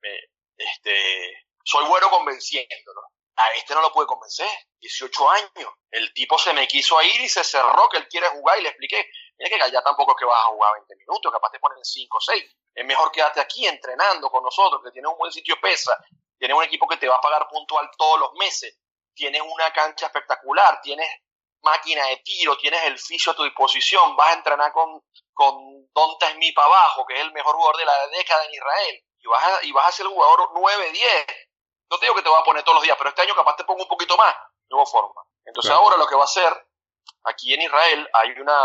me, 0.02 0.16
este, 0.58 1.46
soy 1.64 1.86
bueno 1.86 2.10
convenciéndolo. 2.10 3.02
A 3.36 3.52
este 3.54 3.74
no 3.74 3.82
lo 3.82 3.92
pude 3.92 4.06
convencer, 4.06 4.48
18 4.80 5.30
años. 5.30 5.74
El 5.90 6.14
tipo 6.14 6.38
se 6.38 6.54
me 6.54 6.68
quiso 6.68 7.02
ir 7.02 7.22
y 7.22 7.30
se 7.30 7.44
cerró 7.44 7.90
que 7.90 7.98
él 7.98 8.08
quiere 8.08 8.28
jugar 8.30 8.60
y 8.60 8.64
le 8.64 8.70
expliqué, 8.70 9.10
mira 9.38 9.66
que 9.66 9.72
ya 9.72 9.82
tampoco 9.82 10.12
es 10.12 10.18
que 10.20 10.26
vas 10.26 10.46
a 10.46 10.50
jugar 10.50 10.74
20 10.74 10.96
minutos, 10.98 11.32
capaz 11.32 11.52
te 11.52 11.60
ponen 11.60 11.84
5 11.84 12.18
o 12.18 12.22
6. 12.22 12.56
Es 12.76 12.86
mejor 12.86 13.12
quedarte 13.12 13.40
aquí 13.40 13.66
entrenando 13.68 14.30
con 14.30 14.44
nosotros, 14.44 14.82
que 14.84 14.92
tienes 14.92 15.12
un 15.12 15.18
buen 15.18 15.32
sitio 15.32 15.60
pesa, 15.60 15.98
tienes 16.38 16.56
un 16.56 16.64
equipo 16.64 16.88
que 16.88 16.98
te 16.98 17.08
va 17.08 17.16
a 17.16 17.22
pagar 17.22 17.48
puntual 17.50 17.90
todos 17.98 18.20
los 18.20 18.34
meses, 18.34 18.78
tienes 19.16 19.42
una 19.42 19.72
cancha 19.72 20.08
espectacular, 20.08 20.80
tienes 20.82 21.10
máquina 21.64 22.06
de 22.08 22.18
tiro, 22.18 22.58
tienes 22.58 22.84
el 22.84 23.00
fisio 23.00 23.32
a 23.32 23.36
tu 23.36 23.44
disposición, 23.44 24.16
vas 24.16 24.32
a 24.32 24.38
entrenar 24.38 24.72
con, 24.72 25.02
con 25.34 25.88
Don 25.94 26.18
Smith 26.20 26.58
abajo, 26.58 27.06
que 27.06 27.16
es 27.16 27.22
el 27.22 27.32
mejor 27.32 27.56
jugador 27.56 27.78
de 27.78 27.86
la 27.86 28.08
década 28.08 28.46
en 28.46 28.54
Israel, 28.54 29.04
y 29.20 29.28
vas 29.28 29.44
a, 29.44 29.66
y 29.66 29.72
vas 29.72 29.88
a 29.88 29.92
ser 29.92 30.06
el 30.06 30.12
jugador 30.12 30.50
9-10. 30.54 31.48
No 31.94 32.00
te 32.00 32.08
digo 32.08 32.16
que 32.16 32.24
te 32.24 32.30
voy 32.30 32.42
a 32.42 32.44
poner 32.44 32.64
todos 32.64 32.78
los 32.78 32.84
días, 32.84 32.96
pero 32.98 33.12
este 33.12 33.22
año 33.22 33.36
capaz 33.36 33.56
te 33.56 33.66
pongo 33.66 33.84
un 33.84 33.88
poquito 33.88 34.18
más, 34.18 34.34
de 34.68 34.76
forma. 34.84 35.22
Entonces 35.46 35.70
claro. 35.70 35.84
ahora 35.84 35.98
lo 35.98 36.08
que 36.08 36.16
va 36.16 36.22
a 36.22 36.26
hacer, 36.26 36.52
aquí 37.26 37.54
en 37.54 37.62
Israel 37.62 38.10
hay 38.14 38.32
una, 38.32 38.58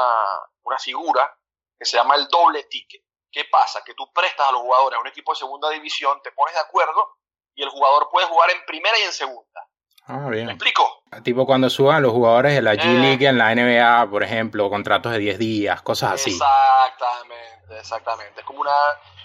una 0.62 0.79
figura 0.79 1.31
que 1.79 1.85
se 1.85 1.99
llama 1.99 2.14
el 2.14 2.27
doble 2.29 2.64
ticket. 2.64 3.03
¿Qué 3.31 3.45
pasa? 3.53 3.85
Que 3.85 3.93
tú 3.93 4.11
prestas 4.14 4.49
a 4.49 4.53
los 4.53 4.62
jugadores 4.62 4.97
a 4.97 5.03
un 5.03 5.09
equipo 5.09 5.33
de 5.33 5.41
segunda 5.41 5.69
división, 5.69 6.23
te 6.23 6.33
pones 6.33 6.55
de 6.55 6.61
acuerdo 6.61 7.19
y 7.55 7.62
el 7.62 7.69
jugador 7.69 8.09
puede 8.11 8.27
jugar 8.29 8.49
en 8.51 8.64
primera 8.64 8.99
y 8.99 9.03
en 9.03 9.12
segunda. 9.12 9.69
Ah, 10.07 10.27
bien. 10.31 10.47
¿Me 10.47 10.53
explico? 10.53 11.03
Tipo 11.23 11.45
cuando 11.45 11.69
suban 11.69 12.03
los 12.03 12.12
jugadores 12.12 12.55
de 12.55 12.62
la 12.62 12.77
G-League 12.77 13.27
eh. 13.27 13.29
en 13.29 13.37
la 13.37 13.55
NBA, 13.55 14.11
por 14.11 14.23
ejemplo, 14.23 14.71
contratos 14.71 15.12
de 15.12 15.19
10 15.19 15.38
días, 15.38 15.83
cosas 15.83 16.12
así. 16.12 16.31
Exactamente, 16.31 17.79
exactamente. 17.79 18.41
Es 18.41 18.47
como 18.47 18.62
una... 18.62 18.73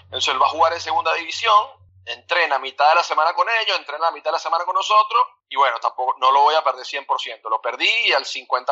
Entonces 0.02 0.34
él 0.34 0.42
va 0.42 0.44
a 0.44 0.50
jugar 0.50 0.74
en 0.74 0.80
segunda 0.82 1.14
división, 1.14 1.83
entrena 2.06 2.58
mitad 2.58 2.88
de 2.90 2.96
la 2.96 3.02
semana 3.02 3.32
con 3.34 3.46
ellos, 3.48 3.78
entrena 3.78 4.10
mitad 4.10 4.30
de 4.30 4.36
la 4.36 4.38
semana 4.38 4.64
con 4.64 4.74
nosotros, 4.74 5.22
y 5.48 5.56
bueno, 5.56 5.78
tampoco 5.80 6.16
no 6.18 6.30
lo 6.32 6.40
voy 6.42 6.54
a 6.54 6.64
perder 6.64 6.84
100%, 6.84 7.40
lo 7.48 7.60
perdí 7.60 8.12
al 8.12 8.24
50%. 8.24 8.66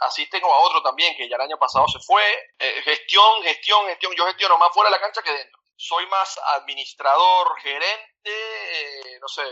Así 0.00 0.28
tengo 0.28 0.52
a 0.52 0.58
otro 0.60 0.82
también, 0.82 1.16
que 1.16 1.28
ya 1.28 1.36
el 1.36 1.42
año 1.42 1.58
pasado 1.58 1.86
se 1.88 1.98
fue. 2.00 2.22
Eh, 2.58 2.82
gestión, 2.82 3.42
gestión, 3.42 3.86
gestión. 3.86 4.12
Yo 4.14 4.26
gestiono 4.26 4.58
más 4.58 4.72
fuera 4.72 4.90
de 4.90 4.96
la 4.96 5.00
cancha 5.00 5.22
que 5.22 5.32
dentro. 5.32 5.60
Soy 5.76 6.06
más 6.06 6.38
administrador, 6.56 7.58
gerente, 7.60 8.10
eh, 8.24 9.18
no 9.20 9.28
sé 9.28 9.42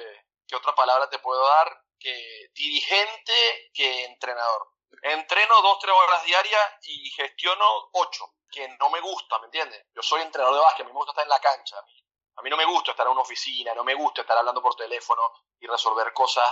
qué 0.46 0.56
otra 0.56 0.74
palabra 0.74 1.08
te 1.08 1.18
puedo 1.18 1.42
dar 1.46 1.82
que 1.98 2.50
dirigente 2.54 3.70
que 3.72 4.04
entrenador. 4.04 4.72
Entreno 5.02 5.62
dos, 5.62 5.78
tres 5.80 5.94
horas 5.94 6.24
diarias 6.24 6.62
y 6.82 7.10
gestiono 7.10 7.90
ocho, 7.92 8.34
que 8.50 8.68
no 8.80 8.90
me 8.90 9.00
gusta, 9.00 9.38
¿me 9.38 9.46
entiendes? 9.46 9.84
Yo 9.94 10.02
soy 10.02 10.22
entrenador 10.22 10.56
de 10.56 10.62
básquet, 10.62 10.84
a 10.84 10.88
mí 10.88 10.92
me 10.92 10.98
gusta 10.98 11.12
estar 11.12 11.24
en 11.24 11.30
la 11.30 11.40
cancha. 11.40 11.78
A 11.78 11.84
a 12.38 12.42
mí 12.42 12.50
no 12.50 12.56
me 12.56 12.64
gusta 12.64 12.92
estar 12.92 13.06
en 13.06 13.12
una 13.12 13.22
oficina, 13.22 13.74
no 13.74 13.82
me 13.82 13.94
gusta 13.94 14.20
estar 14.20 14.38
hablando 14.38 14.62
por 14.62 14.74
teléfono 14.76 15.22
y 15.58 15.66
resolver 15.66 16.12
cosas 16.12 16.48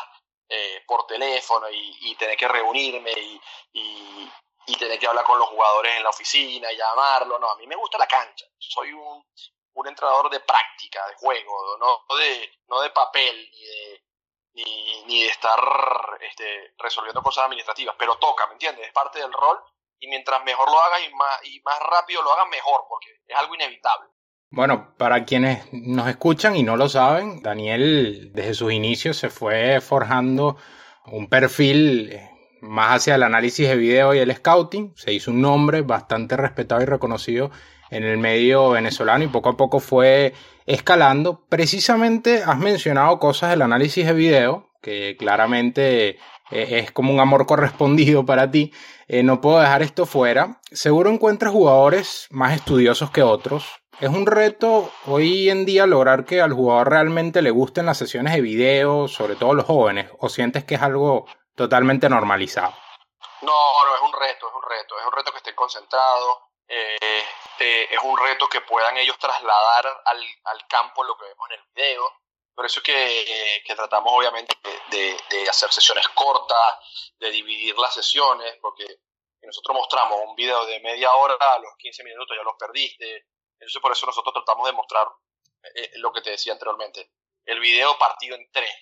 eh, 0.49 0.83
por 0.87 1.07
teléfono 1.07 1.69
y, 1.71 2.15
tener 2.17 2.37
que 2.37 2.49
reunirme 2.49 3.13
y, 3.13 4.31
tener 4.79 4.99
que 4.99 5.07
hablar 5.07 5.25
con 5.25 5.39
los 5.39 5.49
jugadores 5.49 5.97
en 5.97 6.03
la 6.03 6.11
oficina 6.11 6.71
y 6.71 6.77
llamarlo. 6.77 7.39
No, 7.39 7.51
a 7.51 7.57
mí 7.57 7.67
me 7.67 7.77
gusta 7.77 7.99
la 7.99 8.07
cancha. 8.07 8.45
Soy 8.59 8.93
un, 8.93 9.25
entrenador 9.87 10.29
de 10.31 10.41
práctica, 10.41 11.07
de 11.07 11.15
juego, 11.15 11.77
no 11.79 12.17
de, 12.17 12.51
no 12.67 12.81
de 12.81 12.91
papel 12.91 13.51
ni 13.53 13.65
de 13.65 14.03
ni 15.07 15.23
de 15.23 15.29
estar 15.29 15.61
este, 16.21 16.75
resolviendo 16.79 17.23
cosas 17.23 17.45
administrativas, 17.45 17.95
pero 17.99 18.19
toca, 18.19 18.47
¿me 18.47 18.55
entiendes? 18.55 18.87
Es 18.87 18.93
parte 18.93 19.19
del 19.19 19.33
rol 19.33 19.63
y 19.99 20.09
mientras 20.09 20.43
mejor 20.45 20.71
lo 20.71 20.81
hagas 20.81 21.01
y 21.03 21.15
más, 21.15 21.45
y 21.45 21.61
más 21.61 21.79
rápido 21.81 22.23
lo 22.23 22.33
hagas, 22.33 22.49
mejor, 22.49 22.87
porque 22.89 23.11
es 23.27 23.37
algo 23.37 23.55
inevitable. 23.55 24.09
Bueno, 24.51 24.95
para 24.97 25.25
quienes 25.25 25.65
nos 25.73 26.09
escuchan 26.09 26.57
y 26.57 26.63
no 26.63 26.77
lo 26.77 26.89
saben, 26.89 27.43
Daniel 27.43 28.31
desde 28.33 28.55
sus 28.55 28.73
inicios 28.73 29.17
se 29.17 29.29
fue 29.29 29.81
forjando 29.81 30.57
un 31.07 31.29
perfil 31.29 32.17
más 32.61 32.97
hacia 32.97 33.17
el 33.17 33.23
análisis 33.23 33.69
de 33.69 33.77
video 33.77 34.15
y 34.15 34.19
el 34.19 34.35
scouting. 34.35 34.93
Se 34.97 35.13
hizo 35.13 35.31
un 35.31 35.41
nombre 35.41 35.83
bastante 35.83 36.37
respetado 36.37 36.83
y 36.83 36.87
reconocido 36.87 37.51
en 37.91 38.05
el 38.05 38.19
medio 38.19 38.71
venezolano 38.71 39.25
y 39.25 39.29
poco 39.29 39.51
a 39.51 39.57
poco 39.57 39.81
fue 39.81 40.33
escalando. 40.67 41.45
Precisamente 41.49 42.43
has 42.45 42.59
mencionado 42.59 43.19
cosas 43.19 43.51
del 43.51 43.63
análisis 43.63 44.07
de 44.07 44.13
video, 44.13 44.71
que 44.83 45.17
claramente 45.19 46.19
eh, 46.51 46.79
es 46.79 46.93
como 46.93 47.13
un 47.13 47.21
amor 47.21 47.47
correspondido 47.47 48.25
para 48.25 48.51
ti. 48.51 48.73
Eh, 49.09 49.23
no 49.23 49.41
puedo 49.41 49.61
dejar 49.61 49.83
esto 49.83 50.07
fuera. 50.07 50.61
Seguro 50.71 51.11
encuentras 51.11 51.53
jugadores 51.53 52.27
más 52.31 52.55
estudiosos 52.55 53.11
que 53.11 53.23
otros. 53.23 53.67
Es 53.99 54.11
un 54.11 54.27
reto 54.27 54.93
hoy 55.07 55.49
en 55.49 55.65
día 55.65 55.87
lograr 55.87 56.27
que 56.27 56.43
al 56.43 56.53
jugador 56.53 56.91
realmente 56.91 57.41
le 57.41 57.51
gusten 57.51 57.87
las 57.87 57.97
sesiones 57.97 58.35
de 58.35 58.43
video, 58.43 59.09
sobre 59.09 59.37
todo 59.37 59.55
los 59.55 59.65
jóvenes, 59.65 60.11
o 60.21 60.29
sientes 60.29 60.65
que 60.67 60.75
es 60.75 60.83
algo 60.83 61.25
totalmente 61.55 62.07
normalizado. 62.11 62.75
No, 63.41 63.53
no, 63.87 63.97
es 63.97 64.03
un 64.03 64.13
reto, 64.13 64.49
es 64.49 64.55
un 64.55 64.63
reto, 64.69 64.99
es 65.01 65.07
un 65.07 65.13
reto 65.13 65.33
que 65.33 65.39
estén 65.39 65.55
concentrados, 65.55 66.37
eh, 66.69 66.99
eh, 67.59 67.89
es 67.91 67.99
un 68.03 68.19
reto 68.19 68.47
que 68.49 68.61
puedan 68.61 68.99
ellos 68.99 69.19
trasladar 69.19 69.87
al, 70.05 70.23
al, 70.45 70.67
campo 70.69 71.03
lo 71.03 71.17
que 71.17 71.25
vemos 71.25 71.49
en 71.49 71.59
el 71.59 71.65
video. 71.75 72.21
Por 72.55 72.67
eso 72.67 72.81
es 72.81 72.85
que, 72.85 73.63
que 73.65 73.75
tratamos 73.75 74.13
obviamente 74.15 74.55
de, 74.91 75.17
de, 75.31 75.49
hacer 75.49 75.73
sesiones 75.73 76.07
cortas, 76.09 77.15
de 77.19 77.31
dividir 77.31 77.79
las 77.79 77.95
sesiones, 77.95 78.59
porque 78.61 78.85
nosotros 79.41 79.75
mostramos 79.75 80.19
un 80.27 80.35
video 80.35 80.67
de 80.67 80.81
media 80.81 81.15
hora, 81.15 81.37
a 81.41 81.59
los 81.61 81.75
15 81.79 82.05
minutos 82.05 82.37
ya 82.37 82.43
los 82.43 82.57
perdiste. 82.59 83.25
Entonces 83.59 83.81
por 83.81 83.93
eso 83.93 84.07
nosotros 84.07 84.35
tratamos 84.35 84.67
de 84.67 84.73
mostrar 84.73 85.09
eh, 85.75 85.93
lo 85.97 86.13
que 86.13 86.21
te 86.21 86.31
decía 86.31 86.53
anteriormente, 86.53 87.11
el 87.45 87.61
video 87.61 87.99
partido 87.99 88.37
en 88.37 88.51
tres. 88.51 88.73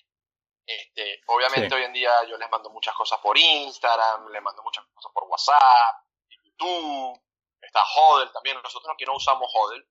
Este, 0.66 1.20
obviamente 1.26 1.74
hoy 1.74 1.82
en 1.82 1.92
día 1.92 2.10
yo 2.28 2.38
les 2.38 2.50
mando 2.50 2.70
muchas 2.70 2.94
cosas 2.94 3.20
por 3.20 3.36
Instagram, 3.36 4.28
les 4.28 4.42
mando 4.42 4.62
muchas 4.62 4.84
cosas 4.94 5.12
por 5.12 5.24
WhatsApp, 5.24 6.04
YouTube, 6.44 7.20
está 7.60 7.82
Hodel 7.82 8.32
también, 8.32 8.60
nosotros 8.62 8.92
aquí 8.94 9.04
no 9.04 9.14
usamos 9.16 9.50
Hodel. 9.52 9.86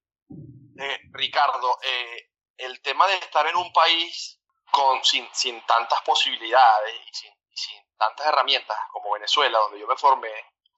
Eh, 0.79 0.99
Ricardo, 1.11 1.77
eh, 1.83 2.29
el 2.57 2.81
tema 2.81 3.07
de 3.07 3.15
estar 3.15 3.45
en 3.47 3.55
un 3.55 3.71
país 3.71 4.39
con, 4.71 5.03
sin, 5.03 5.27
sin 5.33 5.61
tantas 5.65 6.01
posibilidades 6.01 6.95
y 6.95 7.13
sin, 7.13 7.31
sin, 7.53 7.79
tantas 7.97 8.25
herramientas 8.25 8.77
como 8.91 9.11
Venezuela, 9.11 9.59
donde 9.59 9.79
yo 9.79 9.87
me 9.87 9.95
formé, 9.95 10.33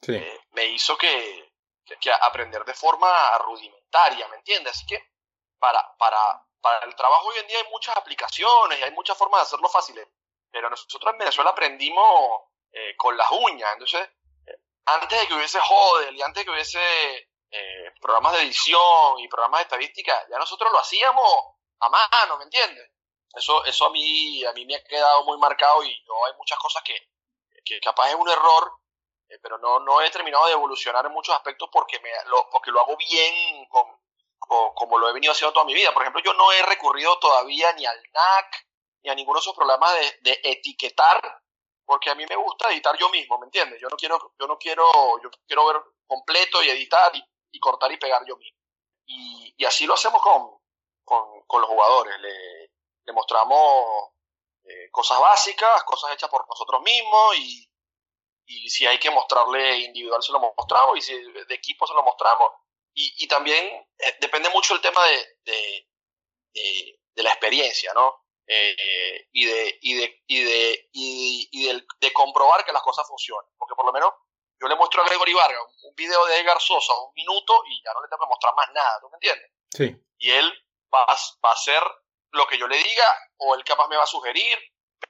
eh, 0.07 0.39
me 0.51 0.65
hizo 0.65 0.97
que, 0.97 1.44
que, 1.85 2.11
aprender 2.11 2.63
de 2.65 2.73
forma 2.73 3.37
rudimentaria, 3.39 4.27
¿me 4.27 4.37
entiendes? 4.37 4.73
Así 4.73 4.85
que 4.85 5.11
para, 5.59 5.95
para, 5.97 6.43
para 6.61 6.85
el 6.85 6.95
trabajo 6.95 7.27
hoy 7.27 7.37
en 7.37 7.47
día 7.47 7.57
hay 7.59 7.69
muchas 7.71 7.95
aplicaciones 7.97 8.79
y 8.79 8.83
hay 8.83 8.91
muchas 8.91 9.17
formas 9.17 9.41
de 9.41 9.43
hacerlo 9.43 9.69
fáciles, 9.69 10.07
pero 10.51 10.69
nosotros 10.69 11.11
en 11.11 11.19
Venezuela 11.19 11.51
aprendimos 11.51 12.41
con 12.97 13.15
las 13.15 13.31
uñas, 13.31 13.71
entonces 13.71 14.09
antes 14.85 15.19
de 15.19 15.27
que 15.27 15.33
hubiese 15.33 15.59
Hodel 15.59 16.15
y 16.15 16.21
antes 16.21 16.41
de 16.41 16.45
que 16.45 16.51
hubiese 16.51 16.79
eh, 17.51 17.91
programas 18.01 18.33
de 18.33 18.41
edición 18.43 19.19
y 19.19 19.27
programas 19.27 19.59
de 19.59 19.63
estadística, 19.63 20.27
ya 20.29 20.37
nosotros 20.37 20.71
lo 20.71 20.79
hacíamos 20.79 21.33
a 21.79 21.89
mano, 21.89 22.37
¿me 22.37 22.43
entiendes? 22.43 22.91
Eso, 23.33 23.65
eso 23.65 23.85
a 23.85 23.89
mí, 23.89 24.43
a 24.45 24.53
mí 24.53 24.65
me 24.65 24.75
ha 24.75 24.83
quedado 24.83 25.23
muy 25.25 25.37
marcado 25.37 25.83
y 25.83 26.03
no, 26.05 26.25
hay 26.25 26.33
muchas 26.37 26.57
cosas 26.59 26.83
que, 26.83 26.95
que 27.65 27.79
capaz 27.79 28.09
es 28.09 28.15
un 28.15 28.29
error, 28.29 28.71
eh, 28.73 28.84
pero 29.41 29.57
no, 29.57 29.79
no 29.79 30.01
he 30.01 30.09
terminado 30.09 30.45
de 30.47 30.53
evolucionar 30.53 31.05
en 31.05 31.11
muchos 31.11 31.35
aspectos 31.35 31.69
porque, 31.71 31.99
me, 31.99 32.09
lo, 32.27 32.49
porque 32.49 32.71
lo 32.71 32.81
hago 32.81 32.95
bien 32.97 33.65
con, 33.67 33.85
como 34.39 34.97
lo 34.97 35.09
he 35.09 35.13
venido 35.13 35.31
haciendo 35.33 35.53
toda 35.53 35.65
mi 35.65 35.73
vida. 35.73 35.93
Por 35.93 36.03
ejemplo, 36.03 36.21
yo 36.23 36.33
no 36.33 36.51
he 36.51 36.61
recurrido 36.63 37.17
todavía 37.19 37.73
ni 37.73 37.85
al 37.85 38.01
NAC 38.11 38.67
ni 39.03 39.09
a 39.09 39.15
ninguno 39.15 39.39
de 39.39 39.41
esos 39.41 39.55
programas 39.55 39.93
de, 39.93 40.31
de 40.31 40.41
etiquetar 40.43 41.41
porque 41.85 42.09
a 42.09 42.15
mí 42.15 42.25
me 42.27 42.35
gusta 42.35 42.71
editar 42.71 42.97
yo 42.97 43.09
mismo, 43.09 43.37
¿me 43.37 43.45
entiendes? 43.45 43.79
Yo 43.79 43.87
no 43.87 43.95
quiero, 43.95 44.33
yo 44.39 44.47
no 44.47 44.57
quiero, 44.57 44.85
yo 45.21 45.29
quiero 45.45 45.67
ver 45.67 45.81
completo 46.07 46.61
y 46.63 46.69
editar 46.69 47.11
y, 47.15 47.59
cortar 47.59 47.91
y 47.91 47.97
pegar 47.97 48.23
yo 48.27 48.35
mismo. 48.35 48.59
Y, 49.05 49.53
y 49.57 49.65
así 49.65 49.85
lo 49.85 49.93
hacemos 49.93 50.21
con, 50.21 50.59
con, 51.03 51.43
con 51.45 51.61
los 51.61 51.69
jugadores. 51.69 52.19
Le, 52.19 52.71
le 53.05 53.13
mostramos 53.13 54.09
eh, 54.63 54.89
cosas 54.91 55.19
básicas, 55.19 55.83
cosas 55.83 56.13
hechas 56.13 56.29
por 56.29 56.47
nosotros 56.49 56.81
mismos 56.81 57.37
y, 57.37 57.69
y 58.45 58.69
si 58.69 58.85
hay 58.85 58.99
que 58.99 59.11
mostrarle 59.11 59.79
individual 59.79 60.21
se 60.21 60.31
lo 60.31 60.39
mostramos 60.39 60.97
y 60.97 61.01
si 61.01 61.13
de 61.13 61.55
equipo 61.55 61.87
se 61.87 61.93
lo 61.93 62.03
mostramos. 62.03 62.51
Y, 62.93 63.13
y 63.23 63.27
también 63.27 63.65
eh, 63.97 64.15
depende 64.21 64.49
mucho 64.49 64.73
el 64.73 64.81
tema 64.81 65.03
de, 65.05 65.27
de, 65.43 65.89
de, 66.53 66.99
de 67.13 67.23
la 67.23 67.31
experiencia, 67.31 67.93
¿no? 67.93 68.25
eh, 68.47 69.27
y, 69.31 69.45
de, 69.45 69.79
y, 69.81 69.93
de, 69.95 70.23
y, 70.27 70.43
de, 70.43 70.89
y, 70.93 71.49
y 71.51 71.83
de, 71.99 72.13
comprobar 72.13 72.63
que 72.65 72.71
las 72.71 72.83
cosas 72.83 73.07
funcionan. 73.07 73.45
Porque 73.57 73.75
por 73.75 73.85
lo 73.85 73.93
menos 73.93 74.13
yo 74.59 74.67
le 74.67 74.75
muestro 74.75 75.01
a 75.01 75.05
Gregory 75.05 75.33
Vargas 75.33 75.61
un 75.83 75.95
video 75.95 76.25
de 76.25 76.39
Edgar 76.39 76.59
Sosa, 76.61 76.93
un 76.99 77.13
minuto, 77.15 77.63
y 77.67 77.83
ya 77.83 77.93
no 77.93 78.01
le 78.01 78.07
tengo 78.07 78.23
que 78.23 78.29
mostrar 78.29 78.53
más 78.55 78.71
nada, 78.73 78.99
¿tú 79.01 79.09
me 79.09 79.15
entiendes? 79.17 79.51
Sí. 79.71 79.95
Y 80.19 80.31
él 80.31 80.51
va, 80.93 81.05
va 81.05 81.49
a 81.49 81.53
hacer 81.53 81.81
lo 82.31 82.47
que 82.47 82.57
yo 82.57 82.67
le 82.67 82.77
diga, 82.77 83.05
o 83.37 83.55
él 83.55 83.63
capaz 83.63 83.87
me 83.87 83.97
va 83.97 84.03
a 84.03 84.07
sugerir, 84.07 84.57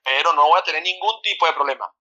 pero 0.03 0.33
no 0.33 0.47
voy 0.47 0.59
a 0.59 0.63
tener 0.63 0.81
ningún 0.81 1.21
tipo 1.21 1.45
de 1.45 1.53
problema. 1.53 1.91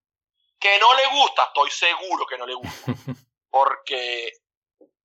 Que 0.65 0.79
no 0.79 0.95
le 0.95 1.07
gusta, 1.09 1.45
estoy 1.45 1.71
seguro 1.71 2.25
que 2.25 2.39
no 2.39 2.47
le 2.47 2.55
gusta, 2.55 2.87
porque 3.51 4.33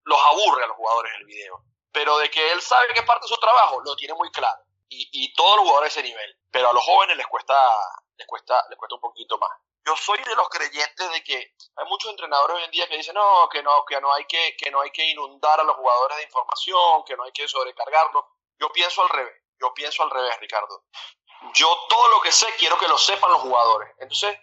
los 0.05 0.19
aburre 0.31 0.63
a 0.63 0.67
los 0.67 0.77
jugadores 0.77 1.11
el 1.17 1.25
video. 1.25 1.65
Pero 1.91 2.17
de 2.17 2.31
que 2.31 2.53
él 2.53 2.61
sabe 2.61 2.93
que 2.93 3.03
parte 3.03 3.25
de 3.25 3.27
su 3.27 3.37
trabajo, 3.41 3.81
lo 3.81 3.93
tiene 3.97 4.13
muy 4.13 4.31
claro 4.31 4.61
y, 4.87 5.09
y 5.11 5.33
todos 5.33 5.57
los 5.57 5.65
jugadores 5.65 5.93
de 5.93 5.99
ese 5.99 6.07
nivel, 6.07 6.37
pero 6.49 6.69
a 6.69 6.71
los 6.71 6.81
jóvenes 6.81 7.17
les 7.17 7.27
cuesta, 7.27 7.53
les 8.15 8.25
cuesta, 8.25 8.63
les 8.69 8.79
cuesta 8.79 8.95
un 8.95 9.01
poquito 9.01 9.37
más. 9.37 9.49
Yo 9.85 9.97
soy 9.97 10.19
de 10.19 10.33
los 10.37 10.47
creyentes 10.47 11.11
de 11.11 11.21
que 11.25 11.35
hay 11.75 11.85
muchos 11.89 12.09
entrenadores 12.09 12.55
hoy 12.55 12.63
en 12.63 12.71
día 12.71 12.87
que 12.87 12.95
dicen 12.95 13.15
no, 13.15 13.49
que 13.49 13.61
no, 13.61 13.83
que 13.83 13.99
no 13.99 14.13
hay 14.13 14.23
que, 14.27 14.55
que 14.55 14.71
no 14.71 14.79
hay 14.79 14.91
que 14.91 15.09
inundar 15.09 15.59
a 15.59 15.63
los 15.63 15.75
jugadores 15.75 16.19
de 16.19 16.23
información, 16.23 17.03
que 17.03 17.17
no 17.17 17.23
hay 17.23 17.33
que 17.33 17.45
sobrecargarlos. 17.49 18.23
Yo 18.57 18.71
pienso 18.71 19.01
al 19.01 19.09
revés, 19.09 19.43
yo 19.59 19.73
pienso 19.73 20.03
al 20.03 20.09
revés, 20.09 20.39
Ricardo. 20.39 20.85
Yo 21.53 21.67
todo 21.89 22.07
lo 22.11 22.21
que 22.21 22.31
sé 22.31 22.47
quiero 22.57 22.77
que 22.77 22.87
lo 22.87 22.97
sepan 22.97 23.29
los 23.31 23.41
jugadores. 23.41 23.93
Entonces, 23.99 24.39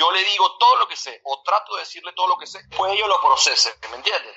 yo 0.00 0.10
le 0.10 0.24
digo 0.24 0.56
todo 0.56 0.76
lo 0.76 0.88
que 0.88 0.96
sé, 0.96 1.20
o 1.24 1.42
trato 1.42 1.74
de 1.76 1.82
decirle 1.82 2.12
todo 2.14 2.26
lo 2.26 2.38
que 2.38 2.46
sé, 2.46 2.60
pues 2.74 2.92
ellos 2.92 3.06
lo 3.06 3.20
procesen, 3.20 3.74
¿me 3.90 3.96
entiendes? 3.96 4.36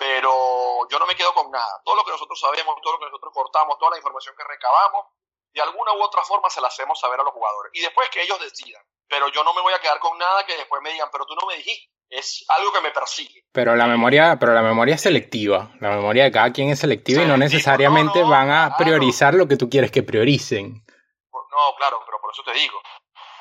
pero 0.00 0.88
yo 0.88 0.98
no 0.98 1.06
me 1.06 1.14
quedo 1.14 1.34
con 1.34 1.50
nada. 1.50 1.82
Todo 1.84 1.94
lo 1.94 2.04
que 2.04 2.12
nosotros 2.12 2.40
sabemos, 2.40 2.74
todo 2.82 2.94
lo 2.94 2.98
que 2.98 3.04
nosotros 3.04 3.34
cortamos, 3.34 3.76
toda 3.78 3.90
la 3.90 3.98
información 3.98 4.34
que 4.34 4.44
recabamos, 4.48 5.12
de 5.52 5.60
alguna 5.60 5.92
u 5.92 6.02
otra 6.02 6.22
forma 6.22 6.48
se 6.48 6.62
la 6.62 6.68
hacemos 6.68 6.98
saber 6.98 7.20
a 7.20 7.22
los 7.22 7.34
jugadores. 7.34 7.70
Y 7.74 7.82
después 7.82 8.08
que 8.08 8.22
ellos 8.22 8.40
decidan. 8.40 8.82
Pero 9.06 9.28
yo 9.28 9.44
no 9.44 9.52
me 9.52 9.60
voy 9.60 9.74
a 9.74 9.78
quedar 9.78 9.98
con 9.98 10.16
nada 10.16 10.46
que 10.46 10.56
después 10.56 10.80
me 10.80 10.90
digan, 10.90 11.10
pero 11.12 11.26
tú 11.26 11.34
no 11.34 11.46
me 11.46 11.56
dijiste. 11.56 11.92
Es 12.08 12.46
algo 12.48 12.72
que 12.72 12.80
me 12.80 12.92
persigue. 12.92 13.44
Pero 13.52 13.76
la 13.76 13.86
memoria, 13.86 14.38
pero 14.40 14.54
la 14.54 14.62
memoria 14.62 14.94
es 14.94 15.02
selectiva. 15.02 15.70
La 15.80 15.90
memoria 15.90 16.24
de 16.24 16.32
cada 16.32 16.50
quien 16.50 16.70
es 16.70 16.78
selectiva 16.78 17.22
y 17.22 17.26
no 17.26 17.36
necesariamente 17.36 18.22
van 18.22 18.50
a 18.50 18.76
priorizar 18.78 19.34
lo 19.34 19.46
que 19.46 19.56
tú 19.56 19.68
quieres 19.68 19.90
que 19.90 20.02
prioricen. 20.02 20.82
No, 21.30 21.76
claro, 21.76 22.00
pero 22.06 22.20
por 22.22 22.32
eso 22.32 22.42
te 22.42 22.54
digo. 22.54 22.80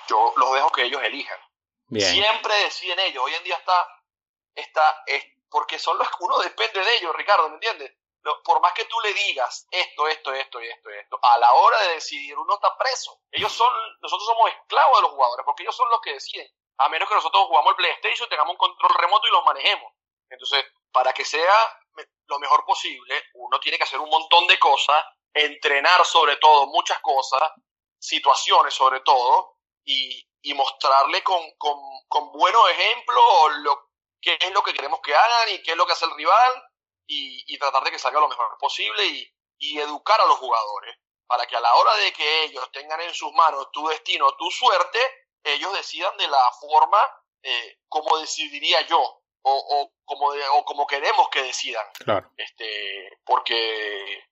Yo 0.10 0.34
los 0.36 0.54
dejo 0.54 0.72
que 0.72 0.84
ellos 0.84 1.02
elijan. 1.04 1.40
Siempre 1.92 2.54
deciden 2.64 3.00
ellos. 3.00 3.24
Hoy 3.24 3.34
en 3.34 3.44
día 3.44 3.56
está, 3.56 3.88
está, 4.56 5.04
porque 5.50 5.80
son 5.80 5.98
los 5.98 6.08
que 6.10 6.16
uno 6.20 6.38
depende 6.40 6.84
de 6.84 6.98
ellos, 6.98 7.16
Ricardo, 7.16 7.50
¿me 7.50 7.56
entiendes? 7.56 7.96
Por 8.44 8.62
más 8.62 8.74
que 8.74 8.86
tú 8.86 9.00
le 9.00 9.14
digas 9.14 9.68
esto, 9.72 10.08
esto, 10.08 10.34
esto 10.34 10.62
y 10.62 10.68
esto, 10.68 10.90
esto, 10.90 11.20
a 11.22 11.38
la 11.38 11.54
hora 11.54 11.82
de 11.84 11.94
decidir 11.94 12.38
uno 12.38 12.56
está 12.56 12.78
preso. 12.78 13.22
Ellos 13.32 13.52
son, 13.52 13.72
nosotros 14.02 14.28
somos 14.28 14.52
esclavos 14.52 14.98
de 14.98 15.02
los 15.04 15.12
jugadores, 15.12 15.46
porque 15.46 15.64
ellos 15.64 15.76
son 15.76 15.90
los 15.90 16.02
que 16.02 16.14
deciden. 16.14 16.48
A 16.78 16.90
menos 16.90 17.08
que 17.10 17.16
nosotros 17.16 17.46
jugamos 17.48 17.72
el 17.72 17.76
PlayStation, 17.78 18.30
tengamos 18.30 18.54
un 18.54 18.58
control 18.58 18.94
remoto 18.96 19.28
y 19.28 19.32
los 19.32 19.46
manejemos. 19.46 19.94
Entonces, 20.30 20.66
para 20.92 21.14
que 21.14 21.26
sea 21.26 21.54
lo 22.28 22.40
mejor 22.40 22.64
posible, 22.66 23.24
uno 23.34 23.60
tiene 23.60 23.78
que 23.78 23.84
hacer 23.84 24.00
un 24.00 24.10
montón 24.10 24.46
de 24.48 24.60
cosas, 24.60 25.04
entrenar 25.34 26.06
sobre 26.06 26.38
todo 26.38 26.68
muchas 26.68 27.00
cosas, 27.00 27.42
situaciones 27.98 28.74
sobre 28.74 29.00
todo, 29.02 29.59
y, 29.90 30.30
y 30.44 30.54
mostrarle 30.54 31.24
con, 31.24 31.42
con, 31.58 31.80
con 32.08 32.32
buenos 32.32 32.70
ejemplos 32.70 33.24
lo, 33.64 33.90
qué 34.22 34.38
es 34.40 34.52
lo 34.54 34.62
que 34.62 34.74
queremos 34.74 35.00
que 35.02 35.16
hagan 35.16 35.50
y 35.50 35.64
qué 35.64 35.72
es 35.72 35.78
lo 35.78 35.88
que 35.88 35.94
hace 35.94 36.06
el 36.06 36.16
rival 36.16 36.64
y, 37.08 37.58
tratar 37.58 37.84
de 37.84 37.92
que 37.92 38.00
salga 38.00 38.20
lo 38.20 38.30
mejor 38.30 38.56
posible 38.60 39.04
y, 39.06 39.34
educar 39.80 40.22
a 40.22 40.26
los 40.26 40.38
jugadores 40.38 40.96
para 41.28 41.46
que 41.46 41.56
a 41.56 41.60
la 41.60 41.74
hora 41.76 41.94
de 41.98 42.14
que 42.14 42.44
ellos 42.44 42.72
tengan 42.72 43.02
en 43.02 43.14
sus 43.14 43.34
manos 43.34 43.70
tu 43.74 43.86
destino, 43.88 44.32
tu 44.38 44.50
suerte, 44.52 45.00
ellos 45.44 45.74
decidan 45.74 46.16
de 46.18 46.28
la 46.28 46.52
forma 46.62 46.98
eh, 47.44 47.80
como 47.90 48.18
decidiría 48.20 48.82
yo 48.88 49.00
o, 49.02 49.22
o 49.44 49.92
como 50.06 50.28
o 50.28 50.66
como 50.66 50.88
queremos 50.88 51.28
que 51.30 51.44
decidan. 51.44 51.86
Claro. 52.06 52.32
Este, 52.38 53.20
porque 53.26 54.29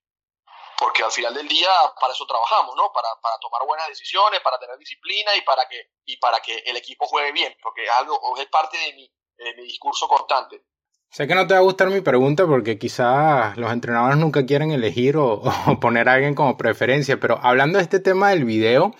porque 0.77 1.03
al 1.03 1.11
final 1.11 1.33
del 1.33 1.47
día 1.47 1.69
para 1.99 2.13
eso 2.13 2.25
trabajamos, 2.25 2.75
¿no? 2.75 2.91
Para, 2.91 3.09
para 3.21 3.37
tomar 3.39 3.65
buenas 3.65 3.87
decisiones, 3.87 4.41
para 4.41 4.59
tener 4.59 4.77
disciplina 4.77 5.35
y 5.35 5.41
para 5.41 5.67
que 5.67 5.91
y 6.05 6.17
para 6.17 6.39
que 6.39 6.57
el 6.65 6.77
equipo 6.77 7.07
juegue 7.07 7.31
bien, 7.31 7.55
porque 7.61 7.83
es 7.83 7.89
algo 7.91 8.19
es 8.37 8.47
parte 8.47 8.77
de 8.77 8.93
mi 8.93 9.11
mi 9.55 9.63
discurso 9.63 10.07
constante. 10.07 10.63
Sé 11.09 11.27
que 11.27 11.35
no 11.35 11.47
te 11.47 11.53
va 11.53 11.59
a 11.59 11.63
gustar 11.63 11.89
mi 11.89 12.01
pregunta 12.01 12.45
porque 12.45 12.77
quizás 12.77 13.55
los 13.55 13.71
entrenadores 13.71 14.17
nunca 14.17 14.45
quieren 14.45 14.71
elegir 14.71 15.15
o, 15.17 15.41
poner 15.79 16.09
a 16.09 16.13
alguien 16.13 16.35
como 16.35 16.57
preferencia, 16.57 17.19
pero 17.19 17.39
hablando 17.41 17.77
de 17.77 17.83
este 17.83 17.99
tema 17.99 18.29
del 18.29 18.45
video, 18.45 18.93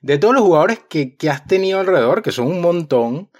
de 0.00 0.18
todos 0.18 0.34
los 0.34 0.44
jugadores 0.44 0.78
que, 0.78 1.16
que 1.16 1.28
has 1.28 1.46
tenido 1.46 1.80
alrededor, 1.80 2.22
que 2.22 2.32
son 2.32 2.46
un 2.46 2.60
montón, 2.60 3.30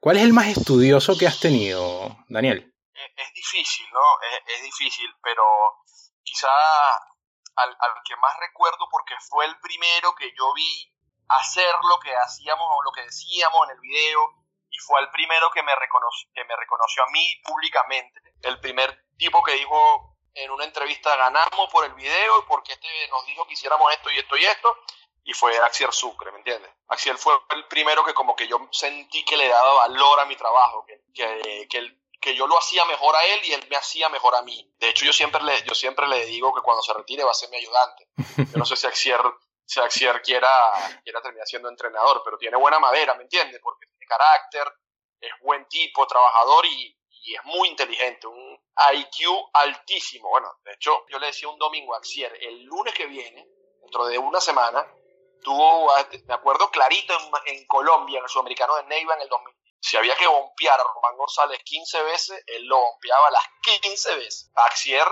¿Cuál 0.00 0.16
es 0.16 0.22
el 0.22 0.32
más 0.32 0.48
estudioso 0.48 1.12
que 1.18 1.26
has 1.26 1.38
tenido, 1.40 2.16
Daniel? 2.30 2.74
Es, 2.94 3.32
difícil, 3.34 3.86
¿no? 3.92 4.00
Es, 4.48 4.62
difícil, 4.62 5.06
pero 5.22 5.42
quizá 6.22 6.48
al, 7.62 7.76
que 8.04 8.16
más 8.16 8.36
recuerdo 8.38 8.88
porque 8.90 9.14
fue 9.28 9.44
el 9.46 9.58
primero 9.60 10.14
que 10.14 10.32
yo 10.36 10.52
vi 10.54 10.92
hacer 11.28 11.74
lo 11.88 11.98
que 12.00 12.14
hacíamos 12.16 12.66
o 12.68 12.82
lo 12.82 12.92
que 12.92 13.02
decíamos 13.02 13.68
en 13.68 13.76
el 13.76 13.80
video 13.80 14.34
y 14.70 14.78
fue 14.78 15.00
el 15.00 15.10
primero 15.10 15.50
que 15.50 15.62
me, 15.62 15.72
que 16.34 16.44
me 16.44 16.56
reconoció 16.56 17.02
a 17.04 17.10
mí 17.10 17.40
públicamente. 17.44 18.20
El 18.42 18.60
primer 18.60 19.06
tipo 19.16 19.42
que 19.42 19.52
dijo 19.52 20.16
en 20.34 20.50
una 20.50 20.64
entrevista 20.64 21.14
ganamos 21.16 21.70
por 21.70 21.84
el 21.84 21.94
video 21.94 22.46
porque 22.46 22.72
este 22.72 22.88
nos 23.08 23.24
dijo 23.26 23.46
que 23.46 23.54
hiciéramos 23.54 23.92
esto 23.92 24.10
y 24.10 24.18
esto 24.18 24.36
y 24.36 24.44
esto 24.44 24.76
y 25.24 25.32
fue 25.32 25.56
Axiel 25.58 25.92
Sucre, 25.92 26.32
¿me 26.32 26.38
entiendes? 26.38 26.70
Axiel 26.88 27.18
fue 27.18 27.34
el 27.50 27.66
primero 27.66 28.04
que 28.04 28.14
como 28.14 28.34
que 28.34 28.48
yo 28.48 28.68
sentí 28.72 29.24
que 29.24 29.36
le 29.36 29.48
daba 29.48 29.74
valor 29.74 30.20
a 30.20 30.24
mi 30.24 30.36
trabajo, 30.36 30.84
que, 30.86 31.00
que, 31.14 31.68
que, 31.68 31.99
que 32.20 32.34
yo 32.34 32.46
lo 32.46 32.58
hacía 32.58 32.84
mejor 32.84 33.16
a 33.16 33.24
él 33.24 33.40
y 33.44 33.52
él 33.52 33.66
me 33.70 33.76
hacía 33.76 34.08
mejor 34.08 34.34
a 34.34 34.42
mí. 34.42 34.72
De 34.78 34.90
hecho, 34.90 35.04
yo 35.04 35.12
siempre 35.12 35.42
le, 35.42 35.62
yo 35.62 35.74
siempre 35.74 36.06
le 36.06 36.26
digo 36.26 36.54
que 36.54 36.60
cuando 36.60 36.82
se 36.82 36.92
retire 36.92 37.24
va 37.24 37.30
a 37.30 37.34
ser 37.34 37.50
mi 37.50 37.56
ayudante. 37.56 38.08
Yo 38.36 38.58
no 38.58 38.64
sé 38.64 38.76
si 38.76 38.86
Axier, 38.86 39.20
si 39.64 39.80
Axier 39.80 40.20
quiera, 40.22 40.50
quiera 41.02 41.22
terminar 41.22 41.46
siendo 41.46 41.68
entrenador, 41.68 42.22
pero 42.24 42.36
tiene 42.36 42.56
buena 42.56 42.78
madera, 42.78 43.14
¿me 43.14 43.22
entiendes? 43.22 43.60
Porque 43.62 43.86
tiene 43.86 44.06
carácter, 44.06 44.72
es 45.20 45.32
buen 45.40 45.66
tipo, 45.68 46.06
trabajador 46.06 46.66
y, 46.66 46.96
y 47.22 47.34
es 47.34 47.44
muy 47.44 47.68
inteligente, 47.68 48.26
un 48.26 48.60
IQ 48.94 49.50
altísimo. 49.54 50.28
Bueno, 50.28 50.48
de 50.64 50.72
hecho, 50.72 51.06
yo 51.08 51.18
le 51.18 51.28
decía 51.28 51.48
un 51.48 51.58
domingo 51.58 51.94
a 51.94 51.98
Axier, 51.98 52.36
el 52.40 52.62
lunes 52.64 52.94
que 52.94 53.06
viene, 53.06 53.48
dentro 53.80 54.06
de 54.06 54.18
una 54.18 54.40
semana, 54.40 54.86
tuvo, 55.42 55.90
me 56.26 56.34
acuerdo 56.34 56.70
clarito, 56.70 57.14
en, 57.46 57.66
Colombia, 57.66 58.18
en 58.18 58.24
el 58.24 58.30
sudamericano 58.30 58.76
de 58.76 58.84
Neiva 58.84 59.14
en 59.14 59.22
el 59.22 59.28
2000. 59.28 59.54
Si 59.80 59.96
había 59.96 60.14
que 60.16 60.26
bompear 60.26 60.78
a 60.78 60.84
Román 60.84 61.16
González 61.16 61.58
15 61.64 62.02
veces, 62.02 62.44
él 62.46 62.66
lo 62.66 62.78
bompeaba 62.78 63.30
las 63.30 63.44
15 63.82 64.16
veces. 64.16 64.50
Axier, 64.54 65.06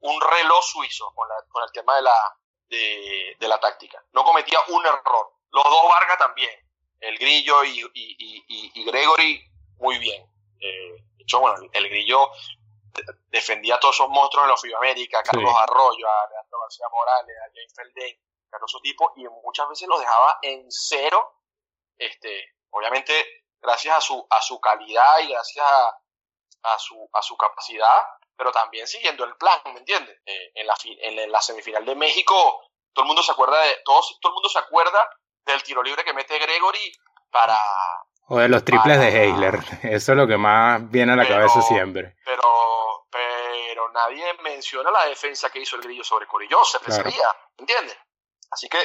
un 0.00 0.20
reloj 0.20 0.64
suizo 0.64 1.12
con, 1.14 1.28
el 1.62 1.72
tema 1.72 1.96
de 1.96 2.02
la, 2.02 2.38
de, 2.68 3.36
la 3.40 3.60
táctica. 3.60 4.02
No 4.12 4.24
cometía 4.24 4.58
un 4.68 4.84
error. 4.84 5.32
Los 5.50 5.64
dos 5.64 5.88
Vargas 5.88 6.18
también. 6.18 6.50
El 7.00 7.18
Grillo 7.18 7.62
y, 7.64 7.82
y, 7.94 8.84
Gregory, 8.84 9.44
muy 9.78 9.98
bien. 9.98 10.26
Eh, 10.60 10.96
de 11.16 11.22
hecho, 11.22 11.40
bueno, 11.40 11.68
el 11.72 11.88
Grillo 11.88 12.30
defendía 13.28 13.74
a 13.74 13.80
todos 13.80 13.96
esos 13.96 14.08
monstruos 14.08 14.44
en 14.44 14.50
la 14.50 14.56
FIBA 14.56 14.78
América, 14.78 15.22
Carlos 15.22 15.54
Arroyo, 15.58 16.08
a 16.08 16.30
Leandro 16.30 16.60
García 16.60 16.86
Morales, 16.90 17.36
a 17.36 17.52
James 17.52 17.74
Felden, 17.74 18.18
su 18.66 18.80
tipo, 18.80 19.12
y 19.16 19.24
muchas 19.44 19.68
veces 19.68 19.86
los 19.88 20.00
dejaba 20.00 20.38
en 20.42 20.66
cero, 20.70 21.42
este, 21.98 22.54
obviamente 22.70 23.45
gracias 23.60 23.96
a 23.96 24.00
su, 24.00 24.26
a 24.30 24.40
su 24.40 24.60
calidad 24.60 25.18
y 25.20 25.28
gracias 25.28 25.66
a, 25.66 26.78
su, 26.78 27.08
a 27.12 27.22
su 27.22 27.36
capacidad, 27.36 28.06
pero 28.36 28.52
también 28.52 28.86
siguiendo 28.86 29.24
el 29.24 29.36
plan, 29.36 29.60
¿me 29.66 29.78
entiendes? 29.78 30.16
Eh, 30.26 30.52
en, 30.54 30.66
la, 30.66 30.74
en 30.84 31.32
la 31.32 31.40
semifinal 31.40 31.84
de 31.84 31.94
México, 31.94 32.62
todo 32.92 33.04
el 33.04 33.06
mundo 33.08 33.22
se 33.22 33.32
acuerda 33.32 33.60
de, 33.60 33.78
todo, 33.84 34.00
todo 34.20 34.30
el 34.30 34.34
mundo 34.34 34.48
se 34.48 34.58
acuerda 34.58 34.98
del 35.44 35.62
tiro 35.62 35.82
libre 35.82 36.04
que 36.04 36.12
mete 36.12 36.38
Gregory 36.38 36.92
para... 37.30 37.58
O 38.28 38.38
de 38.38 38.48
los 38.48 38.64
triples 38.64 38.98
de 38.98 39.08
Heisler, 39.08 39.54
eso 39.84 40.12
es 40.12 40.18
lo 40.18 40.26
que 40.26 40.36
más 40.36 40.90
viene 40.90 41.12
a 41.12 41.16
la 41.16 41.28
cabeza 41.28 41.62
siempre. 41.62 42.16
Pero, 42.24 43.06
pero 43.10 43.88
nadie 43.92 44.34
menciona 44.42 44.90
la 44.90 45.04
defensa 45.06 45.50
que 45.50 45.60
hizo 45.60 45.76
el 45.76 45.82
Grillo 45.82 46.02
sobre 46.02 46.26
Corillo, 46.26 46.64
se 46.64 46.80
claro. 46.80 47.08
¿entiendes? 47.56 47.96
Así 48.50 48.68
que, 48.68 48.78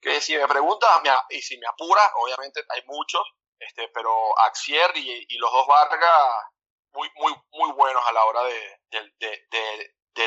que 0.00 0.20
si 0.20 0.36
me 0.36 0.48
preguntas, 0.48 0.90
y 1.30 1.40
si 1.42 1.58
me 1.58 1.66
apura, 1.68 2.00
obviamente 2.16 2.64
hay 2.68 2.82
muchos, 2.86 3.22
este, 3.66 3.88
pero 3.94 4.10
Axier 4.46 4.90
y, 4.96 5.38
los 5.38 5.52
dos 5.52 5.66
Vargas, 5.66 6.10
muy, 6.92 7.08
muy, 7.16 7.32
muy 7.52 7.72
buenos 7.72 8.02
a 8.06 8.12
la 8.12 8.24
hora 8.24 8.42
de, 8.44 8.78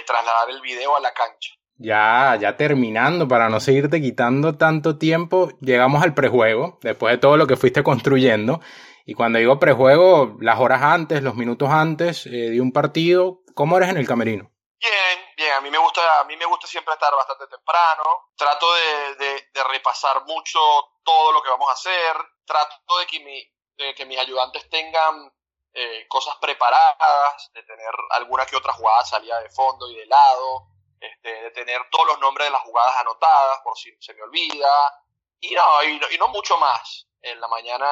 trasladar 0.06 0.50
el 0.50 0.62
video 0.62 0.96
a 0.96 1.00
la 1.00 1.14
cancha. 1.14 1.54
Ya, 1.78 2.38
ya 2.40 2.56
terminando, 2.56 3.28
para 3.28 3.50
no 3.50 3.60
seguirte 3.60 4.02
quitando 4.02 4.58
tanto 4.58 4.98
tiempo, 4.98 5.50
llegamos 5.60 6.04
al 6.04 6.14
prejuego, 6.14 6.80
después 6.82 7.14
de 7.14 7.18
todo 7.18 7.38
lo 7.38 7.48
que 7.48 7.58
fuiste 7.58 7.84
construyendo. 7.84 8.62
Y 9.06 9.14
cuando 9.14 9.40
digo 9.40 9.60
prejuego, 9.60 10.38
las 10.40 10.60
horas 10.60 10.82
antes, 10.82 11.22
los 11.22 11.36
minutos 11.36 11.70
antes 11.70 12.26
eh, 12.26 12.50
de 12.52 12.62
un 12.62 12.72
partido, 12.72 13.42
¿cómo 13.54 13.78
eres 13.78 13.90
en 13.90 13.98
el 13.98 14.08
camerino? 14.08 14.52
Bien, 14.80 15.20
bien, 15.38 15.54
a 15.54 15.62
mí 15.62 15.70
me 15.70 15.78
gusta, 15.78 16.02
a 16.20 16.24
mí 16.26 16.36
me 16.36 16.46
gusta 16.46 16.68
siempre 16.68 16.94
estar 16.94 17.14
bastante 17.14 17.48
temprano, 17.48 18.32
trato 18.36 18.66
de, 18.74 19.64
repasar 19.64 20.24
mucho 20.26 20.60
todo 21.04 21.32
lo 21.32 21.42
que 21.42 21.50
vamos 21.50 21.70
a 21.70 21.74
hacer, 21.74 22.16
trato 22.46 22.98
de 23.00 23.08
que, 23.08 23.20
mi, 23.20 23.44
de 23.78 23.96
que 23.96 24.06
mis 24.06 24.20
ayudantes 24.20 24.70
tengan 24.70 25.32
eh, 25.74 26.08
cosas 26.08 26.36
preparadas, 26.38 27.52
de 27.54 27.64
tener 27.64 27.92
alguna 28.12 28.46
que 28.46 28.56
otra 28.56 28.74
jugada 28.74 29.04
salida 29.04 29.40
de 29.42 29.50
fondo 29.50 29.90
y 29.90 29.96
de 29.96 30.06
lado, 30.06 30.68
este, 31.00 31.30
de 31.30 31.52
tener 31.52 31.82
todos 31.92 32.08
los 32.08 32.20
nombres 32.20 32.48
de 32.48 32.52
las 32.52 32.62
jugadas 32.62 32.98
anotadas 32.98 33.60
por 33.64 33.78
si 33.78 33.96
se 34.00 34.14
me 34.14 34.24
olvida, 34.24 35.04
y 35.40 35.54
no, 35.54 35.84
y 35.84 36.00
no, 36.00 36.10
y 36.12 36.18
no 36.18 36.28
mucho 36.30 36.58
más. 36.58 37.08
En 37.22 37.40
la 37.42 37.48
mañana, 37.48 37.88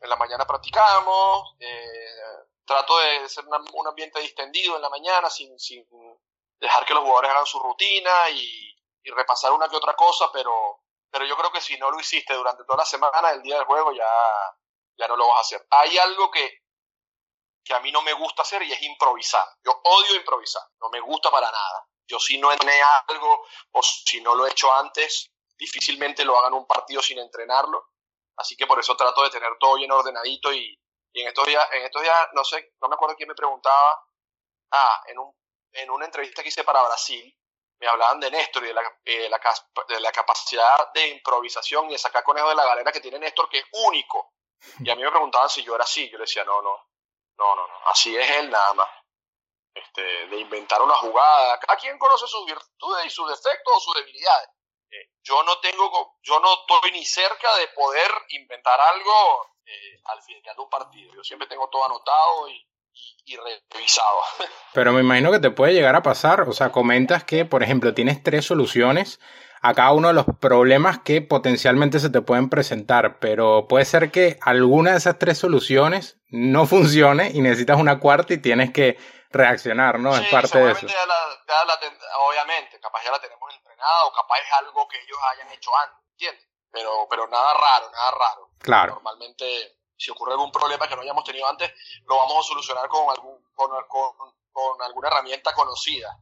en 0.00 0.08
la 0.08 0.16
mañana 0.16 0.46
practicamos, 0.46 1.56
eh, 1.58 2.46
trato 2.66 2.98
de 2.98 3.28
ser 3.28 3.44
un 3.46 3.86
ambiente 3.86 4.20
distendido 4.20 4.76
en 4.76 4.82
la 4.82 4.90
mañana 4.90 5.30
sin, 5.30 5.58
sin 5.58 5.86
dejar 6.60 6.84
que 6.84 6.94
los 6.94 7.02
jugadores 7.02 7.30
hagan 7.30 7.46
su 7.46 7.58
rutina 7.58 8.30
y, 8.30 8.72
repasar 9.14 9.52
una 9.52 9.68
que 9.68 9.76
otra 9.76 9.94
cosa, 9.94 10.30
pero, 10.32 10.82
pero 11.16 11.24
yo 11.30 11.34
creo 11.34 11.50
que 11.50 11.62
si 11.62 11.78
no 11.78 11.90
lo 11.90 11.98
hiciste 11.98 12.34
durante 12.34 12.62
toda 12.64 12.80
la 12.80 12.84
semana, 12.84 13.30
el 13.30 13.40
día 13.40 13.56
del 13.56 13.64
juego 13.64 13.90
ya, 13.90 14.06
ya 14.98 15.08
no 15.08 15.16
lo 15.16 15.26
vas 15.28 15.38
a 15.38 15.40
hacer. 15.40 15.66
Hay 15.70 15.96
algo 15.96 16.30
que, 16.30 16.58
que 17.64 17.72
a 17.72 17.80
mí 17.80 17.90
no 17.90 18.02
me 18.02 18.12
gusta 18.12 18.42
hacer 18.42 18.62
y 18.64 18.70
es 18.70 18.82
improvisar. 18.82 19.48
Yo 19.64 19.80
odio 19.82 20.14
improvisar, 20.14 20.62
no 20.78 20.90
me 20.90 21.00
gusta 21.00 21.30
para 21.30 21.50
nada. 21.50 21.88
Yo 22.06 22.20
si 22.20 22.36
no 22.36 22.52
entrené 22.52 22.82
algo 23.08 23.46
o 23.70 23.82
si 23.82 24.20
no 24.20 24.34
lo 24.34 24.46
he 24.46 24.50
hecho 24.50 24.70
antes, 24.74 25.32
difícilmente 25.56 26.22
lo 26.22 26.38
hagan 26.38 26.52
un 26.52 26.66
partido 26.66 27.00
sin 27.00 27.18
entrenarlo. 27.18 27.92
Así 28.36 28.54
que 28.54 28.66
por 28.66 28.78
eso 28.78 28.94
trato 28.94 29.22
de 29.22 29.30
tener 29.30 29.56
todo 29.58 29.76
bien 29.76 29.92
ordenadito 29.92 30.52
y, 30.52 30.78
y 31.14 31.22
en 31.22 31.28
estos 31.28 31.46
días, 31.46 31.66
en 31.72 31.82
estos 31.82 32.02
días, 32.02 32.28
no 32.34 32.44
sé, 32.44 32.74
no 32.82 32.90
me 32.90 32.96
acuerdo 32.96 33.16
quién 33.16 33.30
me 33.30 33.34
preguntaba, 33.34 34.04
ah, 34.72 35.02
en, 35.06 35.18
un, 35.18 35.34
en 35.72 35.90
una 35.90 36.04
entrevista 36.04 36.42
que 36.42 36.50
hice 36.50 36.62
para 36.62 36.82
Brasil, 36.82 37.34
me 37.78 37.86
hablaban 37.86 38.20
de 38.20 38.30
Néstor 38.30 38.64
y 38.64 38.68
de 38.68 38.74
la, 38.74 38.82
la, 40.00 40.12
capacidad 40.12 40.92
de 40.92 41.08
improvisación 41.08 41.88
y 41.88 41.92
de 41.92 41.98
sacar 41.98 42.24
conejo 42.24 42.48
de 42.48 42.54
la 42.54 42.64
galera 42.64 42.92
que 42.92 43.00
tiene 43.00 43.18
Néstor, 43.18 43.48
que 43.48 43.58
es 43.58 43.66
único. 43.72 44.32
Y 44.80 44.90
a 44.90 44.96
mí 44.96 45.02
me 45.02 45.10
preguntaban 45.10 45.50
si 45.50 45.62
yo 45.62 45.74
era 45.74 45.84
así. 45.84 46.08
Yo 46.08 46.18
le 46.18 46.24
decía, 46.24 46.44
no, 46.44 46.62
no, 46.62 46.88
no, 47.36 47.56
no, 47.56 47.66
no. 47.66 47.88
así 47.88 48.16
es 48.16 48.30
él 48.30 48.50
nada 48.50 48.72
más. 48.74 48.88
Este, 49.74 50.02
de 50.02 50.38
inventar 50.38 50.80
una 50.80 50.94
jugada. 50.94 51.60
Cada 51.60 51.78
quien 51.78 51.98
conoce 51.98 52.26
sus 52.26 52.46
virtudes 52.46 53.06
y 53.06 53.10
sus 53.10 53.28
defectos 53.28 53.74
o 53.76 53.80
sus 53.80 53.94
debilidades. 53.94 54.48
Eh, 54.90 55.10
yo 55.22 55.42
no 55.42 55.58
tengo, 55.60 56.16
yo 56.22 56.40
no 56.40 56.54
estoy 56.54 56.92
ni 56.92 57.04
cerca 57.04 57.54
de 57.56 57.68
poder 57.68 58.10
inventar 58.28 58.80
algo 58.80 59.50
eh, 59.66 60.00
al 60.04 60.22
final 60.22 60.56
de 60.56 60.62
un 60.62 60.70
partido. 60.70 61.14
Yo 61.14 61.22
siempre 61.22 61.46
tengo 61.46 61.68
todo 61.68 61.84
anotado 61.84 62.48
y, 62.48 62.65
y, 63.24 63.36
revisado. 63.70 64.18
Pero 64.74 64.92
me 64.92 65.00
imagino 65.00 65.30
que 65.30 65.40
te 65.40 65.50
puede 65.50 65.72
llegar 65.72 65.96
a 65.96 66.02
pasar, 66.02 66.42
o 66.42 66.52
sea, 66.52 66.70
comentas 66.70 67.24
que, 67.24 67.44
por 67.44 67.62
ejemplo, 67.62 67.94
tienes 67.94 68.22
tres 68.22 68.44
soluciones 68.44 69.20
a 69.62 69.74
cada 69.74 69.92
uno 69.92 70.08
de 70.08 70.14
los 70.14 70.26
problemas 70.40 71.00
que 71.00 71.22
potencialmente 71.22 71.98
se 71.98 72.10
te 72.10 72.20
pueden 72.20 72.50
presentar, 72.50 73.18
pero 73.18 73.66
puede 73.68 73.84
ser 73.84 74.10
que 74.12 74.38
alguna 74.42 74.92
de 74.92 74.98
esas 74.98 75.18
tres 75.18 75.38
soluciones 75.38 76.18
no 76.28 76.66
funcione 76.66 77.30
y 77.32 77.40
necesitas 77.40 77.78
una 77.78 77.98
cuarta 77.98 78.34
y 78.34 78.38
tienes 78.38 78.70
que 78.72 78.96
reaccionar, 79.30 79.98
¿no? 79.98 80.14
es 80.14 80.28
parte 80.30 80.58
de 80.58 80.72
eso. 80.72 80.86
obviamente, 82.28 82.78
capaz 82.80 83.02
ya 83.02 83.10
la 83.10 83.18
tenemos 83.18 83.54
entrenada 83.54 84.04
o 84.04 84.12
capaz 84.12 84.38
es 84.38 84.52
algo 84.58 84.86
que 84.88 84.98
ellos 84.98 85.18
hayan 85.32 85.52
hecho 85.52 85.70
antes, 85.76 85.98
¿entiendes? 86.12 86.46
Pero, 86.70 87.06
pero 87.08 87.26
nada 87.26 87.54
raro, 87.54 87.90
nada 87.90 88.10
raro. 88.10 88.50
Claro. 88.58 88.94
Normalmente, 88.94 89.75
si 89.96 90.10
ocurre 90.10 90.32
algún 90.32 90.50
problema 90.50 90.88
que 90.88 90.96
no 90.96 91.02
hayamos 91.02 91.24
tenido 91.24 91.48
antes, 91.48 91.72
lo 92.06 92.16
vamos 92.16 92.38
a 92.38 92.48
solucionar 92.48 92.88
con, 92.88 93.08
algún, 93.10 93.38
con, 93.54 93.70
con, 93.88 94.82
alguna 94.82 95.08
herramienta 95.08 95.52
conocida. 95.54 96.18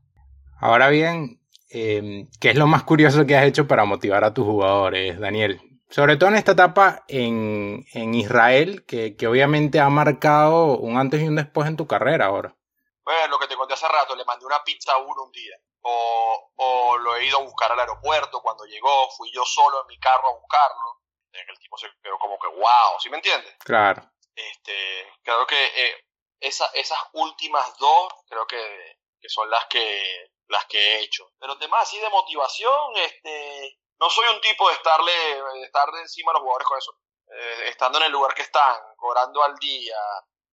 Ahora 0.60 0.88
bien, 0.88 1.40
em, 1.70 2.28
¿qué 2.40 2.50
es 2.50 2.56
lo 2.56 2.66
más 2.66 2.84
curioso 2.84 3.26
que 3.26 3.36
has 3.36 3.44
hecho 3.44 3.66
para 3.66 3.84
motivar 3.84 4.24
a 4.24 4.32
tus 4.32 4.44
jugadores, 4.44 5.18
Daniel? 5.18 5.60
Sobre 5.90 6.16
todo 6.16 6.30
en 6.30 6.36
esta 6.36 6.52
etapa 6.52 7.04
en, 7.08 7.84
en 7.92 8.14
Israel, 8.14 8.84
que, 8.86 9.16
que, 9.16 9.26
obviamente 9.26 9.80
ha 9.80 9.88
marcado 9.90 10.78
un 10.78 10.96
antes 10.98 11.22
y 11.22 11.28
un 11.28 11.36
después 11.36 11.68
en 11.68 11.76
tu 11.76 11.86
carrera 11.86 12.26
ahora. 12.26 12.56
Bueno, 13.04 13.28
lo 13.28 13.38
que 13.38 13.46
te 13.46 13.56
conté 13.56 13.74
hace 13.74 13.86
rato, 13.86 14.16
le 14.16 14.24
mandé 14.24 14.46
una 14.46 14.64
pizza 14.64 14.92
a 14.92 14.98
uno 14.98 15.24
un 15.24 15.30
día 15.30 15.56
o, 15.86 16.52
o, 16.56 16.96
lo 16.98 17.16
he 17.16 17.26
ido 17.26 17.38
a 17.38 17.42
buscar 17.42 17.70
al 17.72 17.80
aeropuerto, 17.80 18.40
cuando 18.40 18.64
llegó 18.64 19.10
fui 19.16 19.30
yo 19.32 19.44
solo 19.44 19.82
en 19.82 19.86
mi 19.88 19.98
carro 19.98 20.28
a 20.28 20.40
buscarlo, 20.40 20.93
el 21.36 21.58
tipo 21.58 21.76
se 21.76 21.88
quedó 22.02 22.18
como 22.18 22.38
que 22.38 22.48
wow, 22.48 23.00
¿sí 23.00 23.10
me 23.10 23.16
entiendes? 23.16 23.54
Claro. 23.64 24.02
Este, 24.34 25.12
creo 25.22 25.46
que 25.46 25.64
eh, 25.64 26.04
esa, 26.40 26.66
esas 26.74 26.98
últimas 27.12 27.76
dos 27.78 28.12
creo 28.28 28.46
que, 28.46 28.98
que, 29.20 29.28
son 29.28 29.48
las 29.50 29.66
que 29.66 30.30
las 30.48 30.66
que 30.66 30.78
he 30.78 31.00
hecho. 31.02 31.32
Pero 31.38 31.58
temas 31.58 31.82
así 31.82 31.98
de 32.00 32.10
motivación, 32.10 32.96
este, 32.96 33.78
no 33.98 34.10
soy 34.10 34.28
un 34.28 34.40
tipo 34.40 34.68
de 34.68 34.74
estarle, 34.74 35.12
de 35.12 35.64
estar 35.64 35.90
de 35.90 36.00
encima 36.00 36.32
a 36.32 36.34
los 36.34 36.42
jugadores 36.42 36.68
con 36.68 36.78
eso. 36.78 36.94
eh, 37.28 37.68
estando 37.68 37.98
en 37.98 38.04
el 38.04 38.12
lugar 38.12 38.34
que 38.34 38.42
están, 38.42 38.78
cobrando 38.96 39.42
al 39.42 39.54
día, 39.56 39.96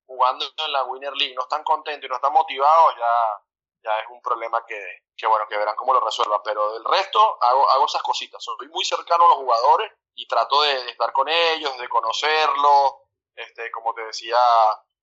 jugando 0.06 0.46
en 0.58 0.72
la 0.72 0.84
Winner 0.84 1.14
League, 1.14 1.36
no 1.36 1.44
están 1.44 1.64
contentos 1.64 2.06
y 2.06 2.10
no 2.10 2.16
están 2.16 2.34
motivados, 2.34 2.96
ya, 2.98 3.42
ya 3.84 4.00
es 4.00 4.08
un 4.10 4.22
problema 4.22 4.64
que, 4.66 5.04
que, 5.16 5.28
bueno, 5.28 5.46
que 5.48 5.58
verán 5.58 5.76
cómo 5.76 5.94
lo 5.94 6.00
resuelvan. 6.00 6.42
Pero 6.44 6.74
del 6.74 6.86
resto, 6.86 7.38
hago, 7.42 7.70
hago 7.70 7.86
esas 7.86 8.04
cositas. 8.04 8.44
Soy 8.44 8.68
muy 8.70 8.86
cercano 8.86 9.26
a 9.26 9.30
los 9.30 9.38
jugadores 9.38 9.92
y 10.16 10.28
trato 10.28 10.62
de, 10.62 10.90
estar 10.90 11.12
con 11.12 11.28
ellos, 11.28 11.78
de 11.78 11.90
conocerlos. 11.90 12.94
Este, 13.36 13.72
como 13.72 13.94
te 13.94 14.04
decía, 14.04 14.38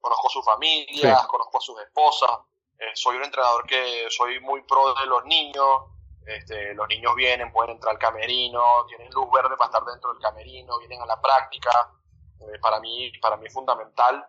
conozco 0.00 0.28
sus 0.28 0.44
familias, 0.44 1.26
conozco 1.26 1.58
a 1.58 1.60
sus 1.60 1.80
esposas. 1.80 2.30
Eh, 2.78 2.92
soy 2.94 3.16
un 3.16 3.24
entrenador 3.24 3.66
que 3.66 4.06
soy 4.10 4.40
muy 4.40 4.62
pro 4.62 4.94
de 4.94 5.06
los 5.06 5.24
niños. 5.24 5.82
Este, 6.26 6.74
los 6.74 6.86
niños 6.88 7.14
vienen, 7.14 7.50
pueden 7.50 7.72
entrar 7.72 7.94
al 7.94 7.98
camerino, 7.98 8.84
tienen 8.86 9.10
luz 9.10 9.30
verde 9.32 9.56
para 9.56 9.70
estar 9.70 9.84
dentro 9.84 10.12
del 10.12 10.22
camerino, 10.22 10.78
vienen 10.78 11.00
a 11.02 11.06
la 11.06 11.20
práctica. 11.20 11.90
Eh, 12.40 12.58
para, 12.60 12.78
mí, 12.80 13.10
para 13.20 13.36
mí 13.36 13.46
es 13.46 13.52
fundamental 13.52 14.24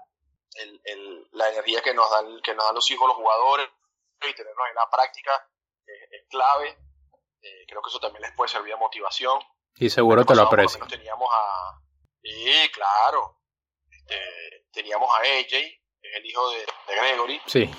el, 0.55 0.82
el, 0.84 1.27
la 1.34 1.49
energía 1.49 1.82
que 1.82 1.93
nos, 1.93 2.09
dan, 2.09 2.41
que 2.41 2.53
nos 2.55 2.65
dan 2.65 2.75
los 2.75 2.89
hijos, 2.89 3.07
los 3.07 3.17
jugadores, 3.17 3.69
y 4.27 4.34
tenerlos 4.34 4.67
en 4.69 4.75
la 4.75 4.89
práctica 4.89 5.32
eh, 5.88 6.09
es 6.11 6.27
clave. 6.30 6.77
Eh, 7.41 7.65
creo 7.67 7.82
que 7.82 7.89
eso 7.89 7.99
también 7.99 8.21
les 8.21 8.34
puede 8.34 8.49
servir 8.49 8.73
de 8.73 8.80
motivación. 8.80 9.39
Y 9.80 9.89
seguro 9.89 10.25
te 10.25 10.36
lo 10.36 10.43
aprecio. 10.43 10.86
Teníamos 10.88 11.30
a. 11.32 11.80
Sí, 12.21 12.69
claro. 12.73 13.38
Este, 13.89 14.67
teníamos 14.71 15.09
a 15.09 15.19
AJ, 15.19 15.49
que 15.49 15.77
es 16.01 16.15
el 16.15 16.25
hijo 16.25 16.49
de, 16.51 16.65
Gregory. 16.88 17.41
Sí. 17.45 17.69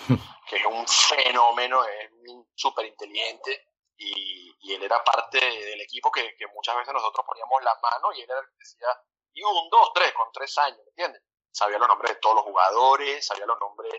Que 0.49 0.57
es 0.57 0.67
un 0.67 0.85
fenómeno, 0.89 1.85
es 1.85 2.11
súper 2.57 2.87
inteligente. 2.87 3.69
Y, 3.97 4.53
y, 4.63 4.75
él 4.75 4.83
era 4.83 5.05
parte 5.05 5.39
del 5.39 5.81
equipo 5.83 6.11
que, 6.11 6.35
que, 6.37 6.47
muchas 6.49 6.75
veces 6.75 6.93
nosotros 6.93 7.25
poníamos 7.25 7.63
la 7.63 7.79
mano 7.83 8.09
y 8.15 8.23
él 8.23 8.31
era 8.31 8.41
el 8.41 8.47
que 8.47 8.57
decía, 8.59 8.89
y 9.35 9.43
un, 9.43 9.69
dos, 9.71 9.93
tres, 9.95 10.13
con 10.15 10.33
tres 10.33 10.57
años, 10.59 10.79
¿me 10.79 10.89
entiendes? 10.91 11.23
Sabía 11.53 11.79
los 11.79 11.87
nombres 11.87 12.15
de 12.15 12.21
todos 12.21 12.37
los 12.37 12.45
jugadores, 12.45 13.25
sabía 13.25 13.47
los 13.47 13.61
nombres 13.61 13.93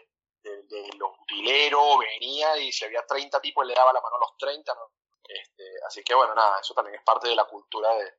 de, 0.43 0.89
los 0.97 1.11
utileros, 1.19 1.99
venía 1.99 2.57
y 2.57 2.71
si 2.71 2.85
había 2.85 3.05
30 3.05 3.39
tipos, 3.41 3.63
él 3.63 3.69
le 3.69 3.75
daba 3.75 3.93
la 3.93 4.01
mano 4.01 4.15
a 4.15 4.19
los 4.19 4.37
30, 4.37 4.73
¿no? 4.73 4.91
Este, 5.33 5.63
así 5.87 6.03
que 6.03 6.13
bueno, 6.13 6.35
nada, 6.35 6.59
eso 6.59 6.73
también 6.73 6.95
es 6.95 7.03
parte 7.03 7.29
de 7.29 7.35
la 7.35 7.45
cultura 7.45 7.93
de, 7.95 8.11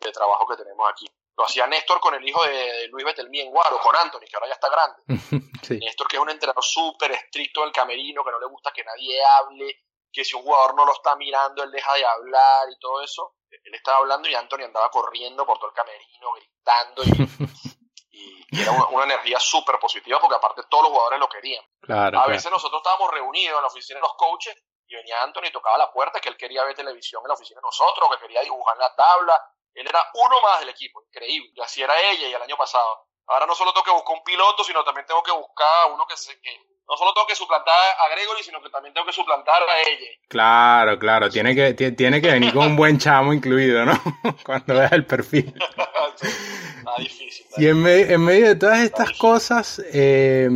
de 0.00 0.12
trabajo 0.12 0.46
que 0.46 0.56
tenemos 0.56 0.88
aquí. 0.90 1.06
Lo 1.36 1.44
hacía 1.44 1.66
Néstor 1.66 2.00
con 2.00 2.14
el 2.14 2.28
hijo 2.28 2.44
de 2.44 2.88
Luis 2.88 3.04
Betelmí 3.04 3.40
en 3.40 3.50
Guaro, 3.50 3.78
con 3.80 3.96
Anthony, 3.96 4.26
que 4.28 4.36
ahora 4.36 4.48
ya 4.48 4.54
está 4.54 4.68
grande. 4.68 5.02
Néstor, 5.80 6.08
que 6.08 6.16
es 6.16 6.22
un 6.22 6.30
entrenador 6.30 6.62
súper 6.62 7.12
estricto 7.12 7.62
del 7.62 7.72
camerino, 7.72 8.24
que 8.24 8.30
no 8.30 8.40
le 8.40 8.46
gusta 8.46 8.72
que 8.72 8.84
nadie 8.84 9.18
hable, 9.38 9.80
que 10.12 10.24
si 10.24 10.36
un 10.36 10.42
jugador 10.42 10.74
no 10.74 10.84
lo 10.84 10.92
está 10.92 11.16
mirando, 11.16 11.62
él 11.62 11.70
deja 11.70 11.94
de 11.94 12.04
hablar 12.04 12.68
y 12.70 12.78
todo 12.78 13.00
eso. 13.02 13.36
Él 13.50 13.74
estaba 13.74 13.98
hablando 13.98 14.28
y 14.28 14.34
Anthony 14.34 14.64
andaba 14.64 14.90
corriendo 14.90 15.46
por 15.46 15.58
todo 15.58 15.68
el 15.68 15.74
camerino, 15.74 16.32
gritando 16.34 17.02
y, 17.04 18.10
y, 18.50 18.62
era 18.62 18.72
una, 18.72 19.04
energía 19.04 19.40
súper 19.40 19.78
positiva 19.78 20.20
porque 20.20 20.36
aparte 20.36 20.62
todos 20.68 20.84
los 20.84 20.92
jugadores 20.92 21.20
lo 21.20 21.28
querían. 21.28 21.64
Claro, 21.80 22.20
a 22.20 22.26
veces 22.26 22.50
nosotros 22.50 22.80
estábamos 22.80 23.10
reunidos 23.10 23.56
en 23.56 23.62
la 23.62 23.68
oficina 23.68 23.98
de 23.98 24.02
los 24.02 24.14
coaches 24.14 24.54
y 24.90 24.96
venía 24.96 25.22
Anthony 25.22 25.46
y 25.46 25.52
tocaba 25.52 25.78
la 25.78 25.92
puerta 25.92 26.20
que 26.20 26.28
él 26.28 26.36
quería 26.36 26.64
ver 26.64 26.74
televisión 26.74 27.22
en 27.24 27.28
la 27.28 27.34
oficina 27.34 27.60
de 27.60 27.66
nosotros, 27.66 28.08
que 28.10 28.26
quería 28.26 28.42
dibujar 28.42 28.74
en 28.74 28.80
la 28.80 28.94
tabla. 28.94 29.40
Él 29.72 29.86
era 29.86 30.00
uno 30.14 30.40
más 30.42 30.60
del 30.60 30.70
equipo, 30.70 31.00
increíble. 31.02 31.52
Y 31.54 31.60
así 31.60 31.80
era 31.80 31.94
ella 32.10 32.28
y 32.28 32.34
el 32.34 32.42
año 32.42 32.56
pasado. 32.56 33.06
Ahora 33.28 33.46
no 33.46 33.54
solo 33.54 33.72
tengo 33.72 33.84
que 33.84 33.92
buscar 33.92 34.16
un 34.16 34.24
piloto, 34.24 34.64
sino 34.64 34.82
también 34.82 35.06
tengo 35.06 35.22
que 35.22 35.30
buscar 35.30 35.92
uno 35.92 36.04
que, 36.08 36.16
se, 36.16 36.40
que 36.40 36.50
no 36.88 36.96
solo 36.96 37.14
tengo 37.14 37.28
que 37.28 37.36
suplantar 37.36 37.72
a 38.00 38.08
Gregory, 38.12 38.42
sino 38.42 38.60
que 38.60 38.68
también 38.68 38.92
tengo 38.92 39.06
que 39.06 39.12
suplantar 39.12 39.62
a 39.62 39.80
ella. 39.88 40.10
Claro, 40.28 40.98
claro, 40.98 41.30
tiene 41.30 41.54
que, 41.54 41.72
tiene 41.92 42.20
que 42.20 42.32
venir 42.32 42.52
con 42.52 42.66
un 42.66 42.76
buen 42.76 42.98
chamo 42.98 43.32
incluido, 43.32 43.84
¿no? 43.84 43.92
Cuando 44.44 44.74
veas 44.74 44.90
el 44.90 45.06
perfil. 45.06 45.54
está 46.16 46.96
difícil. 46.98 47.46
y 47.56 47.68
en, 47.68 47.86
en, 47.86 48.24
medio 48.24 48.48
de 48.48 48.56
todas 48.56 48.80
estas 48.80 49.16
cosas, 49.16 49.80
eh, 49.92 50.48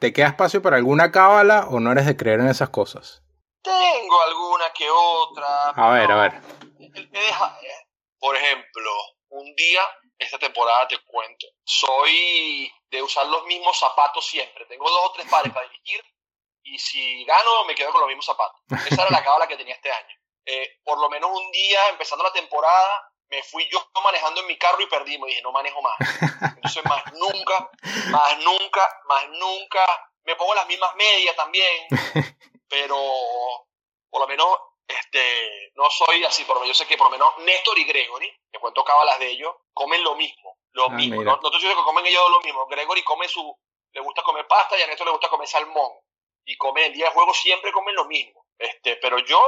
¿te 0.00 0.12
queda 0.12 0.26
espacio 0.26 0.60
para 0.60 0.76
alguna 0.76 1.12
cábala 1.12 1.68
o 1.70 1.78
no 1.78 1.92
eres 1.92 2.06
de 2.06 2.16
creer 2.16 2.40
en 2.40 2.48
esas 2.48 2.70
cosas? 2.70 3.22
Tengo 3.66 4.22
alguna 4.22 4.72
que 4.72 4.88
otra. 4.88 5.70
A 5.70 5.90
ver, 5.90 6.10
a 6.12 6.16
ver. 6.16 6.40
Por 8.20 8.36
ejemplo, 8.36 8.92
un 9.30 9.54
día, 9.56 9.82
esta 10.18 10.38
temporada 10.38 10.86
te 10.86 10.98
cuento, 11.04 11.46
soy 11.64 12.72
de 12.90 13.02
usar 13.02 13.26
los 13.26 13.44
mismos 13.46 13.76
zapatos 13.76 14.24
siempre. 14.24 14.66
Tengo 14.66 14.88
dos 14.88 15.06
o 15.06 15.12
tres 15.12 15.28
pares 15.28 15.52
para 15.52 15.68
dirigir 15.68 16.00
y 16.62 16.78
si 16.78 17.24
gano 17.24 17.64
me 17.64 17.74
quedo 17.74 17.90
con 17.90 18.02
los 18.02 18.08
mismos 18.08 18.26
zapatos. 18.26 18.60
Esa 18.86 19.02
era 19.02 19.10
la 19.10 19.24
cábala 19.24 19.48
que 19.48 19.56
tenía 19.56 19.74
este 19.74 19.90
año. 19.90 20.14
Eh, 20.44 20.78
por 20.84 20.98
lo 21.00 21.10
menos 21.10 21.28
un 21.32 21.50
día, 21.50 21.88
empezando 21.90 22.22
la 22.22 22.32
temporada, 22.32 23.10
me 23.28 23.42
fui 23.42 23.68
yo 23.68 23.84
manejando 24.00 24.42
en 24.42 24.46
mi 24.46 24.56
carro 24.56 24.80
y 24.80 24.86
perdí. 24.86 25.18
Me 25.18 25.26
dije, 25.26 25.42
no 25.42 25.50
manejo 25.50 25.82
más. 25.82 25.96
Entonces, 26.54 26.84
más 26.84 27.02
nunca, 27.14 27.70
más 28.10 28.38
nunca, 28.38 29.00
más 29.08 29.28
nunca. 29.30 29.84
Me 30.22 30.36
pongo 30.36 30.54
las 30.54 30.68
mismas 30.68 30.94
medias 30.94 31.34
también 31.34 31.88
pero 32.68 32.96
por 34.10 34.20
lo 34.20 34.28
menos 34.28 34.48
este, 34.86 35.72
no 35.74 35.90
soy 35.90 36.24
así, 36.24 36.44
por 36.44 36.56
lo 36.56 36.60
menos 36.60 36.76
yo 36.76 36.84
sé 36.84 36.88
que 36.88 36.96
por 36.96 37.08
lo 37.08 37.10
menos 37.10 37.36
Néstor 37.38 37.78
y 37.78 37.84
Gregory, 37.84 38.30
que 38.50 38.58
cuento 38.58 38.84
cábalas 38.84 39.18
de 39.18 39.30
ellos, 39.30 39.54
comen 39.72 40.02
lo 40.02 40.14
mismo, 40.14 40.58
lo 40.72 40.86
ah, 40.86 40.90
mismo. 40.90 41.22
No, 41.22 41.36
no 41.36 41.36
estoy 41.36 41.52
diciendo 41.52 41.80
que 41.80 41.84
comen 41.84 42.06
ellos 42.06 42.22
lo 42.30 42.40
mismo. 42.40 42.66
Gregory 42.66 43.02
come 43.02 43.28
su, 43.28 43.56
le 43.92 44.00
gusta 44.00 44.22
comer 44.22 44.46
pasta 44.46 44.78
y 44.78 44.82
a 44.82 44.86
Néstor 44.86 45.06
le 45.06 45.12
gusta 45.12 45.28
comer 45.28 45.48
salmón. 45.48 45.92
Y 46.48 46.56
come 46.56 46.86
el 46.86 46.92
día 46.92 47.06
de 47.06 47.10
juego 47.10 47.34
siempre 47.34 47.72
comen 47.72 47.96
lo 47.96 48.04
mismo. 48.04 48.46
Este, 48.56 48.96
pero 48.96 49.18
yo 49.18 49.40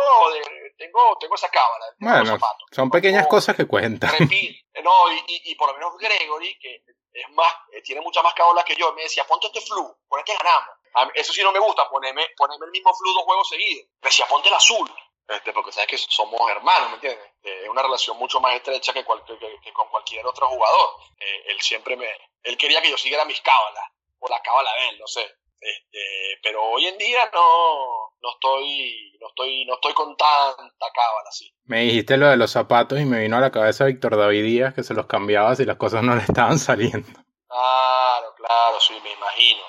tengo, 0.76 1.16
tengo 1.20 1.36
esa 1.36 1.48
cábala. 1.48 1.86
Bueno, 1.98 2.38
son 2.72 2.90
pequeñas 2.90 3.28
cosas 3.28 3.54
que 3.54 3.66
cuentan. 3.66 4.10
no, 4.82 5.12
y, 5.12 5.24
y, 5.44 5.54
por 5.54 5.68
lo 5.68 5.74
menos 5.74 5.96
Gregory, 5.96 6.58
que 6.58 6.82
es 7.12 7.30
más, 7.30 7.52
eh, 7.72 7.82
tiene 7.82 8.00
muchas 8.00 8.24
más 8.24 8.34
cábalas 8.34 8.64
que 8.64 8.74
yo, 8.74 8.92
me 8.94 9.02
decía, 9.02 9.24
ponte 9.24 9.46
este 9.46 9.60
flu, 9.60 9.96
con 10.08 10.18
este 10.18 10.34
ganamos 10.36 10.77
eso 11.14 11.32
sí 11.32 11.42
no 11.42 11.52
me 11.52 11.58
gusta, 11.58 11.88
ponerme, 11.88 12.26
ponerme 12.36 12.66
el 12.66 12.72
mismo 12.72 12.94
flu 12.94 13.12
dos 13.12 13.24
juegos 13.24 13.48
seguidos. 13.48 13.86
Decía, 14.02 14.26
ponte 14.28 14.48
el 14.48 14.54
azul. 14.54 14.90
Este, 15.28 15.52
porque 15.52 15.72
sabes 15.72 15.88
que 15.88 15.98
somos 15.98 16.40
hermanos, 16.50 16.88
¿me 16.88 16.94
entiendes? 16.94 17.22
Eh, 17.42 17.60
es 17.64 17.68
una 17.68 17.82
relación 17.82 18.16
mucho 18.16 18.40
más 18.40 18.54
estrecha 18.54 18.94
que, 18.94 19.04
que, 19.04 19.72
con 19.74 19.88
cualquier 19.88 20.26
otro 20.26 20.48
jugador. 20.48 20.88
Eh, 21.20 21.42
él 21.48 21.60
siempre 21.60 21.96
me, 21.96 22.08
él 22.42 22.56
quería 22.56 22.80
que 22.80 22.90
yo 22.90 22.96
siguiera 22.96 23.26
mis 23.26 23.40
cábalas, 23.42 23.84
o 24.20 24.28
la 24.28 24.40
cábala 24.40 24.70
de 24.72 24.88
él, 24.88 24.98
no 24.98 25.06
sé. 25.06 25.30
Este, 25.60 26.38
pero 26.42 26.62
hoy 26.70 26.86
en 26.86 26.96
día 26.96 27.30
no, 27.34 28.12
no 28.22 28.30
estoy, 28.34 29.18
no 29.20 29.28
estoy, 29.28 29.64
no 29.66 29.74
estoy 29.74 29.92
con 29.92 30.16
tanta 30.16 30.86
cábala 30.94 31.28
así. 31.28 31.52
Me 31.64 31.82
dijiste 31.82 32.16
lo 32.16 32.28
de 32.28 32.36
los 32.36 32.50
zapatos 32.50 32.98
y 32.98 33.04
me 33.04 33.20
vino 33.20 33.36
a 33.36 33.40
la 33.40 33.50
cabeza 33.50 33.84
Víctor 33.84 34.16
David 34.16 34.44
Díaz 34.44 34.74
que 34.74 34.82
se 34.82 34.94
los 34.94 35.06
cambiaba 35.06 35.54
si 35.56 35.64
las 35.64 35.76
cosas 35.76 36.02
no 36.02 36.14
le 36.14 36.22
estaban 36.22 36.58
saliendo. 36.58 37.08
Claro, 37.48 38.34
claro, 38.36 38.80
sí, 38.80 38.94
me 39.02 39.12
imagino. 39.12 39.62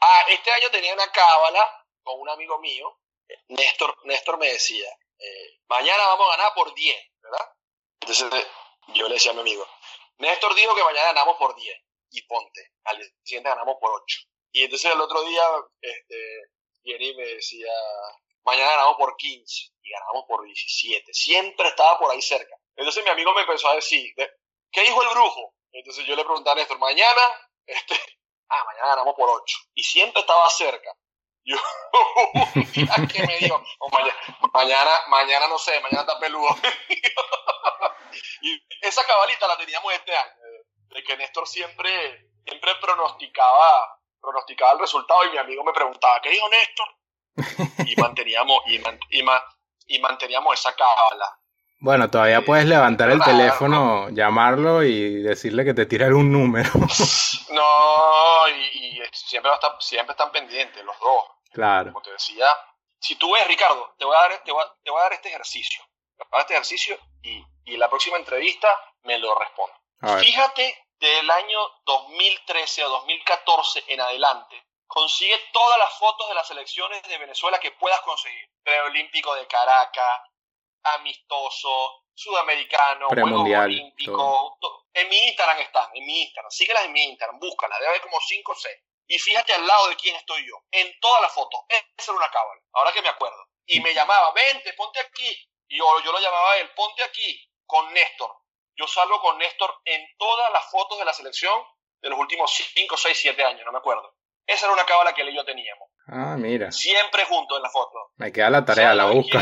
Ah, 0.00 0.24
este 0.28 0.50
año 0.52 0.70
tenía 0.70 0.94
una 0.94 1.10
cábala 1.10 1.86
con 2.02 2.20
un 2.20 2.28
amigo 2.28 2.58
mío. 2.58 2.98
Néstor, 3.48 3.96
Néstor 4.04 4.38
me 4.38 4.52
decía, 4.52 4.88
eh, 5.18 5.58
mañana 5.68 6.06
vamos 6.06 6.28
a 6.28 6.36
ganar 6.36 6.54
por 6.54 6.74
10, 6.74 6.96
¿verdad? 7.20 7.52
Entonces 8.00 8.46
yo 8.94 9.08
le 9.08 9.14
decía 9.14 9.32
a 9.32 9.34
mi 9.34 9.40
amigo, 9.40 9.66
Néstor 10.18 10.54
dijo 10.54 10.74
que 10.74 10.84
mañana 10.84 11.08
ganamos 11.08 11.36
por 11.36 11.54
10 11.54 11.76
y 12.10 12.22
ponte, 12.22 12.72
al 12.84 13.02
siguiente 13.22 13.50
ganamos 13.50 13.76
por 13.80 13.90
8. 14.02 14.18
Y 14.52 14.64
entonces 14.64 14.92
el 14.92 15.00
otro 15.00 15.22
día 15.24 15.42
este, 15.80 16.50
Jenny 16.84 17.14
me 17.14 17.26
decía, 17.26 17.72
mañana 18.44 18.70
ganamos 18.70 18.96
por 18.96 19.16
15 19.16 19.72
y 19.82 19.90
ganamos 19.90 20.24
por 20.26 20.44
17. 20.44 21.12
Siempre 21.12 21.68
estaba 21.68 21.98
por 21.98 22.10
ahí 22.10 22.22
cerca. 22.22 22.56
Entonces 22.76 23.04
mi 23.04 23.10
amigo 23.10 23.34
me 23.34 23.42
empezó 23.42 23.68
a 23.68 23.74
decir, 23.74 24.14
¿qué 24.72 24.80
dijo 24.82 25.02
el 25.02 25.08
brujo? 25.10 25.54
Entonces 25.72 26.06
yo 26.06 26.16
le 26.16 26.24
pregunté 26.24 26.50
a 26.50 26.54
Néstor, 26.54 26.78
mañana, 26.78 27.22
este, 27.66 27.94
ah, 28.50 28.64
mañana 28.64 28.88
ganamos 28.88 29.14
por 29.14 29.28
8. 29.28 29.58
Y 29.74 29.82
siempre 29.82 30.20
estaba 30.20 30.48
cerca. 30.50 30.90
Yo, 31.44 31.56
que 33.12 33.26
me 33.26 33.38
dijo, 33.38 33.62
oh, 33.78 33.88
mañana, 34.52 34.90
mañana, 35.08 35.48
no 35.48 35.58
sé, 35.58 35.80
mañana 35.80 36.02
está 36.02 36.18
peludo. 36.18 36.48
y 38.42 38.62
esa 38.82 39.04
cabalita 39.06 39.46
la 39.46 39.56
teníamos 39.56 39.92
este 39.94 40.14
año, 40.14 40.32
de 40.90 41.02
que 41.02 41.16
Néstor 41.16 41.48
siempre, 41.48 42.30
siempre 42.44 42.74
pronosticaba, 42.82 43.98
pronosticaba 44.20 44.72
el 44.72 44.80
resultado 44.80 45.24
y 45.24 45.30
mi 45.30 45.38
amigo 45.38 45.64
me 45.64 45.72
preguntaba, 45.72 46.20
¿qué 46.20 46.30
dijo 46.30 46.48
Néstor? 46.50 46.88
Y 47.86 47.96
manteníamos, 47.96 48.60
y, 48.66 48.76
y, 48.76 49.24
y 49.86 49.98
manteníamos 50.00 50.58
esa 50.58 50.74
cábala. 50.76 51.37
Bueno, 51.80 52.10
todavía 52.10 52.42
puedes 52.44 52.66
levantar 52.66 53.10
el 53.10 53.22
teléfono, 53.22 54.08
llamarlo 54.10 54.82
y 54.82 55.22
decirle 55.22 55.64
que 55.64 55.74
te 55.74 55.86
tire 55.86 56.06
algún 56.06 56.32
número. 56.32 56.70
no, 57.50 58.48
y, 58.48 59.00
siempre, 59.12 59.52
siempre 59.78 60.12
están 60.12 60.32
pendientes 60.32 60.84
los 60.84 60.98
dos. 60.98 61.24
Claro. 61.52 61.92
Como 61.92 62.02
te 62.02 62.12
decía, 62.12 62.48
si 62.98 63.14
tú 63.14 63.32
ves, 63.32 63.46
Ricardo, 63.46 63.94
te 63.96 64.04
voy 64.04 64.16
a 64.16 64.20
dar, 64.20 64.42
te 64.44 64.50
voy 64.50 64.62
a, 64.62 65.02
dar 65.02 65.12
este 65.12 65.28
ejercicio. 65.28 65.84
Te 66.16 66.24
voy 66.24 66.28
a 66.32 66.36
dar 66.36 66.40
este 66.40 66.54
ejercicio 66.54 66.98
y, 67.22 67.44
y 67.64 67.76
la 67.76 67.88
próxima 67.88 68.16
entrevista 68.16 68.68
me 69.04 69.18
lo 69.18 69.38
respondo. 69.38 69.74
Fíjate 70.20 70.86
del 70.98 71.30
año 71.30 71.58
2013 71.84 72.84
o 72.84 72.88
2014 72.88 73.84
en 73.88 74.00
adelante, 74.00 74.64
consigue 74.86 75.36
todas 75.52 75.78
las 75.78 75.96
fotos 75.98 76.28
de 76.28 76.34
las 76.34 76.48
selecciones 76.48 77.02
de 77.02 77.18
Venezuela 77.18 77.58
que 77.60 77.70
puedas 77.72 78.00
conseguir. 78.00 78.48
Preolímpico 78.64 79.34
de 79.34 79.46
Caracas, 79.46 80.22
amistoso, 80.94 82.04
sudamericano, 82.14 83.08
juego 83.08 83.42
olímpico, 83.42 84.58
En 84.92 85.08
mi 85.08 85.16
Instagram 85.28 85.58
están, 85.60 85.88
en 85.94 86.06
mi 86.06 86.22
Instagram. 86.22 86.50
Síguelas 86.50 86.84
en 86.84 86.92
mi 86.92 87.04
Instagram, 87.04 87.38
búscalas, 87.38 87.78
debe 87.78 87.90
haber 87.90 88.02
como 88.02 88.18
5 88.20 88.52
o 88.52 88.54
6. 88.54 88.76
Y 89.10 89.18
fíjate 89.18 89.54
al 89.54 89.66
lado 89.66 89.88
de 89.88 89.96
quién 89.96 90.14
estoy 90.16 90.46
yo. 90.46 90.54
En 90.70 90.92
todas 91.00 91.22
las 91.22 91.32
fotos. 91.32 91.60
Esa 91.96 92.12
era 92.12 92.18
una 92.18 92.30
cábala. 92.30 92.60
Ahora 92.72 92.92
que 92.92 93.00
me 93.00 93.08
acuerdo. 93.08 93.38
Y 93.64 93.80
me 93.80 93.94
llamaba, 93.94 94.32
vente, 94.32 94.72
ponte 94.74 95.00
aquí. 95.00 95.48
Y 95.68 95.78
yo, 95.78 95.84
yo 96.04 96.12
lo 96.12 96.18
llamaba 96.18 96.52
a 96.52 96.58
él, 96.58 96.70
ponte 96.74 97.02
aquí 97.02 97.50
con 97.66 97.92
Néstor. 97.92 98.32
Yo 98.76 98.86
salgo 98.86 99.20
con 99.20 99.38
Néstor 99.38 99.80
en 99.84 100.06
todas 100.18 100.52
las 100.52 100.70
fotos 100.70 100.98
de 100.98 101.04
la 101.04 101.12
selección 101.12 101.62
de 102.00 102.10
los 102.10 102.18
últimos 102.18 102.52
5, 102.52 102.96
6, 102.96 103.18
7 103.20 103.44
años, 103.44 103.62
no 103.64 103.72
me 103.72 103.78
acuerdo. 103.78 104.14
Esa 104.46 104.66
era 104.66 104.72
una 104.72 104.86
cábala 104.86 105.14
que 105.14 105.22
él 105.22 105.30
y 105.30 105.36
yo 105.36 105.44
teníamos. 105.44 105.88
Ah, 106.06 106.36
mira. 106.38 106.72
Siempre 106.72 107.24
juntos 107.26 107.58
en 107.58 107.62
la 107.62 107.70
foto. 107.70 108.12
Me 108.16 108.32
queda 108.32 108.48
la 108.50 108.64
tarea, 108.64 108.94
la 108.94 109.06
busca. 109.06 109.38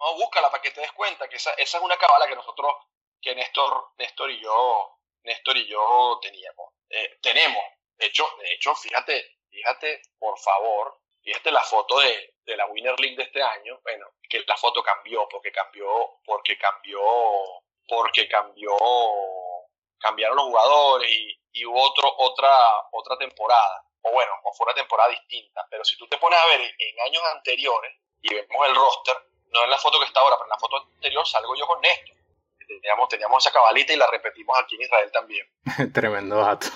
No, 0.00 0.14
búscala 0.14 0.50
para 0.50 0.62
que 0.62 0.70
te 0.70 0.80
des 0.80 0.92
cuenta 0.92 1.28
que 1.28 1.36
esa, 1.36 1.52
esa 1.54 1.78
es 1.78 1.84
una 1.84 1.96
cábala 1.98 2.26
que 2.26 2.34
nosotros, 2.34 2.72
que 3.20 3.34
Néstor, 3.34 3.92
Néstor 3.98 4.30
y 4.30 4.40
yo, 4.40 4.98
Néstor 5.24 5.56
y 5.58 5.66
yo 5.66 6.18
teníamos. 6.22 6.72
Eh, 6.88 7.18
tenemos. 7.22 7.62
De 7.96 8.06
hecho, 8.06 8.26
de 8.40 8.52
hecho, 8.54 8.74
fíjate, 8.74 9.38
fíjate, 9.50 10.02
por 10.18 10.38
favor, 10.38 11.00
fíjate 11.22 11.50
la 11.50 11.62
foto 11.62 12.00
de, 12.00 12.34
de 12.44 12.56
la 12.56 12.66
Winner 12.66 12.98
League 12.98 13.16
de 13.16 13.24
este 13.24 13.42
año. 13.42 13.78
Bueno, 13.82 14.06
que 14.28 14.42
la 14.46 14.56
foto 14.56 14.82
cambió, 14.82 15.28
porque 15.28 15.52
cambió, 15.52 16.20
porque 16.24 16.56
cambió, 16.56 17.02
porque 17.86 18.26
cambió, 18.28 18.76
cambiaron 19.98 20.36
los 20.36 20.46
jugadores 20.46 21.10
y, 21.10 21.40
y 21.52 21.66
hubo 21.66 21.82
otro, 21.82 22.14
otra, 22.18 22.50
otra 22.92 23.18
temporada. 23.18 23.84
O 24.02 24.12
bueno, 24.12 24.32
o 24.44 24.52
fue 24.54 24.64
una 24.64 24.74
temporada 24.74 25.10
distinta. 25.10 25.66
Pero 25.70 25.84
si 25.84 25.98
tú 25.98 26.08
te 26.08 26.16
pones 26.16 26.40
a 26.40 26.46
ver 26.46 26.60
en 26.60 27.00
años 27.00 27.22
anteriores 27.34 27.94
y 28.22 28.34
vemos 28.34 28.66
el 28.66 28.74
roster, 28.74 29.29
no 29.52 29.64
en 29.64 29.70
la 29.70 29.78
foto 29.78 29.98
que 29.98 30.06
está 30.06 30.20
ahora, 30.20 30.36
pero 30.36 30.46
en 30.46 30.50
la 30.50 30.58
foto 30.58 30.76
anterior 30.94 31.26
salgo 31.26 31.54
yo 31.56 31.66
con 31.66 31.80
Néstor. 31.80 32.16
Teníamos, 32.66 33.08
teníamos 33.08 33.44
esa 33.44 33.52
cabalita 33.52 33.92
y 33.92 33.96
la 33.96 34.06
repetimos 34.08 34.56
aquí 34.62 34.76
en 34.76 34.82
Israel 34.82 35.10
también. 35.12 35.46
Tremendo 35.92 36.36
dato. 36.36 36.70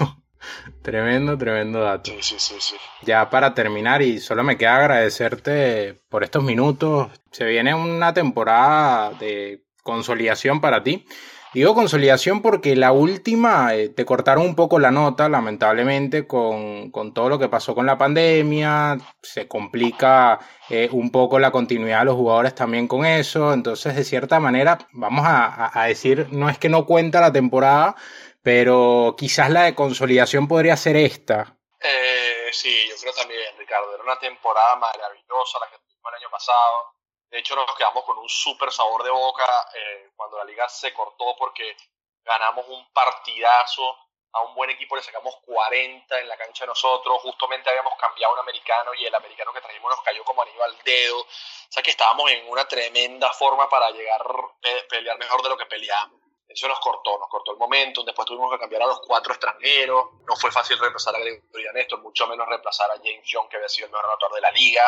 Tremendo, 0.83 1.39
tremendo 1.39 1.81
dato. 1.81 2.11
Sí, 2.11 2.23
sí, 2.23 2.37
sí, 2.39 2.57
sí. 2.61 2.77
Ya 3.03 3.31
para 3.31 3.55
terminar, 3.55 4.03
y 4.03 4.19
solo 4.19 4.43
me 4.43 4.59
queda 4.59 4.77
agradecerte 4.77 5.95
por 6.09 6.25
estos 6.25 6.43
minutos. 6.43 7.09
Se 7.31 7.45
viene 7.45 7.75
una 7.75 8.13
temporada 8.13 9.11
de 9.13 9.65
consolidación 9.83 10.61
para 10.61 10.83
ti. 10.83 11.07
Digo 11.55 11.73
consolidación 11.73 12.43
porque 12.43 12.75
la 12.75 12.91
última 12.91 13.77
eh, 13.77 13.89
te 13.89 14.05
cortaron 14.05 14.45
un 14.45 14.57
poco 14.57 14.81
la 14.81 14.91
nota, 14.91 15.29
lamentablemente, 15.29 16.27
con, 16.27 16.91
con, 16.91 17.15
todo 17.15 17.29
lo 17.29 17.39
que 17.39 17.49
pasó 17.49 17.77
con 17.77 17.87
la 17.87 17.97
pandemia. 17.97 18.99
Se 19.23 19.47
complica 19.47 20.41
eh, 20.69 20.89
un 20.91 21.13
poco 21.13 21.39
la 21.39 21.53
continuidad 21.53 22.01
de 22.01 22.07
los 22.07 22.17
jugadores 22.17 22.57
también 22.57 22.89
con 22.89 23.07
eso. 23.07 23.53
Entonces, 23.53 23.95
de 23.95 24.03
cierta 24.03 24.41
manera, 24.41 24.79
vamos 24.91 25.25
a, 25.25 25.81
a 25.81 25.87
decir, 25.87 26.27
no 26.33 26.51
es 26.51 26.59
que 26.59 26.69
no 26.69 26.87
cuenta 26.87 27.21
la 27.21 27.33
temporada, 27.33 27.95
pero 28.43 29.15
quizás 29.17 29.49
la 29.49 29.63
de 29.63 29.77
consolidación 29.77 30.49
podría 30.49 30.77
ser 30.77 30.97
esta. 30.97 31.57
Eh, 31.81 32.51
sí, 32.51 32.89
yo 32.89 32.97
creo 33.01 33.13
también, 33.13 33.41
Ricardo. 33.57 33.95
Era 33.95 34.03
una 34.03 34.19
temporada 34.19 34.75
maravillosa 34.75 35.61
la 35.61 35.71
que 35.71 35.79
tuvimos 35.79 36.13
el 36.13 36.21
año 36.21 36.31
pasado. 36.33 36.94
De 37.35 37.41
hecho, 37.41 37.57
nos 37.57 37.75
quedamos 37.75 38.05
con 38.05 38.17
un 38.17 38.29
súper 38.29 38.71
sabor 38.71 39.03
de 39.03 39.11
boca 39.11 39.45
eh, 39.75 40.11
cuando 40.15 40.39
la 40.39 40.45
liga 40.45 40.69
se 40.69 40.95
cortó 40.95 41.35
porque 41.37 41.77
ganamos 42.25 42.65
un 42.69 42.87
partidazo. 42.93 43.99
A 44.35 44.43
un 44.43 44.55
buen 44.55 44.71
equipo 44.71 44.95
le 44.95 45.03
sacamos 45.03 45.35
40 45.45 46.21
en 46.21 46.29
la 46.29 46.37
cancha 46.37 46.63
de 46.63 46.69
nosotros. 46.69 47.21
Justamente 47.23 47.69
habíamos 47.71 47.95
cambiado 47.99 48.35
un 48.35 48.39
americano 48.39 48.95
y 48.95 49.07
el 49.07 49.15
americano 49.17 49.53
que 49.53 49.61
trajimos 49.61 49.91
nos 49.91 50.01
cayó 50.03 50.23
como 50.23 50.43
anillo 50.43 50.63
al 50.63 50.79
dedo. 50.85 51.23
O 51.23 51.27
sea 51.71 51.83
que 51.83 51.91
estábamos 51.91 52.31
en 52.31 52.49
una 52.49 52.69
tremenda 52.69 53.33
forma 53.33 53.69
para 53.69 53.91
llegar 53.91 54.21
a 54.21 54.89
pelear 54.89 55.19
mejor 55.19 55.43
de 55.43 55.49
lo 55.49 55.57
que 55.57 55.67
peleamos. 55.67 56.21
Eso 56.47 56.69
nos 56.69 56.79
cortó, 56.79 57.19
nos 57.19 57.29
cortó 57.29 57.51
el 57.51 57.59
momento. 57.59 58.05
Después 58.05 58.29
tuvimos 58.29 58.53
que 58.53 58.61
cambiar 58.61 58.83
a 58.83 58.87
los 58.87 59.01
cuatro 59.01 59.33
extranjeros. 59.33 60.05
No 60.25 60.37
fue 60.37 60.53
fácil 60.53 60.79
reemplazar 60.79 61.17
a 61.17 61.19
Gregorio 61.19 61.73
Néstor, 61.73 62.01
mucho 62.01 62.29
menos 62.29 62.47
reemplazar 62.47 62.93
a 62.93 62.99
James 62.99 63.27
Young, 63.27 63.49
que 63.49 63.57
había 63.57 63.69
sido 63.69 63.87
el 63.87 63.93
mejor 63.93 64.07
anotador 64.07 64.37
de 64.37 64.41
la 64.41 64.53
liga. 64.53 64.85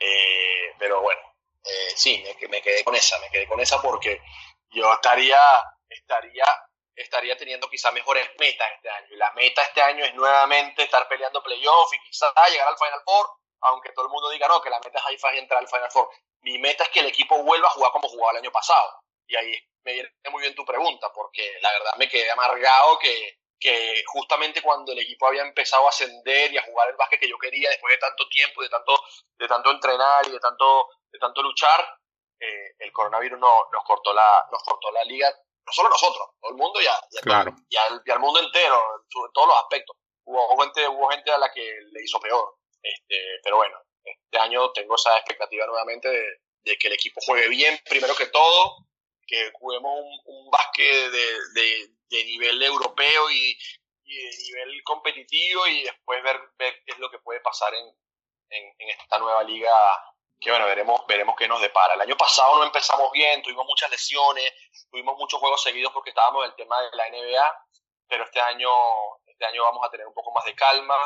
Eh, 0.00 0.74
pero 0.78 1.02
bueno, 1.02 1.35
eh, 1.66 1.92
sí, 1.96 2.22
me, 2.22 2.48
me, 2.48 2.62
quedé 2.62 2.84
con 2.84 2.94
esa, 2.94 3.18
me 3.18 3.30
quedé 3.30 3.46
con 3.46 3.60
esa 3.60 3.82
porque 3.82 4.22
yo 4.70 4.92
estaría, 4.92 5.38
estaría, 5.88 6.44
estaría 6.94 7.36
teniendo 7.36 7.68
quizá 7.68 7.90
mejores 7.90 8.28
metas 8.38 8.68
este 8.76 8.88
año. 8.88 9.06
Y 9.10 9.16
la 9.16 9.32
meta 9.32 9.62
este 9.62 9.82
año 9.82 10.04
es 10.04 10.14
nuevamente 10.14 10.84
estar 10.84 11.08
peleando 11.08 11.42
playoff 11.42 11.92
y 11.92 11.98
quizá 12.08 12.32
llegar 12.50 12.68
al 12.68 12.78
Final 12.78 13.02
Four, 13.04 13.26
aunque 13.62 13.92
todo 13.92 14.06
el 14.06 14.12
mundo 14.12 14.30
diga 14.30 14.46
no, 14.48 14.60
que 14.60 14.70
la 14.70 14.80
meta 14.80 14.98
es 14.98 15.06
Haifa 15.06 15.34
y 15.34 15.38
entrar 15.38 15.60
al 15.60 15.68
Final 15.68 15.90
Four. 15.90 16.08
Mi 16.42 16.58
meta 16.58 16.84
es 16.84 16.90
que 16.90 17.00
el 17.00 17.06
equipo 17.06 17.42
vuelva 17.42 17.66
a 17.68 17.72
jugar 17.72 17.90
como 17.92 18.08
jugaba 18.08 18.32
el 18.32 18.44
año 18.44 18.52
pasado. 18.52 19.02
Y 19.26 19.34
ahí 19.34 19.58
me 19.82 19.92
viene 19.92 20.10
muy 20.30 20.42
bien 20.42 20.54
tu 20.54 20.64
pregunta, 20.64 21.12
porque 21.12 21.58
la 21.60 21.72
verdad 21.72 21.94
me 21.96 22.08
quedé 22.08 22.30
amargado 22.30 22.98
que, 22.98 23.38
que 23.58 24.02
justamente 24.06 24.60
cuando 24.62 24.92
el 24.92 24.98
equipo 24.98 25.26
había 25.26 25.42
empezado 25.42 25.86
a 25.86 25.88
ascender 25.88 26.52
y 26.52 26.58
a 26.58 26.62
jugar 26.62 26.90
el 26.90 26.96
básquet 26.96 27.20
que 27.20 27.28
yo 27.28 27.38
quería 27.38 27.70
después 27.70 27.94
de 27.94 27.98
tanto 27.98 28.28
tiempo, 28.28 28.62
de 28.62 28.68
tanto, 28.68 29.00
de 29.38 29.48
tanto 29.48 29.70
entrenar 29.70 30.26
y 30.28 30.32
de 30.32 30.40
tanto, 30.40 30.88
de 31.16 31.20
tanto 31.20 31.42
luchar, 31.42 31.80
eh, 32.38 32.74
el 32.78 32.92
coronavirus 32.92 33.40
no, 33.40 33.68
nos, 33.72 33.84
cortó 33.84 34.12
la, 34.12 34.46
nos 34.52 34.62
cortó 34.62 34.90
la 34.92 35.02
liga, 35.04 35.32
no 35.64 35.72
solo 35.72 35.88
nosotros, 35.88 36.28
todo 36.40 36.50
el 36.50 36.56
mundo 36.56 36.80
y, 36.80 36.86
claro. 37.20 37.54
y, 37.68 37.76
al, 37.76 38.20
mundo 38.20 38.40
entero, 38.40 38.80
en, 38.98 39.32
todos 39.32 39.48
los 39.48 39.56
aspectos. 39.56 39.96
Hubo 40.24 40.60
gente, 40.60 40.88
hubo 40.88 41.08
gente 41.08 41.30
a 41.30 41.38
la 41.38 41.52
que 41.52 41.62
le 41.92 42.02
hizo 42.02 42.20
peor, 42.20 42.56
este, 42.82 43.40
pero 43.42 43.56
bueno, 43.56 43.78
este 44.04 44.38
año 44.38 44.70
tengo 44.72 44.96
esa 44.96 45.16
expectativa 45.16 45.66
nuevamente 45.66 46.08
de, 46.08 46.40
de 46.64 46.76
que 46.76 46.88
el 46.88 46.94
equipo 46.94 47.20
juegue 47.24 47.48
bien, 47.48 47.78
primero 47.88 48.14
que 48.14 48.26
todo, 48.26 48.76
que 49.26 49.50
juguemos 49.54 49.92
un, 50.00 50.20
un 50.24 50.50
básquet 50.50 51.10
de, 51.10 51.90
de, 52.10 52.24
nivel 52.24 52.62
europeo 52.62 53.30
y, 53.30 53.58
y, 54.04 54.16
de 54.16 54.36
nivel 54.44 54.82
competitivo 54.84 55.66
y 55.68 55.84
después 55.84 56.22
ver, 56.22 56.40
ver 56.58 56.82
qué 56.84 56.92
es 56.92 56.98
lo 56.98 57.10
que 57.10 57.18
puede 57.18 57.40
pasar 57.40 57.72
en, 57.74 57.86
en, 58.50 58.74
en, 58.78 58.90
esta 58.90 59.18
nueva 59.18 59.42
liga 59.42 59.72
que 60.40 60.50
bueno, 60.50 60.66
veremos, 60.66 61.00
veremos 61.08 61.34
qué 61.36 61.48
nos 61.48 61.60
depara. 61.60 61.94
El 61.94 62.00
año 62.00 62.16
pasado 62.16 62.56
no 62.58 62.64
empezamos 62.64 63.10
bien, 63.12 63.42
tuvimos 63.42 63.66
muchas 63.66 63.90
lesiones, 63.90 64.52
tuvimos 64.90 65.16
muchos 65.18 65.40
juegos 65.40 65.62
seguidos 65.62 65.92
porque 65.92 66.10
estábamos 66.10 66.44
en 66.44 66.50
el 66.50 66.56
tema 66.56 66.80
de 66.82 66.96
la 66.96 67.08
NBA, 67.08 67.64
pero 68.08 68.24
este 68.24 68.40
año, 68.40 68.70
este 69.26 69.44
año 69.46 69.62
vamos 69.62 69.86
a 69.86 69.90
tener 69.90 70.06
un 70.06 70.14
poco 70.14 70.32
más 70.32 70.44
de 70.44 70.54
calma, 70.54 70.98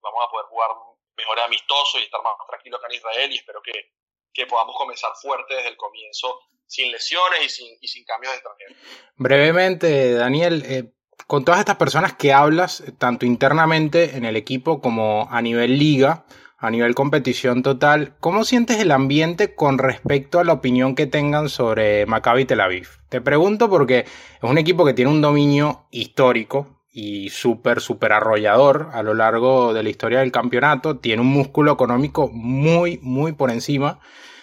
vamos 0.00 0.24
a 0.24 0.30
poder 0.30 0.46
jugar 0.46 0.70
mejor 1.16 1.40
amistoso 1.40 1.98
y 1.98 2.04
estar 2.04 2.22
más 2.22 2.34
tranquilo 2.48 2.76
acá 2.76 2.86
en 2.88 2.96
Israel 2.96 3.32
y 3.32 3.36
espero 3.36 3.60
que, 3.62 3.92
que 4.32 4.46
podamos 4.46 4.76
comenzar 4.76 5.12
fuerte 5.20 5.54
desde 5.54 5.68
el 5.68 5.76
comienzo 5.76 6.40
sin 6.66 6.92
lesiones 6.92 7.44
y 7.44 7.48
sin, 7.48 7.78
y 7.80 7.88
sin 7.88 8.04
cambios 8.04 8.32
de 8.32 8.38
extranjeros. 8.38 8.76
Brevemente, 9.16 10.14
Daniel, 10.14 10.62
eh, 10.64 10.92
con 11.26 11.44
todas 11.44 11.60
estas 11.60 11.76
personas 11.76 12.14
que 12.14 12.32
hablas, 12.32 12.84
tanto 12.98 13.26
internamente 13.26 14.16
en 14.16 14.24
el 14.24 14.36
equipo 14.36 14.80
como 14.80 15.28
a 15.30 15.42
nivel 15.42 15.78
liga, 15.78 16.24
a 16.60 16.70
nivel 16.70 16.94
competición 16.94 17.62
total, 17.62 18.14
¿cómo 18.20 18.44
sientes 18.44 18.78
el 18.80 18.92
ambiente 18.92 19.54
con 19.54 19.78
respecto 19.78 20.38
a 20.38 20.44
la 20.44 20.52
opinión 20.52 20.94
que 20.94 21.06
tengan 21.06 21.48
sobre 21.48 22.04
Maccabi 22.04 22.44
Tel 22.44 22.60
Aviv? 22.60 22.86
Te 23.08 23.22
pregunto 23.22 23.70
porque 23.70 24.00
es 24.00 24.42
un 24.42 24.58
equipo 24.58 24.84
que 24.84 24.92
tiene 24.92 25.10
un 25.10 25.22
dominio 25.22 25.86
histórico 25.90 26.82
y 26.92 27.30
súper, 27.30 27.80
súper 27.80 28.12
arrollador 28.12 28.90
a 28.92 29.02
lo 29.02 29.14
largo 29.14 29.72
de 29.72 29.82
la 29.82 29.88
historia 29.88 30.18
del 30.20 30.32
campeonato, 30.32 30.98
tiene 30.98 31.22
un 31.22 31.28
músculo 31.28 31.72
económico 31.72 32.28
muy, 32.30 32.98
muy 33.02 33.32
por 33.32 33.50
encima 33.50 33.98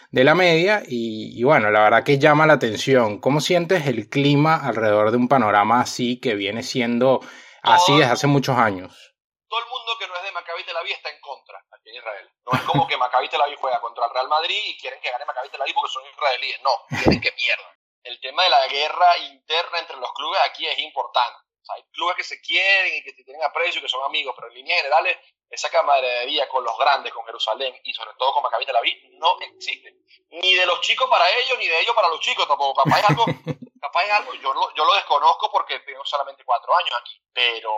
de 0.09 0.23
la 0.23 0.33
media 0.33 0.81
y, 0.87 1.43
bueno, 1.43 1.69
la 1.69 1.81
verdad 1.81 2.03
que 2.03 2.17
llama 2.17 2.47
la 2.47 2.53
atención. 2.53 3.19
¿Cómo 3.19 3.41
sientes 3.41 3.85
el 3.85 4.09
clima 4.09 4.55
alrededor 4.55 5.11
de 5.11 5.17
un 5.17 5.27
panorama 5.27 5.81
así 5.81 6.19
que 6.19 6.33
viene 6.33 6.63
siendo 6.63 7.19
así 7.61 7.95
desde 7.95 8.13
hace 8.13 8.25
muchos 8.25 8.57
años? 8.57 9.13
Todo 9.47 9.59
el 9.59 9.69
mundo 9.69 9.91
que 9.99 10.07
no 10.07 10.15
es 10.15 10.23
de 10.23 10.31
Maccabi 10.31 10.63
Tel 10.65 10.77
Aviv 10.77 10.93
está 10.93 11.09
en 11.09 11.21
contra 11.21 11.66
Israel. 11.95 12.29
No 12.45 12.57
es 12.57 12.63
como 12.63 12.87
que 12.87 12.97
Maccabi 12.97 13.29
Tel 13.29 13.41
Aviv 13.41 13.57
juega 13.59 13.79
contra 13.81 14.05
el 14.05 14.11
Real 14.11 14.27
Madrid 14.27 14.59
y 14.65 14.77
quieren 14.77 14.99
que 15.01 15.11
gane 15.11 15.25
Maccabi 15.25 15.49
Tel 15.49 15.61
Aviv 15.61 15.75
porque 15.75 15.91
son 15.91 16.05
israelíes. 16.05 16.61
No, 16.61 16.71
quieren 16.89 17.21
que 17.21 17.31
pierdan. 17.31 17.77
El 18.03 18.19
tema 18.21 18.43
de 18.43 18.49
la 18.49 18.67
guerra 18.67 19.17
interna 19.17 19.79
entre 19.79 19.97
los 19.97 20.11
clubes 20.13 20.39
aquí 20.45 20.65
es 20.65 20.79
importante. 20.79 21.39
hay 21.69 21.83
clubes 21.91 22.15
que 22.15 22.23
se 22.23 22.39
quieren 22.39 22.95
y 22.95 23.03
que 23.03 23.11
se 23.11 23.23
tienen 23.23 23.43
aprecio 23.43 23.79
y 23.79 23.81
que 23.81 23.89
son 23.89 24.03
amigos, 24.03 24.33
pero 24.35 24.47
en 24.47 24.55
líneas 24.55 24.77
generales 24.77 25.17
esa 25.49 25.69
camaradería 25.69 26.47
con 26.49 26.63
los 26.63 26.77
grandes, 26.77 27.13
con 27.13 27.25
Jerusalén 27.25 27.77
y 27.83 27.93
sobre 27.93 28.11
todo 28.17 28.33
con 28.33 28.43
Maccabi 28.43 28.65
Tel 28.65 28.75
Aviv 28.75 28.97
no 29.19 29.37
existe. 29.41 29.95
Ni 30.29 30.53
de 30.53 30.65
los 30.65 30.81
chicos 30.81 31.09
para 31.09 31.29
ellos, 31.37 31.57
ni 31.57 31.67
de 31.67 31.79
ellos 31.81 31.95
para 31.95 32.09
los 32.09 32.19
chicos 32.19 32.47
tampoco. 32.47 32.83
Capaz 32.83 32.99
es 32.99 33.09
algo, 33.09 33.25
capaz 33.81 34.03
es 34.03 34.11
algo 34.11 34.33
yo, 34.35 34.53
lo, 34.53 34.73
yo 34.73 34.85
lo 34.85 34.93
desconozco 34.95 35.51
porque 35.51 35.79
tengo 35.81 36.05
solamente 36.05 36.43
cuatro 36.43 36.75
años 36.75 36.95
aquí, 37.01 37.21
pero 37.33 37.71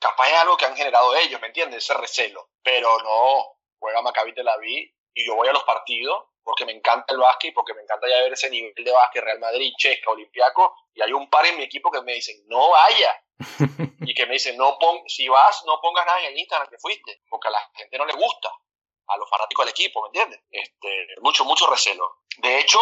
capaz 0.00 0.28
es 0.28 0.36
algo 0.38 0.56
que 0.56 0.64
han 0.64 0.76
generado 0.76 1.14
ellos, 1.16 1.40
¿me 1.40 1.48
entiendes? 1.48 1.84
Ese 1.84 1.94
recelo. 1.94 2.48
Pero 2.62 2.98
no, 2.98 3.58
juega 3.78 4.02
Maccabi 4.02 4.34
Tel 4.34 4.48
Aviv 4.48 4.92
y 5.14 5.26
yo 5.26 5.36
voy 5.36 5.48
a 5.48 5.52
los 5.52 5.64
partidos 5.64 6.24
porque 6.42 6.64
me 6.64 6.72
encanta 6.72 7.12
el 7.12 7.20
básquet 7.20 7.50
y 7.50 7.54
porque 7.54 7.74
me 7.74 7.82
encanta 7.82 8.08
ya 8.08 8.16
ver 8.22 8.32
ese 8.32 8.50
nivel 8.50 8.72
de 8.74 8.90
básquet, 8.90 9.22
Real 9.22 9.38
Madrid, 9.38 9.72
Chesca, 9.76 10.10
Olimpiaco, 10.10 10.74
y 10.94 11.02
hay 11.02 11.12
un 11.12 11.28
par 11.28 11.46
en 11.46 11.56
mi 11.58 11.62
equipo 11.62 11.90
que 11.90 12.00
me 12.00 12.14
dicen, 12.14 12.42
no 12.46 12.70
vaya, 12.70 13.22
y 14.00 14.14
que 14.14 14.26
me 14.26 14.32
dicen, 14.32 14.56
no 14.56 14.78
pon, 14.78 15.02
si 15.06 15.28
vas, 15.28 15.62
no 15.66 15.80
pongas 15.80 16.06
nada 16.06 16.18
en 16.20 16.32
el 16.32 16.38
Instagram 16.38 16.68
que 16.68 16.78
fuiste, 16.78 17.22
porque 17.28 17.48
a 17.48 17.52
la 17.52 17.70
gente 17.74 17.98
no 17.98 18.06
le 18.06 18.14
gusta, 18.14 18.50
a 19.06 19.16
los 19.16 19.28
fanáticos 19.28 19.64
del 19.64 19.70
equipo, 19.70 20.02
¿me 20.02 20.08
entiendes? 20.08 20.40
Este, 20.50 21.06
mucho, 21.20 21.44
mucho 21.44 21.66
recelo. 21.68 22.22
De 22.38 22.58
hecho, 22.58 22.80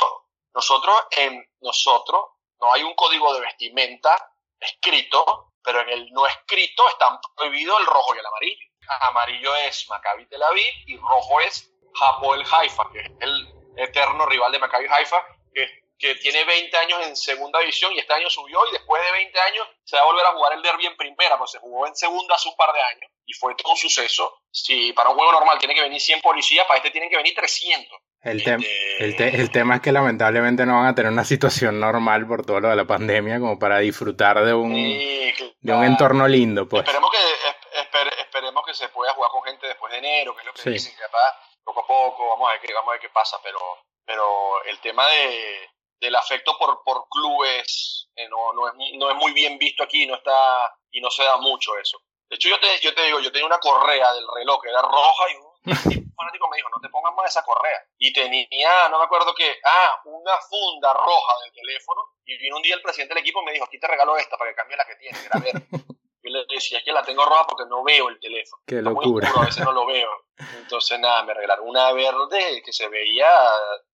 nosotros, 0.55 1.07
en 1.11 1.45
nosotros, 1.61 2.25
no 2.61 2.73
hay 2.73 2.83
un 2.83 2.95
código 2.95 3.35
de 3.35 3.41
vestimenta 3.41 4.35
escrito, 4.59 5.53
pero 5.69 5.83
en 5.83 5.91
el 5.91 6.11
no 6.13 6.27
escrito 6.27 6.89
están 6.89 7.19
prohibidos 7.37 7.79
el 7.79 7.85
rojo 7.85 8.15
y 8.15 8.19
el 8.21 8.25
amarillo. 8.25 8.67
Amarillo 9.03 9.55
es 9.57 9.87
Maccabi 9.91 10.25
Tel 10.25 10.43
Aviv 10.43 10.73
y 10.87 10.97
rojo 10.97 11.41
es 11.43 11.71
Hapoel 12.01 12.43
Haifa, 12.51 12.85
que 12.91 13.01
es 13.01 13.11
el 13.21 13.49
eterno 13.77 14.25
rival 14.25 14.51
de 14.51 14.61
Maccabi 14.61 14.87
Haifa, 14.89 15.23
que 15.53 15.69
que 15.99 16.15
tiene 16.15 16.45
20 16.45 16.77
años 16.77 17.07
en 17.07 17.17
segunda 17.17 17.59
división 17.59 17.93
y 17.93 17.99
este 17.99 18.13
año 18.13 18.31
subió 18.31 18.61
y 18.69 18.73
después 18.73 19.03
de 19.03 19.11
20 19.11 19.41
años 19.41 19.69
se 19.85 19.97
va 19.97 20.03
a 20.03 20.05
volver 20.07 20.25
a 20.27 20.33
jugar 20.33 20.53
el 20.53 20.63
derby 20.63 20.87
en 20.87 20.97
primera, 20.97 21.37
pues 21.37 21.51
se 21.51 21.59
jugó 21.59 21.87
en 21.87 21.97
segunda 21.97 22.37
hace 22.37 22.49
un 22.49 22.57
par 22.57 22.73
de 22.73 22.81
años 22.81 23.11
y 23.27 23.33
fue 23.35 23.55
todo 23.57 23.73
un 23.73 23.77
suceso. 23.77 24.41
Si 24.51 24.93
para 24.93 25.11
un 25.11 25.17
juego 25.17 25.33
normal 25.33 25.59
tiene 25.59 25.75
que 25.75 25.83
venir 25.83 26.01
100 26.01 26.21
policías, 26.21 26.67
para 26.67 26.79
este 26.79 26.93
tienen 26.93 27.11
que 27.11 27.17
venir 27.17 27.35
300. 27.35 27.99
El, 28.21 28.41
este, 28.41 29.41
el, 29.41 29.51
tema 29.51 29.77
es 29.77 29.81
que 29.81 29.93
lamentablemente 29.93 30.67
no 30.67 30.75
van 30.75 30.87
a 30.87 30.95
tener 30.95 31.13
una 31.13 31.25
situación 31.25 31.79
normal 31.79 32.27
por 32.27 32.45
todo 32.45 32.61
lo 32.61 32.69
de 32.69 32.77
la 32.77 32.85
pandemia 32.85 33.39
como 33.39 33.59
para 33.59 33.79
disfrutar 33.79 34.45
de 34.45 34.53
un, 34.53 34.75
de 34.75 35.73
un 35.73 35.85
entorno 35.85 36.27
lindo. 36.27 36.69
Pues. 36.69 36.83
Esperemos 36.83 37.11
que, 37.13 38.21
esperemos 38.21 38.65
que 38.67 38.75
se 38.75 38.89
pueda 38.89 39.13
jugar 39.13 39.31
con 39.31 39.43
gente 39.45 39.69
después 39.69 39.93
de 39.93 39.99
enero, 39.99 40.35
que 40.35 40.41
es 40.41 40.47
lo 40.47 40.53
que 40.53 40.71
dicen, 40.71 40.95
que 40.97 41.03
poco 41.63 41.81
a 41.81 41.87
poco, 41.87 42.29
vamos 42.31 42.49
a 42.49 42.53
ver 42.53 42.61
qué, 42.61 42.75
vamos 42.75 42.89
a 42.89 42.93
ver 42.93 43.01
qué 43.01 43.11
pasa, 43.11 43.39
pero, 43.43 43.59
pero 44.05 44.65
el 44.65 44.81
tema 44.81 45.07
de, 45.07 45.71
del 46.01 46.17
afecto 46.17 46.57
por, 46.59 46.83
por 46.83 47.07
clubes 47.09 48.09
eh, 48.17 48.29
no, 48.29 48.53
no, 48.53 48.69
es, 48.69 48.75
no 48.97 49.11
es 49.11 49.17
muy 49.17 49.33
bien 49.33 49.59
visto 49.59 49.85
aquí 49.85 50.07
no 50.07 50.17
está 50.17 50.75
y 50.91 51.01
no 51.01 51.11
se 51.11 51.23
da 51.25 51.37
mucho 51.37 51.77
eso. 51.79 52.01
De 52.29 52.37
hecho, 52.37 52.49
yo 52.49 52.59
te, 52.61 52.81
yo 52.81 52.95
te 52.95 53.05
digo, 53.05 53.21
yo 53.21 53.33
tenía 53.33 53.47
una 53.47 53.59
correa 53.59 54.13
del 54.13 54.27
reloj 54.35 54.63
que 54.63 54.71
era 54.71 54.83
roja 54.83 55.31
y 55.31 55.37
un 55.65 56.15
fanático 56.15 56.49
me 56.49 56.57
dijo, 56.57 56.69
no 56.71 56.81
te 56.81 56.89
pongas 56.89 57.15
más 57.15 57.31
esa 57.31 57.45
correa. 57.45 57.83
Y 57.99 58.13
tenía, 58.13 58.89
no 58.91 58.99
me 58.99 59.05
acuerdo 59.05 59.35
qué, 59.35 59.57
ah, 59.65 60.01
una 60.05 60.39
funda 60.49 60.93
roja 60.93 61.33
del 61.45 61.53
teléfono. 61.53 62.01
Y 62.25 62.37
vino 62.39 62.57
un 62.57 62.63
día 62.63 62.75
el 62.75 62.83
presidente 62.83 63.15
del 63.15 63.23
equipo 63.23 63.43
y 63.43 63.47
me 63.47 63.53
dijo, 63.53 63.65
aquí 63.65 63.79
te 63.79 63.87
regalo 63.87 64.17
esta 64.17 64.37
para 64.37 64.51
que 64.51 64.57
cambie 64.57 64.77
la 64.77 64.87
que 64.87 64.97
tienes, 64.97 65.25
era 65.25 65.41
verde. 65.41 65.67
Yo 66.23 66.31
le 66.31 66.45
decía, 66.49 66.79
es 66.79 66.85
que 66.85 66.93
la 66.93 67.03
tengo 67.03 67.25
roja 67.25 67.47
porque 67.47 67.69
no 67.69 67.83
veo 67.85 68.09
el 68.09 68.19
teléfono. 68.19 68.63
Qué 68.67 68.83
locura. 68.83 69.31
a 69.35 69.45
veces 69.45 69.65
no 69.65 69.73
lo 69.73 69.87
veo. 69.87 70.11
Entonces, 70.59 70.99
nada, 70.99 71.23
me 71.23 71.33
regalaron 71.33 71.69
una 71.69 71.93
verde 71.93 72.63
que 72.65 72.73
se 72.73 72.89
veía 72.89 73.29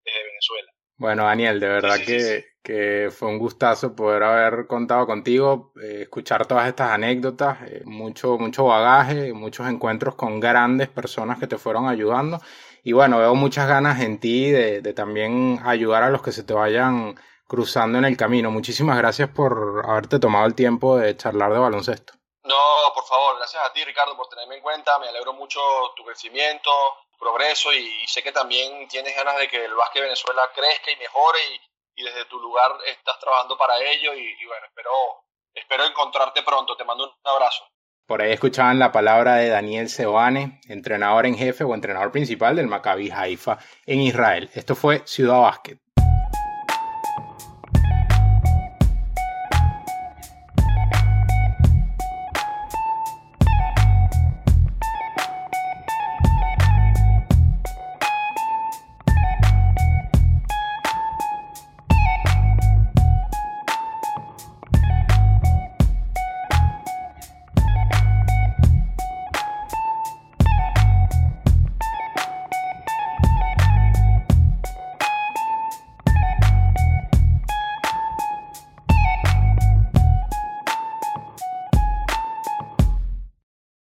desde 0.02 0.24
Venezuela. 0.24 0.72
Bueno, 0.96 1.24
Daniel, 1.24 1.60
de 1.60 1.68
verdad 1.68 1.98
que, 2.04 2.53
que, 2.64 3.10
fue 3.16 3.28
un 3.28 3.38
gustazo 3.38 3.94
poder 3.94 4.22
haber 4.22 4.66
contado 4.66 5.06
contigo, 5.06 5.72
eh, 5.80 6.02
escuchar 6.02 6.46
todas 6.46 6.66
estas 6.66 6.90
anécdotas, 6.90 7.58
eh, 7.68 7.82
mucho, 7.84 8.38
mucho 8.38 8.64
bagaje, 8.64 9.32
muchos 9.32 9.68
encuentros 9.68 10.14
con 10.16 10.40
grandes 10.40 10.88
personas 10.88 11.38
que 11.38 11.46
te 11.46 11.58
fueron 11.58 11.88
ayudando. 11.88 12.40
Y 12.82 12.92
bueno, 12.92 13.18
veo 13.18 13.34
muchas 13.34 13.68
ganas 13.68 14.00
en 14.00 14.18
ti 14.18 14.50
de, 14.50 14.80
de 14.80 14.92
también 14.92 15.60
ayudar 15.64 16.02
a 16.02 16.10
los 16.10 16.22
que 16.22 16.32
se 16.32 16.42
te 16.42 16.54
vayan 16.54 17.14
cruzando 17.46 17.98
en 17.98 18.04
el 18.04 18.16
camino. 18.16 18.50
Muchísimas 18.50 18.98
gracias 18.98 19.28
por 19.28 19.84
haberte 19.86 20.18
tomado 20.18 20.46
el 20.46 20.54
tiempo 20.54 20.96
de 20.96 21.16
charlar 21.16 21.52
de 21.52 21.58
baloncesto. 21.58 22.14
No, 22.44 22.92
por 22.94 23.04
favor, 23.04 23.36
gracias 23.38 23.62
a 23.62 23.72
ti, 23.72 23.84
Ricardo, 23.84 24.16
por 24.16 24.28
tenerme 24.28 24.56
en 24.56 24.62
cuenta. 24.62 24.98
Me 24.98 25.08
alegro 25.08 25.32
mucho 25.32 25.60
tu 25.96 26.04
crecimiento, 26.04 26.70
progreso 27.18 27.72
y, 27.72 28.06
sé 28.06 28.22
que 28.22 28.32
también 28.32 28.86
tienes 28.88 29.16
ganas 29.16 29.36
de 29.38 29.48
que 29.48 29.64
el 29.64 29.74
básquet 29.74 30.02
Venezuela 30.02 30.42
crezca 30.54 30.90
y 30.90 30.96
mejore 30.96 31.38
y, 31.54 31.73
desde 32.02 32.24
tu 32.26 32.40
lugar 32.40 32.72
estás 32.86 33.18
trabajando 33.20 33.56
para 33.56 33.78
ello 33.78 34.14
y, 34.14 34.44
bueno, 34.46 34.66
espero, 34.66 34.90
espero 35.54 35.84
encontrarte 35.86 36.42
pronto. 36.42 36.76
Te 36.76 36.84
mando 36.84 37.04
un 37.04 37.12
abrazo. 37.24 37.64
Por 38.06 38.20
ahí 38.20 38.32
escuchaban 38.32 38.78
la 38.78 38.92
palabra 38.92 39.36
de 39.36 39.48
Daniel 39.48 39.88
Seoane, 39.88 40.60
entrenador 40.68 41.24
en 41.24 41.36
jefe 41.36 41.64
o 41.64 41.74
entrenador 41.74 42.12
principal 42.12 42.56
del 42.56 42.66
Maccabi 42.66 43.10
Haifa 43.10 43.58
en 43.86 44.00
Israel. 44.00 44.50
Esto 44.54 44.74
fue 44.74 45.02
Ciudad 45.06 45.40
Básquet. 45.40 45.83